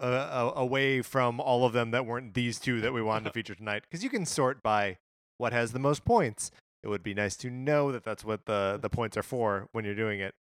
uh, 0.00 0.04
uh, 0.04 0.52
away 0.56 1.02
from 1.02 1.38
all 1.38 1.66
of 1.66 1.74
them 1.74 1.90
that 1.90 2.06
weren't 2.06 2.32
these 2.34 2.58
two 2.58 2.80
that 2.80 2.92
we 2.94 3.02
wanted 3.02 3.24
to 3.26 3.30
feature 3.32 3.54
tonight 3.54 3.82
because 3.82 4.02
you 4.02 4.08
can 4.10 4.24
sort 4.24 4.62
by 4.62 4.96
what 5.36 5.52
has 5.52 5.72
the 5.72 5.78
most 5.78 6.04
points. 6.04 6.50
It 6.82 6.88
would 6.88 7.02
be 7.02 7.12
nice 7.12 7.36
to 7.36 7.50
know 7.50 7.92
that 7.92 8.02
that's 8.02 8.24
what 8.24 8.46
the 8.46 8.78
the 8.80 8.88
points 8.88 9.16
are 9.18 9.22
for 9.22 9.68
when 9.72 9.84
you're 9.84 9.94
doing 9.94 10.18
it. 10.20 10.34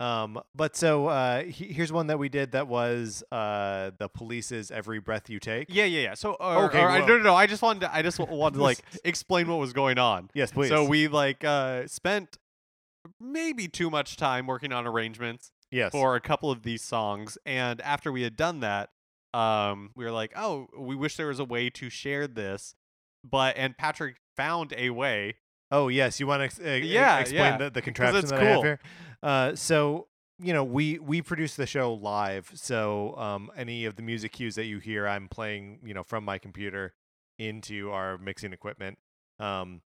Um, 0.00 0.40
but 0.54 0.76
so 0.76 1.08
uh, 1.08 1.42
he, 1.44 1.66
here's 1.72 1.92
one 1.92 2.06
that 2.06 2.18
we 2.18 2.30
did 2.30 2.52
that 2.52 2.66
was 2.68 3.22
uh, 3.30 3.90
the 3.98 4.08
police's 4.08 4.70
"Every 4.70 4.98
Breath 4.98 5.28
You 5.28 5.38
Take." 5.38 5.68
yeah, 5.68 5.84
yeah, 5.84 6.00
yeah. 6.00 6.14
So 6.14 6.32
or, 6.40 6.64
Okay, 6.64 6.80
or 6.80 6.88
I- 6.88 7.00
no, 7.00 7.18
no, 7.18 7.22
no. 7.22 7.34
I 7.34 7.46
just 7.46 7.60
wanted 7.62 7.80
to. 7.80 7.94
I 7.94 8.00
just 8.02 8.18
wanted 8.18 8.56
to 8.56 8.62
like 8.62 8.78
explain 9.04 9.46
what 9.48 9.58
was 9.58 9.72
going 9.74 9.98
on. 9.98 10.30
Yes, 10.34 10.50
please. 10.52 10.70
So 10.70 10.84
we 10.84 11.06
like 11.08 11.44
uh 11.44 11.86
spent 11.86 12.38
maybe 13.20 13.68
too 13.68 13.90
much 13.90 14.16
time 14.16 14.46
working 14.46 14.72
on 14.72 14.86
arrangements 14.86 15.52
yes, 15.70 15.92
for 15.92 16.16
a 16.16 16.20
couple 16.20 16.50
of 16.50 16.62
these 16.62 16.82
songs, 16.82 17.36
and 17.44 17.80
after 17.82 18.10
we 18.10 18.22
had 18.22 18.36
done 18.36 18.60
that, 18.60 18.90
um, 19.34 19.90
we 19.94 20.04
were 20.04 20.10
like, 20.10 20.32
oh, 20.36 20.66
we 20.78 20.96
wish 20.96 21.16
there 21.16 21.28
was 21.28 21.40
a 21.40 21.44
way 21.44 21.68
to 21.70 21.90
share 21.90 22.26
this, 22.26 22.74
but 23.28 23.54
and 23.56 23.76
Patrick 23.76 24.16
found 24.36 24.72
a 24.76 24.90
way. 24.90 25.34
Oh 25.70 25.88
yes, 25.88 26.18
you 26.18 26.26
want 26.26 26.50
to 26.52 26.72
uh, 26.72 26.76
Yeah, 26.76 27.18
explain 27.20 27.42
yeah, 27.52 27.56
the, 27.58 27.70
the 27.70 27.82
contraption 27.82 28.26
that 28.26 28.40
I 28.40 28.44
have 28.44 28.62
here? 28.62 28.80
Uh, 29.22 29.54
so 29.54 30.06
you 30.38 30.52
know 30.52 30.64
we 30.64 30.98
we 30.98 31.22
produce 31.22 31.56
the 31.56 31.66
show 31.66 31.92
live, 31.92 32.50
so 32.54 33.14
um, 33.16 33.50
any 33.56 33.84
of 33.84 33.96
the 33.96 34.02
music 34.02 34.32
cues 34.32 34.54
that 34.54 34.64
you 34.64 34.78
hear, 34.78 35.06
I'm 35.06 35.28
playing 35.28 35.80
you 35.84 35.94
know 35.94 36.02
from 36.02 36.24
my 36.24 36.38
computer 36.38 36.94
into 37.38 37.90
our 37.90 38.18
mixing 38.18 38.52
equipment. 38.52 38.98
Um, 39.38 39.82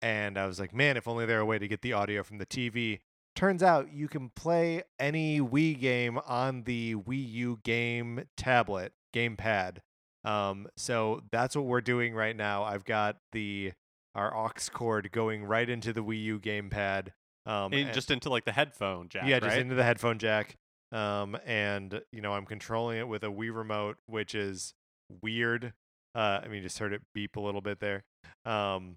and 0.00 0.36
I 0.36 0.46
was 0.46 0.58
like, 0.58 0.74
man, 0.74 0.96
if 0.96 1.06
only 1.06 1.26
there 1.26 1.38
were 1.38 1.42
a 1.42 1.46
way 1.46 1.58
to 1.58 1.68
get 1.68 1.82
the 1.82 1.92
audio 1.92 2.22
from 2.22 2.38
the 2.38 2.46
TV. 2.46 3.00
Turns 3.34 3.62
out 3.62 3.92
you 3.92 4.08
can 4.08 4.30
play 4.30 4.82
any 4.98 5.40
Wii 5.40 5.78
game 5.80 6.18
on 6.26 6.64
the 6.64 6.96
Wii 6.96 7.30
U 7.32 7.60
game 7.62 8.24
tablet, 8.36 8.92
gamepad. 9.14 9.78
Um, 10.24 10.68
so 10.76 11.22
that's 11.30 11.56
what 11.56 11.64
we're 11.64 11.80
doing 11.80 12.14
right 12.14 12.36
now. 12.36 12.62
I've 12.64 12.84
got 12.84 13.16
the 13.32 13.72
our 14.14 14.36
aux 14.36 14.52
cord 14.72 15.10
going 15.12 15.44
right 15.44 15.68
into 15.68 15.92
the 15.92 16.04
Wii 16.04 16.22
U 16.24 16.40
gamepad. 16.40 17.08
Um, 17.46 17.72
and- 17.72 17.92
just 17.92 18.10
into 18.10 18.30
like 18.30 18.44
the 18.44 18.52
headphone 18.52 19.08
jack. 19.08 19.24
yeah, 19.26 19.40
just 19.40 19.56
into 19.56 19.74
the 19.74 19.84
headphone 19.84 20.18
jack. 20.18 20.56
Um, 20.92 21.38
and 21.46 22.02
you 22.12 22.20
know 22.20 22.34
I'm 22.34 22.44
controlling 22.44 22.98
it 22.98 23.08
with 23.08 23.24
a 23.24 23.28
Wii 23.28 23.54
remote, 23.54 23.96
which 24.06 24.34
is 24.34 24.74
weird. 25.22 25.72
Uh, 26.14 26.40
I 26.44 26.48
mean, 26.48 26.62
just 26.62 26.78
heard 26.78 26.92
it 26.92 27.00
beep 27.14 27.36
a 27.36 27.40
little 27.40 27.62
bit 27.62 27.80
there. 27.80 28.04
Um, 28.44 28.96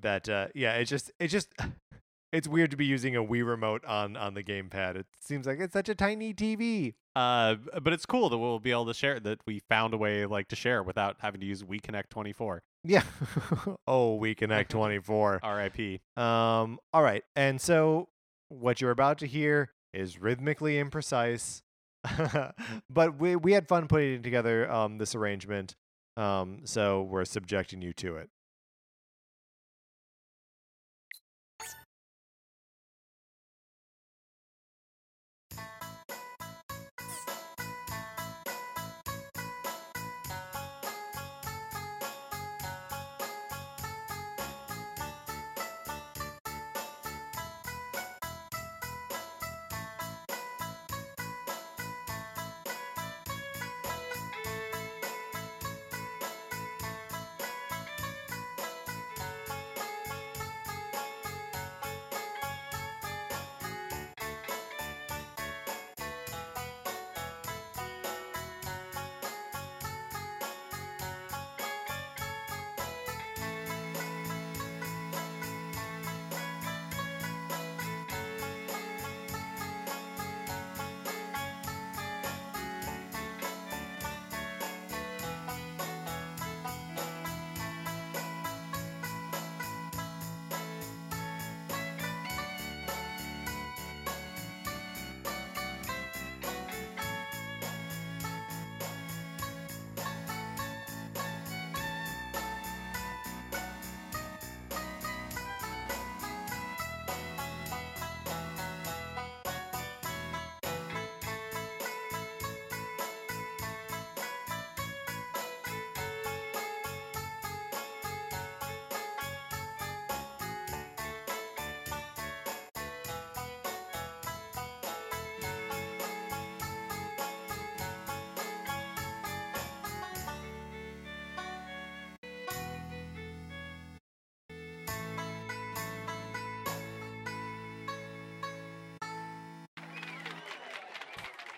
that 0.00 0.28
uh, 0.28 0.48
yeah, 0.54 0.74
it's 0.74 0.90
just 0.90 1.12
it's 1.20 1.32
just 1.32 1.52
it's 2.32 2.48
weird 2.48 2.70
to 2.72 2.76
be 2.76 2.86
using 2.86 3.14
a 3.14 3.22
Wii 3.22 3.46
remote 3.46 3.84
on 3.84 4.16
on 4.16 4.34
the 4.34 4.42
gamepad. 4.42 4.96
It 4.96 5.06
seems 5.20 5.46
like 5.46 5.60
it's 5.60 5.72
such 5.72 5.88
a 5.88 5.94
tiny 5.94 6.34
TV. 6.34 6.94
Uh, 7.14 7.56
but 7.82 7.92
it's 7.92 8.06
cool 8.06 8.28
that 8.30 8.38
we'll 8.38 8.58
be 8.58 8.70
able 8.70 8.86
to 8.86 8.94
share 8.94 9.20
that 9.20 9.38
we 9.46 9.60
found 9.68 9.92
a 9.94 9.98
way 9.98 10.24
like 10.26 10.48
to 10.48 10.56
share 10.56 10.82
without 10.82 11.16
having 11.20 11.40
to 11.40 11.46
use 11.46 11.62
WiiConnect24. 11.62 12.60
Yeah. 12.84 13.04
oh, 13.86 14.16
We 14.16 14.34
Connect 14.34 14.70
24. 14.70 15.40
R.I.P. 15.42 16.00
Um, 16.16 16.78
all 16.92 17.02
right. 17.02 17.22
And 17.36 17.60
so 17.60 18.08
what 18.48 18.80
you're 18.80 18.90
about 18.90 19.18
to 19.18 19.26
hear 19.26 19.70
is 19.92 20.20
rhythmically 20.20 20.82
imprecise. 20.82 21.62
but 22.90 23.18
we 23.20 23.36
we 23.36 23.52
had 23.52 23.68
fun 23.68 23.86
putting 23.86 24.22
together 24.22 24.68
um 24.70 24.98
this 24.98 25.14
arrangement. 25.14 25.76
Um, 26.16 26.62
so 26.64 27.02
we're 27.02 27.24
subjecting 27.24 27.80
you 27.80 27.92
to 27.94 28.16
it. 28.16 28.28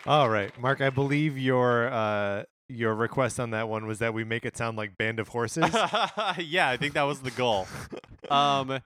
All 0.06 0.28
right, 0.28 0.52
Mark. 0.60 0.82
I 0.82 0.90
believe 0.90 1.38
your 1.38 1.88
uh, 1.88 2.44
your 2.68 2.94
request 2.94 3.40
on 3.40 3.50
that 3.50 3.70
one 3.70 3.86
was 3.86 4.00
that 4.00 4.12
we 4.12 4.22
make 4.22 4.44
it 4.44 4.54
sound 4.54 4.76
like 4.76 4.98
Band 4.98 5.18
of 5.18 5.28
Horses. 5.28 5.64
yeah, 6.38 6.68
I 6.68 6.76
think 6.76 6.92
that 6.92 7.04
was 7.04 7.20
the 7.20 7.30
goal. 7.30 7.66
um, 8.30 8.80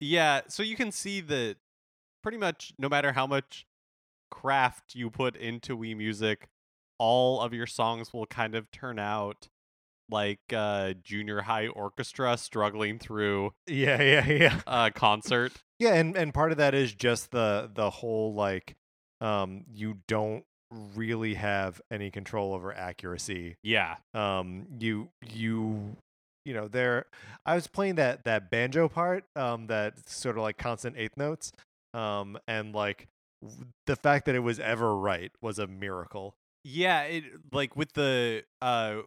yeah, 0.00 0.40
so 0.48 0.64
you 0.64 0.74
can 0.74 0.90
see 0.90 1.20
that 1.20 1.56
pretty 2.22 2.38
much 2.38 2.72
no 2.78 2.88
matter 2.88 3.12
how 3.12 3.28
much 3.28 3.64
craft 4.28 4.96
you 4.96 5.08
put 5.08 5.36
into 5.36 5.76
Wii 5.76 5.96
Music, 5.96 6.48
all 6.98 7.40
of 7.40 7.54
your 7.54 7.68
songs 7.68 8.12
will 8.12 8.26
kind 8.26 8.56
of 8.56 8.68
turn 8.72 8.98
out 8.98 9.48
like 10.10 10.40
uh 10.52 10.92
junior 11.02 11.42
high 11.42 11.66
orchestra 11.66 12.36
struggling 12.36 12.98
through 12.98 13.54
yeah, 13.66 14.02
yeah, 14.02 14.26
yeah. 14.26 14.60
a 14.66 14.90
concert. 14.90 15.52
Yeah, 15.78 15.94
and 15.94 16.16
and 16.16 16.34
part 16.34 16.50
of 16.50 16.58
that 16.58 16.74
is 16.74 16.92
just 16.92 17.30
the 17.30 17.70
the 17.72 17.90
whole 17.90 18.34
like 18.34 18.74
um 19.24 19.64
you 19.72 19.98
don't 20.06 20.44
really 20.94 21.34
have 21.34 21.80
any 21.90 22.10
control 22.10 22.52
over 22.52 22.72
accuracy. 22.72 23.56
Yeah. 23.62 23.96
Um 24.12 24.66
you 24.78 25.08
you 25.32 25.96
you 26.44 26.52
know, 26.52 26.68
there 26.68 27.06
I 27.46 27.54
was 27.54 27.66
playing 27.66 27.94
that 27.94 28.24
that 28.24 28.50
banjo 28.50 28.88
part 28.88 29.24
um 29.34 29.66
that 29.68 30.08
sort 30.08 30.36
of 30.36 30.42
like 30.42 30.58
constant 30.58 30.96
eighth 30.98 31.16
notes 31.16 31.52
um 31.94 32.38
and 32.46 32.74
like 32.74 33.08
the 33.86 33.96
fact 33.96 34.26
that 34.26 34.34
it 34.34 34.40
was 34.40 34.60
ever 34.60 34.96
right 34.96 35.32
was 35.40 35.58
a 35.58 35.66
miracle. 35.66 36.34
Yeah, 36.64 37.02
it 37.02 37.24
like 37.52 37.76
with 37.76 37.92
the 37.92 38.44
uh 38.60 39.02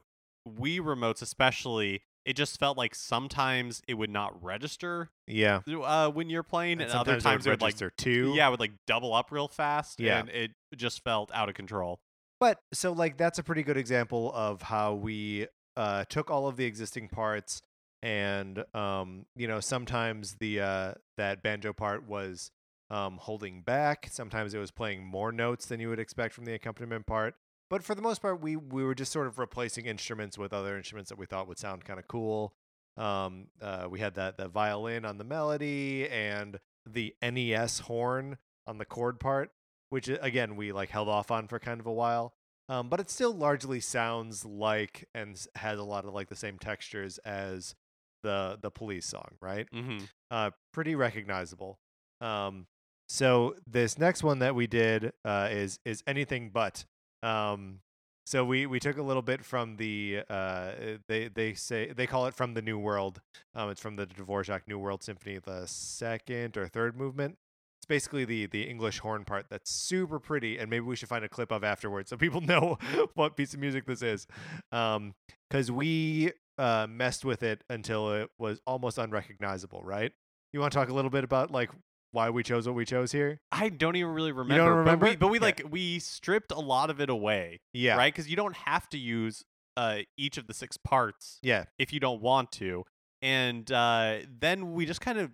Wii 0.47 0.80
remotes 0.80 1.22
especially, 1.22 2.01
it 2.28 2.36
just 2.36 2.59
felt 2.59 2.78
like 2.78 2.93
sometimes 2.93 3.82
it 3.88 3.93
would 3.95 4.09
not 4.09 4.43
register 4.43 5.09
Yeah. 5.28 5.61
uh 5.67 6.09
when 6.11 6.30
you're 6.30 6.43
playing 6.43 6.73
And 6.82 6.89
and, 6.91 6.91
other 6.91 7.19
times 7.19 7.47
it 7.47 7.49
would 7.49 7.61
like 7.61 7.69
register 7.75 7.91
two. 7.97 8.34
yeah, 8.36 8.47
it 8.47 8.51
would 8.51 8.59
like 8.59 8.73
double 8.86 9.13
up 9.13 9.32
real 9.32 9.47
fast 9.47 9.99
Yeah. 9.99 10.19
and 10.19 10.30
it 10.30 10.51
just 10.75 11.03
felt 11.03 11.32
out 11.34 11.49
of 11.49 11.55
control. 11.55 11.99
But 12.39 12.59
so 12.73 12.91
like 12.91 13.17
that's 13.17 13.39
a 13.39 13.43
pretty 13.43 13.63
good 13.63 13.78
example 13.78 14.32
of 14.36 14.61
how 14.61 14.93
we 14.93 15.47
uh, 15.75 16.05
took 16.09 16.30
all 16.30 16.47
of 16.47 16.57
the 16.57 16.65
existing 16.65 17.07
parts 17.09 17.61
and 18.03 18.63
um, 18.75 19.25
you 19.36 19.47
know 19.47 19.59
sometimes 19.59 20.36
the 20.39 20.59
uh, 20.61 20.93
that 21.17 21.41
banjo 21.41 21.73
part 21.73 22.07
was 22.07 22.51
um, 22.89 23.17
holding 23.17 23.61
back. 23.61 24.07
Sometimes 24.11 24.53
it 24.53 24.59
was 24.59 24.71
playing 24.71 25.03
more 25.05 25.32
notes 25.32 25.65
than 25.65 25.80
you 25.80 25.89
would 25.89 25.99
expect 25.99 26.34
from 26.34 26.45
the 26.45 26.53
accompaniment 26.53 27.05
part. 27.07 27.36
But 27.70 27.84
for 27.84 27.95
the 27.95 28.01
most 28.01 28.22
part, 28.22 28.41
we 28.41 28.55
we 28.55 28.84
were 28.84 28.95
just 28.95 29.11
sort 29.11 29.28
of 29.28 29.39
replacing 29.39 29.86
instruments 29.86 30.38
with 30.38 30.53
other 30.53 30.78
instruments 30.78 31.09
that 31.09 31.18
we 31.18 31.26
thought 31.26 31.47
would 31.47 31.59
sound 31.59 31.86
kind 31.86 31.99
of 31.99 32.07
cool. 32.07 32.53
Um, 32.95 33.47
uh, 33.61 33.88
we 33.89 33.99
had 33.99 34.15
that 34.15 34.38
the 34.38 34.47
violin 34.47 35.05
on 35.05 35.18
the 35.18 35.24
melody 35.24 36.07
and 36.09 36.59
the 36.89 37.13
NES 37.22 37.80
horn 37.80 38.38
on 38.65 38.78
the 38.78 38.86
chord 38.86 39.20
part, 39.20 39.51
which 39.89 40.09
uh, 40.09 40.18
again 40.22 40.55
we 40.55 40.72
like 40.72 40.89
held 40.89 41.09
off 41.09 41.30
on 41.30 41.47
for 41.47 41.59
kind 41.59 41.80
of 41.80 41.86
a 41.86 41.93
while. 41.93 42.34
Um, 42.70 42.89
but 42.89 42.99
it 42.99 43.09
still 43.09 43.34
largely 43.34 43.80
sounds 43.80 44.43
like 44.43 45.07
and 45.13 45.39
has 45.55 45.80
a 45.80 45.84
lot 45.84 46.05
of 46.05 46.13
like 46.13 46.28
the 46.28 46.36
same 46.36 46.57
textures 46.57 47.18
as 47.20 47.76
the 48.24 48.57
the 48.61 48.72
police 48.72 49.05
song, 49.05 49.36
right? 49.41 49.68
Mm-hmm. 49.74 50.05
uh, 50.32 50.51
pretty 50.74 50.95
recognizable. 50.95 51.80
Um, 52.20 52.68
so 53.09 53.55
this 53.65 53.97
next 53.97 54.24
one 54.24 54.39
that 54.39 54.55
we 54.55 54.68
did 54.68 55.13
uh, 55.24 55.49
is 55.51 55.80
is 55.86 56.03
anything 56.07 56.49
but. 56.49 56.86
Um, 57.24 57.80
so 58.26 58.43
we 58.43 58.65
we 58.65 58.80
took 58.80 58.97
a 58.97 59.01
little 59.01 59.22
bit 59.22 59.45
from 59.45 59.78
the 59.78 60.24
uh, 60.30 60.72
they 61.07 61.30
they 61.30 61.53
say 61.53 61.93
they 61.93 62.05
call 62.05 62.26
it 62.26 62.34
from 62.34 62.55
the 62.55 62.61
New 62.61 62.78
World. 62.78 63.22
Um, 63.55 63.70
it's 63.70 63.80
from 63.80 63.95
the 63.95 64.05
Dvorak 64.05 64.61
New 64.68 64.78
World 64.78 65.01
Symphony, 65.01 65.39
the 65.39 65.65
second 65.65 66.57
or 66.57 66.68
third 66.68 66.97
movement. 66.97 67.38
It's 67.80 67.86
basically 67.86 68.26
the 68.26 68.47
the 68.47 68.63
English 68.63 68.99
horn 68.99 69.24
part 69.24 69.45
that's 69.49 69.72
super 69.72 70.20
pretty, 70.20 70.57
and 70.57 70.70
maybe 70.70 70.84
we 70.86 70.97
should 70.97 71.07
find 71.07 71.24
a 71.24 71.30
clip 71.30 71.51
of 71.51 71.63
afterwards 71.63 72.09
so 72.09 72.18
people 72.18 72.41
know 72.45 72.78
what 73.13 73.38
piece 73.38 73.53
of 73.53 73.61
music 73.61 73.86
this 73.86 74.01
is. 74.01 74.28
Um, 74.74 75.13
because 75.49 75.72
we 75.72 76.34
uh, 76.57 76.88
messed 76.89 77.24
with 77.24 77.43
it 77.43 77.63
until 77.70 78.11
it 78.11 78.30
was 78.38 78.59
almost 78.68 78.97
unrecognizable, 78.97 79.82
right? 79.86 80.11
You 80.51 80.59
want 80.59 80.74
to 80.74 80.78
talk 80.80 80.89
a 80.89 80.93
little 80.93 81.11
bit 81.11 81.24
about 81.24 81.51
like 81.51 81.70
why 82.12 82.30
we 82.30 82.43
chose 82.43 82.68
what 82.68 82.76
we 82.76 82.86
chose 82.86 83.12
here? 83.12 83.39
I 83.51 83.70
don't 83.70 83.95
even 83.95 84.12
really 84.14 84.32
remember. 84.32 84.64
don't 84.64 84.78
remember? 84.78 85.05
But 85.05 85.10
we, 85.12 85.16
but 85.18 85.28
we 85.30 85.38
Yeah. 85.39 85.43
like 85.45 85.62
we 85.70 85.99
stripped 85.99 86.51
a 86.51 86.60
lot 86.60 86.89
of 86.89 86.99
it 87.01 87.10
away, 87.10 87.60
Yeah, 87.74 87.95
right? 87.97 88.14
Because 88.14 88.30
you 88.30 88.36
don't 88.36 88.55
have 88.55 88.88
to 88.89 88.97
use 88.97 89.43
uh 89.76 89.99
each 90.18 90.38
of 90.38 90.47
the 90.47 90.53
six 90.53 90.78
parts 90.78 91.39
Yeah, 91.43 91.66
if 91.78 91.93
you 91.93 91.99
don't 91.99 92.22
want 92.22 92.51
to. 92.53 92.84
And 93.22 93.72
uh, 93.72 94.20
then 94.39 94.74
we 94.74 94.86
just 94.86 95.01
kind 95.01 95.18
of 95.18 95.32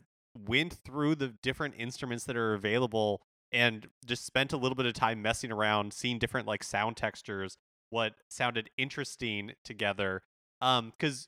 went 0.47 0.73
through 0.73 1.15
the 1.15 1.35
different 1.43 1.75
instruments 1.77 2.23
that 2.25 2.35
are 2.37 2.53
available 2.53 3.21
and 3.51 3.87
just 4.05 4.25
spent 4.25 4.51
a 4.53 4.57
little 4.57 4.75
bit 4.75 4.85
of 4.85 4.93
time 4.93 5.21
messing 5.21 5.51
around, 5.51 5.93
seeing 5.93 6.17
different 6.17 6.47
like 6.47 6.63
sound 6.63 6.97
textures, 6.97 7.57
what 7.89 8.13
sounded 8.29 8.69
interesting 8.77 9.51
together. 9.63 10.23
Um, 10.61 10.91
because 10.97 11.27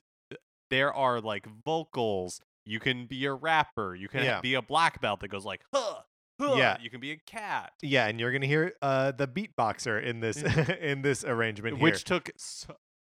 there 0.72 0.93
are 0.93 1.22
like 1.22 1.46
vocals. 1.46 2.41
You 2.66 2.80
can 2.80 3.05
be 3.05 3.26
a 3.26 3.34
rapper. 3.34 3.95
You 3.95 4.07
can 4.07 4.24
Yeah. 4.24 4.41
be 4.41 4.55
a 4.55 4.61
black 4.61 5.01
belt 5.01 5.20
that 5.22 5.28
goes 5.30 5.45
like, 5.45 5.61
huh, 5.74 5.99
huh. 6.41 6.55
Yeah. 6.57 6.78
You 6.82 6.89
can 6.89 6.99
be 6.99 7.11
a 7.11 7.18
cat. 7.18 7.74
yeah, 7.82 8.07
and 8.07 8.20
you're 8.20 8.32
gonna 8.32 8.45
hear 8.47 8.74
uh 8.82 9.11
the 9.11 9.28
beatboxer 9.28 10.01
in 10.03 10.20
this 10.20 10.38
in 10.82 11.01
this 11.01 11.24
arrangement 11.24 11.80
which 11.80 12.07
here. 12.07 12.20
took 12.20 12.30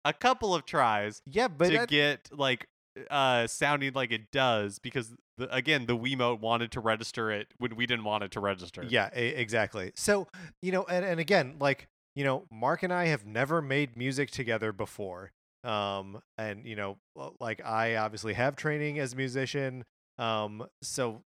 a 0.04 0.12
couple 0.12 0.54
of 0.54 0.64
tries 0.64 1.20
Yeah, 1.26 1.48
but 1.48 1.70
to 1.70 1.78
that- 1.78 1.88
get 1.88 2.28
like 2.32 2.66
uh 3.11 3.46
sounding 3.46 3.92
like 3.92 4.11
it 4.12 4.30
does 4.32 4.78
because 4.80 5.14
the, 5.38 5.54
again 5.54 5.86
the 5.86 5.96
Wiimote 5.96 6.40
wanted 6.40 6.72
to 6.72 6.80
register 6.80 7.30
it 7.30 7.48
when 7.58 7.76
we 7.76 7.86
didn't 7.86 8.04
want 8.04 8.24
it 8.24 8.30
to 8.32 8.40
register. 8.40 8.82
Yeah, 8.86 9.11
e- 9.16 9.20
exactly. 9.28 9.92
So, 9.94 10.26
you 10.61 10.72
know, 10.72 10.84
and, 10.84 11.04
and 11.04 11.20
again, 11.20 11.56
like, 11.61 11.86
you 12.16 12.24
know, 12.24 12.46
Mark 12.50 12.82
and 12.82 12.92
I 12.92 13.06
have 13.06 13.24
never 13.24 13.62
made 13.62 13.96
music 13.96 14.30
together 14.32 14.72
before. 14.72 15.30
Um, 15.64 16.22
and, 16.38 16.64
you 16.64 16.76
know, 16.76 16.98
like 17.40 17.64
I 17.64 17.96
obviously 17.96 18.34
have 18.34 18.56
training 18.56 18.98
as 18.98 19.12
a 19.12 19.16
musician. 19.16 19.84
Um, 20.18 20.66
so 20.82 21.22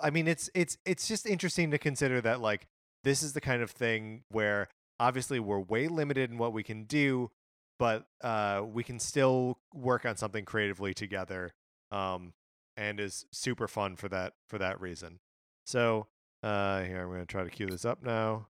I 0.00 0.10
mean 0.10 0.26
it's 0.28 0.48
it's 0.54 0.78
it's 0.86 1.06
just 1.06 1.26
interesting 1.26 1.70
to 1.70 1.78
consider 1.78 2.20
that 2.22 2.40
like 2.40 2.66
this 3.04 3.22
is 3.22 3.32
the 3.32 3.40
kind 3.40 3.62
of 3.62 3.70
thing 3.70 4.22
where 4.30 4.68
obviously 5.00 5.40
we're 5.40 5.60
way 5.60 5.88
limited 5.88 6.30
in 6.30 6.38
what 6.38 6.52
we 6.52 6.62
can 6.62 6.84
do, 6.84 7.30
but 7.78 8.06
uh 8.22 8.62
we 8.64 8.84
can 8.84 8.98
still 8.98 9.58
work 9.74 10.04
on 10.06 10.16
something 10.16 10.44
creatively 10.44 10.94
together. 10.94 11.52
Um 11.90 12.32
and 12.76 13.00
is 13.00 13.26
super 13.32 13.68
fun 13.68 13.96
for 13.96 14.08
that 14.08 14.34
for 14.48 14.58
that 14.58 14.80
reason. 14.80 15.18
So 15.66 16.06
uh, 16.42 16.82
here 16.82 17.02
I'm 17.02 17.08
going 17.08 17.20
to 17.20 17.26
try 17.26 17.44
to 17.44 17.50
cue 17.50 17.66
this 17.66 17.84
up 17.84 18.02
now, 18.02 18.48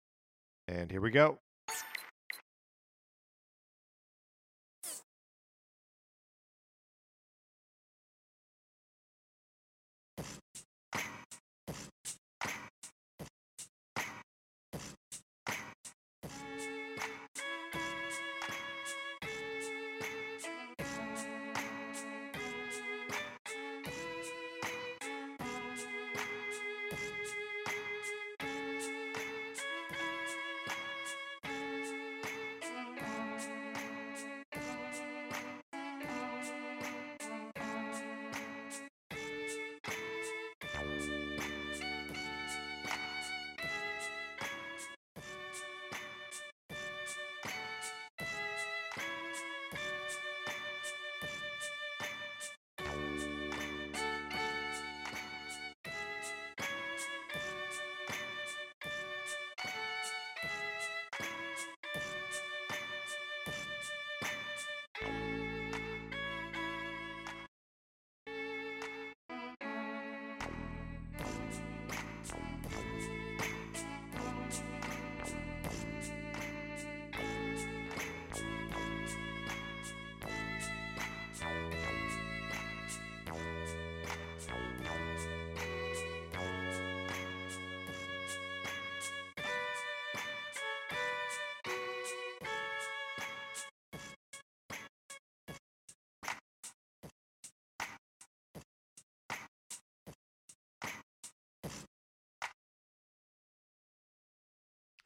and 0.67 0.89
here 0.89 1.01
we 1.01 1.11
go. 1.11 1.39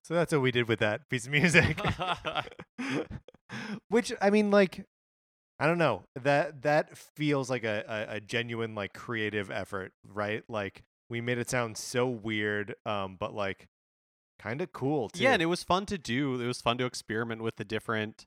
So 0.08 0.14
that's 0.14 0.32
what 0.32 0.42
we 0.42 0.52
did 0.52 0.70
with 0.70 0.80
that 0.80 1.10
piece 1.10 1.26
of 1.26 1.34
music. 1.34 1.78
Which 3.90 4.14
I 4.22 4.30
mean, 4.30 4.52
like, 4.52 4.86
I 5.60 5.68
don't 5.68 5.78
know. 5.78 6.04
That 6.16 6.62
that 6.62 6.98
feels 6.98 7.50
like 7.50 7.66
a, 7.66 7.84
a, 8.10 8.16
a 8.16 8.20
genuine 8.22 8.74
like 8.74 8.94
creative 8.94 9.52
effort, 9.52 9.92
right? 10.08 10.44
Like 10.48 10.84
we 11.10 11.20
made 11.20 11.40
it 11.40 11.50
sound 11.50 11.76
so 11.76 12.08
weird, 12.08 12.76
um, 12.86 13.18
but 13.20 13.34
like 13.34 13.68
kind 14.40 14.62
of 14.62 14.72
cool 14.72 15.10
too. 15.10 15.24
yeah, 15.24 15.34
and 15.34 15.42
it 15.42 15.48
was 15.48 15.64
fun 15.64 15.86
to 15.88 15.98
do. 15.98 16.40
It 16.40 16.48
was 16.48 16.62
fun 16.62 16.78
to 16.78 16.86
experiment 16.86 17.42
with 17.42 17.58
the 17.58 17.66
different 17.66 18.26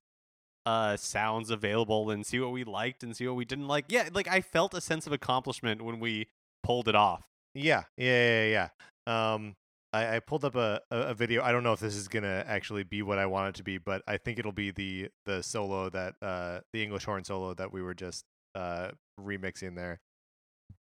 uh 0.66 0.98
sounds 0.98 1.48
available 1.48 2.10
and 2.10 2.26
see 2.26 2.38
what 2.38 2.52
we 2.52 2.62
liked 2.62 3.02
and 3.02 3.16
see 3.16 3.26
what 3.26 3.36
we 3.36 3.46
didn't 3.46 3.68
like. 3.68 3.86
Yeah, 3.88 4.10
like 4.12 4.28
I 4.28 4.42
felt 4.42 4.74
a 4.74 4.82
sense 4.82 5.06
of 5.06 5.14
accomplishment 5.14 5.80
when 5.80 5.98
we 5.98 6.26
pulled 6.62 6.88
it 6.88 6.94
off. 6.94 7.24
Yeah, 7.54 7.84
yeah, 7.96 8.42
yeah, 8.44 8.68
yeah. 9.06 9.32
Um, 9.32 9.56
I, 9.92 10.16
I 10.16 10.20
pulled 10.20 10.44
up 10.44 10.54
a, 10.54 10.80
a, 10.90 11.14
video. 11.14 11.42
I 11.42 11.50
don't 11.50 11.64
know 11.64 11.72
if 11.72 11.80
this 11.80 11.96
is 11.96 12.06
gonna 12.06 12.44
actually 12.46 12.84
be 12.84 13.02
what 13.02 13.18
I 13.18 13.26
want 13.26 13.48
it 13.48 13.54
to 13.56 13.64
be, 13.64 13.78
but 13.78 14.02
I 14.06 14.18
think 14.18 14.38
it'll 14.38 14.52
be 14.52 14.70
the 14.70 15.08
the 15.24 15.42
solo 15.42 15.90
that 15.90 16.14
uh 16.22 16.60
the 16.72 16.82
English 16.82 17.04
horn 17.04 17.24
solo 17.24 17.54
that 17.54 17.72
we 17.72 17.82
were 17.82 17.94
just 17.94 18.24
uh 18.54 18.90
remixing 19.20 19.74
there 19.74 20.00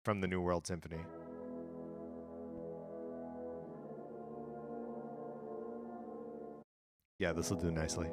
from 0.05 0.20
the 0.20 0.26
New 0.26 0.40
World 0.40 0.66
Symphony. 0.66 1.00
Yeah, 7.18 7.32
this 7.32 7.50
will 7.50 7.59
do 7.59 7.70
nicely. 7.70 8.09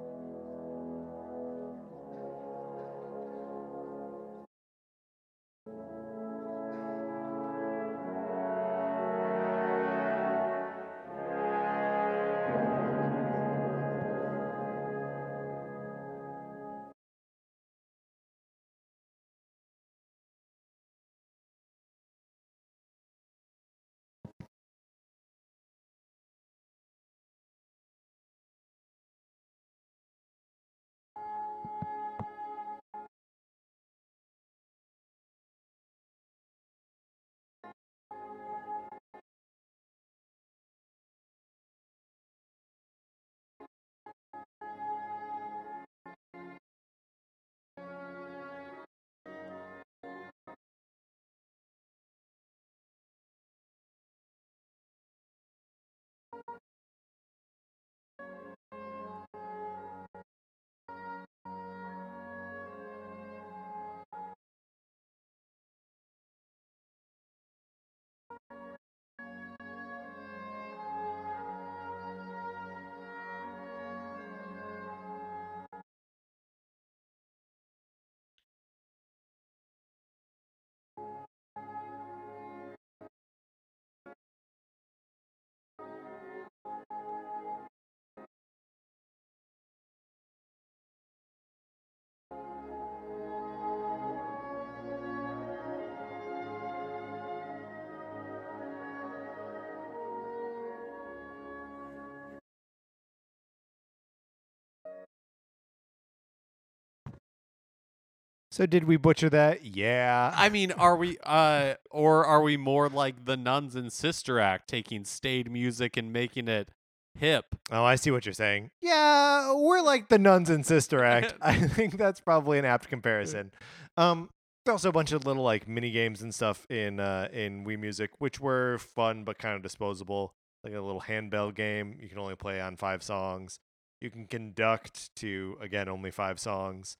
So 108.52 108.66
did 108.66 108.84
we 108.84 108.98
butcher 108.98 109.30
that? 109.30 109.64
Yeah. 109.64 110.34
I 110.36 110.50
mean, 110.50 110.74
are 110.74 110.98
we 110.98 111.18
uh 111.24 111.76
or 111.90 112.26
are 112.26 112.42
we 112.42 112.58
more 112.58 112.90
like 112.90 113.24
the 113.24 113.38
nuns 113.38 113.78
in 113.78 113.90
Sister 113.90 114.42
Act 114.42 114.68
taking 114.70 115.06
staid 115.06 115.50
music 115.50 115.96
and 115.96 116.12
making 116.12 116.50
it 116.50 116.70
hip? 117.18 117.46
Oh, 117.72 117.86
I 117.86 117.96
see 117.96 118.12
what 118.12 118.26
you're 118.26 118.34
saying. 118.34 118.72
Yeah, 118.82 119.54
we're 119.54 119.80
like 119.82 120.10
the 120.10 120.20
nuns 120.20 120.50
in 120.50 120.66
Sister 120.66 121.02
Act. 121.04 121.34
I 121.42 121.56
think 121.56 121.98
that's 121.98 122.20
probably 122.20 122.60
an 122.60 122.66
apt 122.66 122.90
comparison. 122.90 123.52
Um, 123.96 124.30
there's 124.66 124.74
also 124.74 124.90
a 124.90 124.94
bunch 124.94 125.14
of 125.14 125.26
little 125.26 125.44
like 125.44 125.66
mini 125.68 125.92
games 125.92 126.22
and 126.22 126.36
stuff 126.36 126.68
in 126.70 127.00
uh 127.00 127.30
in 127.32 127.64
Wii 127.64 127.80
Music, 127.80 128.12
which 128.20 128.42
were 128.42 128.80
fun 128.80 129.24
but 129.24 129.38
kind 129.38 129.56
of 129.56 129.64
disposable. 129.64 130.34
Like 130.66 130.74
a 130.74 130.82
little 130.82 131.00
handbell 131.00 131.52
game. 131.52 131.98
You 132.02 132.10
can 132.10 132.20
only 132.20 132.36
play 132.36 132.60
on 132.60 132.76
five 132.76 133.02
songs. 133.02 133.60
You 134.02 134.12
can 134.12 134.26
conduct 134.28 135.16
to 135.16 135.58
again 135.62 135.88
only 135.88 136.12
five 136.12 136.38
songs. 136.38 136.98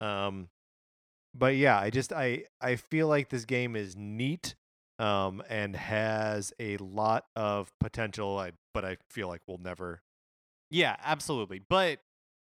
Um, 0.00 0.48
but 1.34 1.56
yeah, 1.56 1.78
I 1.78 1.90
just 1.90 2.12
I 2.12 2.44
I 2.60 2.76
feel 2.76 3.08
like 3.08 3.28
this 3.28 3.44
game 3.44 3.76
is 3.76 3.96
neat 3.96 4.54
um 4.98 5.42
and 5.48 5.74
has 5.74 6.52
a 6.60 6.76
lot 6.76 7.24
of 7.34 7.72
potential 7.80 8.38
I, 8.38 8.52
but 8.74 8.84
I 8.84 8.98
feel 9.10 9.28
like 9.28 9.40
we'll 9.46 9.58
never 9.58 10.02
Yeah, 10.70 10.96
absolutely. 11.02 11.60
But 11.60 12.00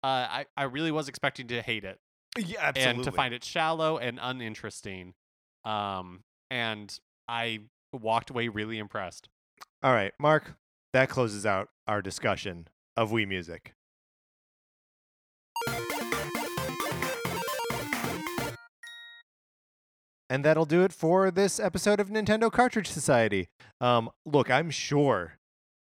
uh 0.02 0.06
I 0.06 0.46
I 0.56 0.64
really 0.64 0.90
was 0.90 1.08
expecting 1.08 1.48
to 1.48 1.62
hate 1.62 1.84
it 1.84 1.98
yeah 2.38 2.58
absolutely. 2.60 3.00
and 3.00 3.04
to 3.04 3.12
find 3.12 3.34
it 3.34 3.44
shallow 3.44 3.98
and 3.98 4.18
uninteresting. 4.20 5.14
Um 5.64 6.22
and 6.50 6.98
I 7.28 7.60
walked 7.92 8.30
away 8.30 8.48
really 8.48 8.78
impressed. 8.78 9.28
All 9.82 9.92
right, 9.92 10.12
Mark, 10.18 10.54
that 10.92 11.08
closes 11.08 11.46
out 11.46 11.68
our 11.86 12.02
discussion 12.02 12.68
of 12.96 13.10
Wii 13.10 13.28
Music. 13.28 13.74
And 20.30 20.44
that'll 20.44 20.64
do 20.64 20.82
it 20.84 20.92
for 20.92 21.30
this 21.32 21.58
episode 21.58 21.98
of 22.00 22.08
Nintendo 22.08 22.50
Cartridge 22.52 22.86
Society. 22.88 23.48
Um, 23.80 24.08
look, 24.24 24.48
I'm 24.50 24.70
sure 24.70 25.34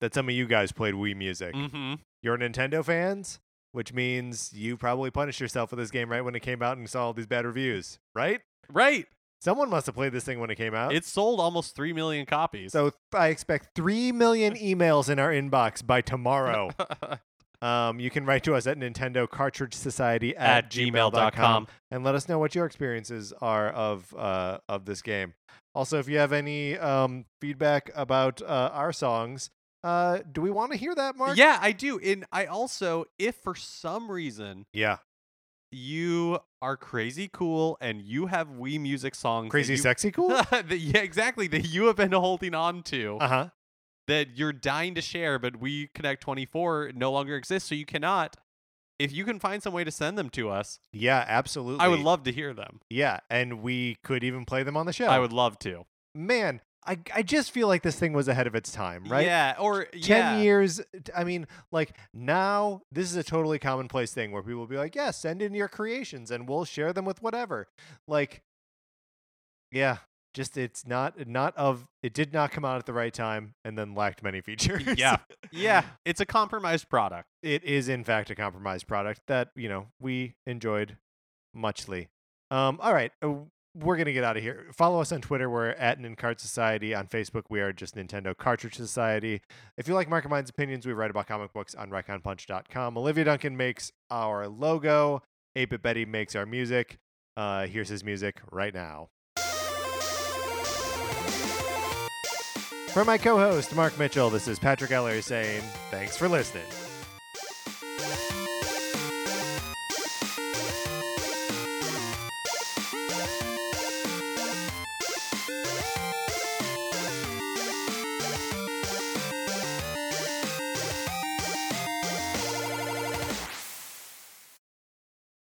that 0.02 0.14
some 0.14 0.28
of 0.28 0.34
you 0.36 0.48
guys 0.48 0.72
played 0.72 0.96
Wii 0.96 1.16
Music. 1.16 1.54
Mhm. 1.54 2.00
You're 2.24 2.38
Nintendo 2.38 2.84
fans, 2.84 3.40
which 3.74 3.94
means 3.94 4.52
you 4.52 4.76
probably 4.76 5.12
punished 5.12 5.40
yourself 5.40 5.70
with 5.72 5.78
this 5.80 5.92
game 5.92 6.10
right 6.10 6.22
when 6.22 6.34
it 6.36 6.40
came 6.42 6.64
out 6.64 6.78
and 6.78 6.90
saw 6.90 7.06
all 7.06 7.14
these 7.14 7.28
bad 7.28 7.46
reviews, 7.46 8.00
right? 8.16 8.42
Right. 8.70 9.06
Someone 9.40 9.70
must 9.70 9.86
have 9.86 9.96
played 9.96 10.14
this 10.14 10.24
thing 10.24 10.40
when 10.40 10.50
it 10.50 10.56
came 10.56 10.74
out. 10.74 10.94
It 10.96 11.06
sold 11.06 11.40
almost 11.40 11.76
3 11.76 11.94
million 11.94 12.26
copies. 12.26 12.72
so 12.72 12.92
I 13.14 13.28
expect 13.28 13.76
3 13.76 14.12
million 14.12 14.56
emails 14.56 15.10
in 15.10 15.20
our 15.20 15.32
inbox 15.32 15.86
by 15.86 16.02
tomorrow. 16.02 16.72
Um, 17.64 18.00
you 18.00 18.10
can 18.10 18.26
write 18.26 18.44
to 18.44 18.56
us 18.56 18.68
at 18.68 18.78
Nintendo 18.78 19.28
Cartridge 19.30 19.74
Society 19.74 20.36
at, 20.36 20.66
At 20.66 20.72
gmail.com 20.72 21.12
gmail.com. 21.14 21.68
and 21.92 22.04
let 22.04 22.14
us 22.14 22.28
know 22.28 22.38
what 22.38 22.54
your 22.56 22.66
experiences 22.66 23.32
are 23.42 23.70
of 23.70 24.14
uh, 24.18 24.58
of 24.68 24.86
this 24.86 25.02
game. 25.02 25.34
Also, 25.74 25.98
if 25.98 26.08
you 26.10 26.18
have 26.18 26.34
any 26.34 26.78
um, 26.78 27.26
feedback 27.42 27.90
about 27.96 28.42
uh, 28.42 28.70
our 28.74 28.92
songs, 28.92 29.50
uh, 29.84 30.20
do 30.32 30.42
we 30.42 30.52
want 30.52 30.72
to 30.74 30.78
hear 30.78 30.94
that, 30.94 31.16
Mark? 31.16 31.38
yeah, 31.38 31.58
I 31.62 31.72
do. 31.72 32.00
And 32.00 32.26
I 32.32 32.46
also 32.46 33.06
if 33.18 33.36
for 33.36 33.56
some 33.56 34.12
reason 34.12 34.66
Yeah. 34.74 34.98
you 35.72 36.40
are 36.62 36.78
crazy 36.78 37.30
cool 37.32 37.78
and 37.82 38.02
you 38.02 38.28
have 38.28 38.48
Wii 38.50 38.80
music 38.80 39.16
songs 39.16 39.50
Crazy 39.52 39.74
you- 39.74 39.78
sexy 39.78 40.12
cool? 40.12 40.30
that, 40.52 40.66
yeah, 40.70 41.00
exactly. 41.02 41.48
That 41.48 41.66
you 41.68 41.86
have 41.88 41.96
been 41.96 42.12
holding 42.12 42.54
on 42.54 42.84
to. 42.84 43.18
uh 43.20 43.28
huh. 43.28 43.50
That 44.08 44.38
you're 44.38 44.54
dying 44.54 44.96
to 44.96 45.02
share, 45.02 45.40
but 45.40 45.62
WiiConnect24 45.62 46.96
no 46.96 47.12
longer 47.12 47.36
exists, 47.38 47.70
so 47.70 47.76
you 47.76 47.86
cannot. 47.86 48.36
If 49.00 49.12
you 49.12 49.26
can 49.26 49.40
find 49.40 49.64
some 49.64 49.74
way 49.74 49.84
to 49.84 49.92
send 49.92 50.18
them 50.18 50.30
to 50.32 50.50
us, 50.50 50.80
Yeah, 50.92 51.24
absolutely. 51.28 51.84
I 51.84 51.88
would 51.88 52.00
love 52.00 52.24
to 52.24 52.32
hear 52.32 52.54
them. 52.54 52.80
Yeah, 52.90 53.20
and 53.30 53.62
we 53.62 53.98
could 54.04 54.24
even 54.24 54.46
play 54.46 54.64
them 54.64 54.78
on 54.78 54.86
the 54.86 54.94
show. 54.94 55.08
I 55.08 55.20
would 55.20 55.34
love 55.34 55.58
to. 55.60 55.86
Man, 56.14 56.62
I 56.86 57.00
I 57.14 57.24
just 57.24 57.52
feel 57.52 57.68
like 57.68 57.82
this 57.82 57.98
thing 57.98 58.14
was 58.14 58.28
ahead 58.28 58.48
of 58.48 58.56
its 58.56 58.72
time, 58.72 59.06
right? 59.06 59.26
Yeah, 59.26 59.56
or 59.60 59.86
10 59.86 60.02
yeah. 60.04 60.38
years 60.40 60.82
i 61.16 61.24
mean 61.24 61.48
like 61.72 61.98
now 62.14 62.82
this 62.92 63.10
is 63.10 63.16
a 63.16 63.24
totally 63.24 63.60
commonplace 63.60 64.14
thing 64.14 64.32
where 64.32 64.44
people 64.44 64.60
will 64.60 64.68
be 64.68 64.78
like 64.78 64.96
yeah 64.96 65.12
send 65.12 65.42
in 65.42 65.54
your 65.54 65.68
creations 65.68 66.30
and 66.32 66.48
we'll 66.48 66.66
share 66.66 66.94
them 66.94 67.06
with 67.06 67.22
whatever 67.22 67.68
like 68.08 68.42
yeah 69.72 69.98
just 70.34 70.58
it's 70.58 70.86
not 70.88 71.28
not 71.28 71.56
of 71.58 71.86
it 72.02 72.14
did 72.14 72.34
not 72.34 72.52
come 72.52 72.66
out 72.66 72.78
at 72.78 72.86
the 72.86 72.94
right 72.94 73.14
time 73.14 73.54
and 73.64 73.78
then 73.78 73.94
lacked 73.96 74.24
many 74.24 74.42
features. 74.48 74.84
Yeah. 74.98 75.18
Yeah, 75.52 75.84
it's 76.06 76.20
a 76.20 76.26
compromised 76.26 76.90
product. 76.90 77.28
it 77.44 77.64
is 77.64 77.88
in 77.90 78.04
fact 78.04 78.30
a 78.32 78.36
compromised 78.36 78.88
product 78.88 79.22
that 79.28 79.50
you 79.56 79.70
know 79.70 79.88
we 80.00 80.36
enjoyed 80.48 80.98
muchly. 81.54 82.10
Um, 82.52 82.80
all 82.82 82.94
right, 82.94 83.12
uh, 83.24 83.34
we're 83.76 83.98
gonna 83.98 84.14
get 84.14 84.24
out 84.24 84.38
of 84.38 84.44
here. 84.44 84.68
Follow 84.74 85.00
us 85.02 85.12
on 85.12 85.22
Twitter. 85.22 85.50
We're 85.50 85.70
at 85.70 86.00
Nincart 86.00 86.40
Society. 86.40 86.94
On 86.94 87.08
Facebook, 87.08 87.44
we 87.50 87.62
are 87.62 87.74
just 87.74 87.96
Nintendo 87.96 88.36
Cartridge 88.38 88.76
Society. 88.76 89.42
If 89.78 89.88
you 89.88 89.94
like 89.94 90.10
Mark 90.10 90.24
and 90.24 90.32
Mine's 90.32 90.50
opinions, 90.50 90.86
we 90.86 90.94
write 90.94 91.10
about 91.12 91.28
comic 91.28 91.54
books 91.54 91.74
on 91.76 91.90
ReckonPunch.com. 91.90 92.98
Olivia 92.98 93.24
Duncan 93.26 93.58
makes 93.58 93.92
our 94.12 94.48
logo. 94.48 95.22
8 95.56 95.82
Betty 95.82 96.06
makes 96.06 96.36
our 96.36 96.46
music. 96.48 96.98
Uh, 97.38 97.66
here's 97.68 97.90
his 97.90 98.04
music 98.04 98.42
right 98.52 98.74
now. 98.74 99.10
For 102.94 103.04
my 103.04 103.18
co-host 103.18 103.76
Mark 103.76 103.98
Mitchell, 103.98 104.30
this 104.30 104.48
is 104.48 104.60
Patrick 104.60 104.92
Eller 104.92 105.20
saying 105.24 105.64
thanks 105.90 106.16
for 106.16 106.30
listening. 106.30 106.62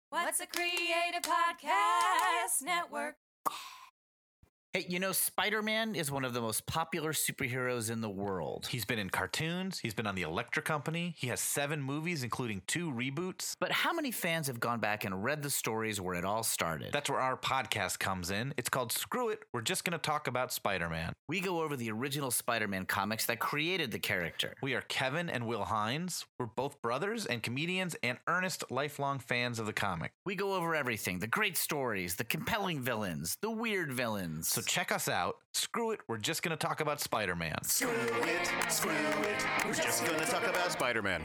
What's 0.10 0.42
a 0.42 0.48
Creative 0.48 1.22
Podcast 1.22 2.62
Network? 2.62 3.16
Hey, 4.78 4.86
you 4.90 5.00
know, 5.00 5.12
Spider 5.12 5.64
Man 5.64 5.96
is 5.96 6.12
one 6.12 6.24
of 6.24 6.36
the 6.36 6.42
most 6.42 6.68
popular 6.68 7.12
superheroes 7.12 7.90
in 7.90 8.00
the 8.00 8.10
world. 8.12 8.68
He's 8.70 8.86
been 8.86 9.00
in 9.00 9.10
cartoons, 9.10 9.80
he's 9.80 9.96
been 9.96 10.06
on 10.06 10.14
the 10.14 10.22
Electric 10.22 10.66
Company, 10.66 11.16
he 11.18 11.30
has 11.30 11.40
seven 11.40 11.82
movies, 11.82 12.22
including 12.22 12.62
two 12.68 12.92
reboots. 12.92 13.56
But 13.60 13.72
how 13.72 13.92
many 13.92 14.12
fans 14.12 14.46
have 14.46 14.60
gone 14.60 14.80
back 14.80 15.04
and 15.04 15.24
read 15.24 15.42
the 15.42 15.50
stories 15.50 16.00
where 16.00 16.14
it 16.14 16.24
all 16.24 16.44
started? 16.44 16.94
That's 16.94 17.10
where 17.10 17.20
our 17.20 17.36
podcast 17.36 17.98
comes 17.98 18.30
in. 18.30 18.54
It's 18.56 18.70
called 18.70 18.92
Screw 18.92 19.30
It, 19.30 19.40
we're 19.52 19.62
just 19.62 19.84
gonna 19.84 19.98
talk 19.98 20.28
about 20.28 20.54
Spider 20.54 20.90
Man. 20.90 21.12
we 21.28 21.40
go 21.40 21.64
over 21.64 21.76
the 21.76 21.90
original 21.90 22.30
Spider 22.30 22.68
Man 22.68 22.86
comics 22.86 23.26
that 23.26 23.40
created 23.40 23.90
the 23.90 23.98
character. 23.98 24.54
We 24.62 24.76
are 24.76 24.82
Kevin 24.82 25.28
and 25.28 25.48
Will 25.48 25.64
Hines. 25.64 26.24
We're 26.38 26.46
both 26.46 26.84
brothers 26.84 27.26
and 27.26 27.42
comedians 27.42 27.96
and 28.04 28.20
earnest 28.28 28.64
lifelong 28.70 29.18
fans 29.18 29.58
of 29.58 29.66
the 29.66 29.74
comic. 29.74 30.12
We 30.24 30.36
go 30.36 30.54
over 30.54 30.76
everything 30.76 31.18
the 31.18 31.26
great 31.26 31.58
stories, 31.58 32.16
the 32.16 32.26
compelling 32.26 32.80
villains, 32.80 33.38
the 33.42 33.50
weird 33.50 33.92
villains. 33.92 34.50
So 34.50 34.67
check 34.68 34.92
us 34.92 35.08
out. 35.08 35.38
Screw 35.54 35.92
it, 35.92 36.02
we're 36.08 36.18
just 36.18 36.44
gonna 36.44 36.58
talk 36.58 36.82
about 36.82 37.00
Spider 37.00 37.36
Man. 37.36 37.56
Screw 37.64 37.90
it, 37.90 38.52
screw 38.70 38.92
it. 38.92 39.46
We're 39.66 39.74
just 39.74 40.06
gonna 40.06 40.26
talk 40.26 40.46
about 40.46 40.72
Spider 40.72 41.02
Man. 41.02 41.24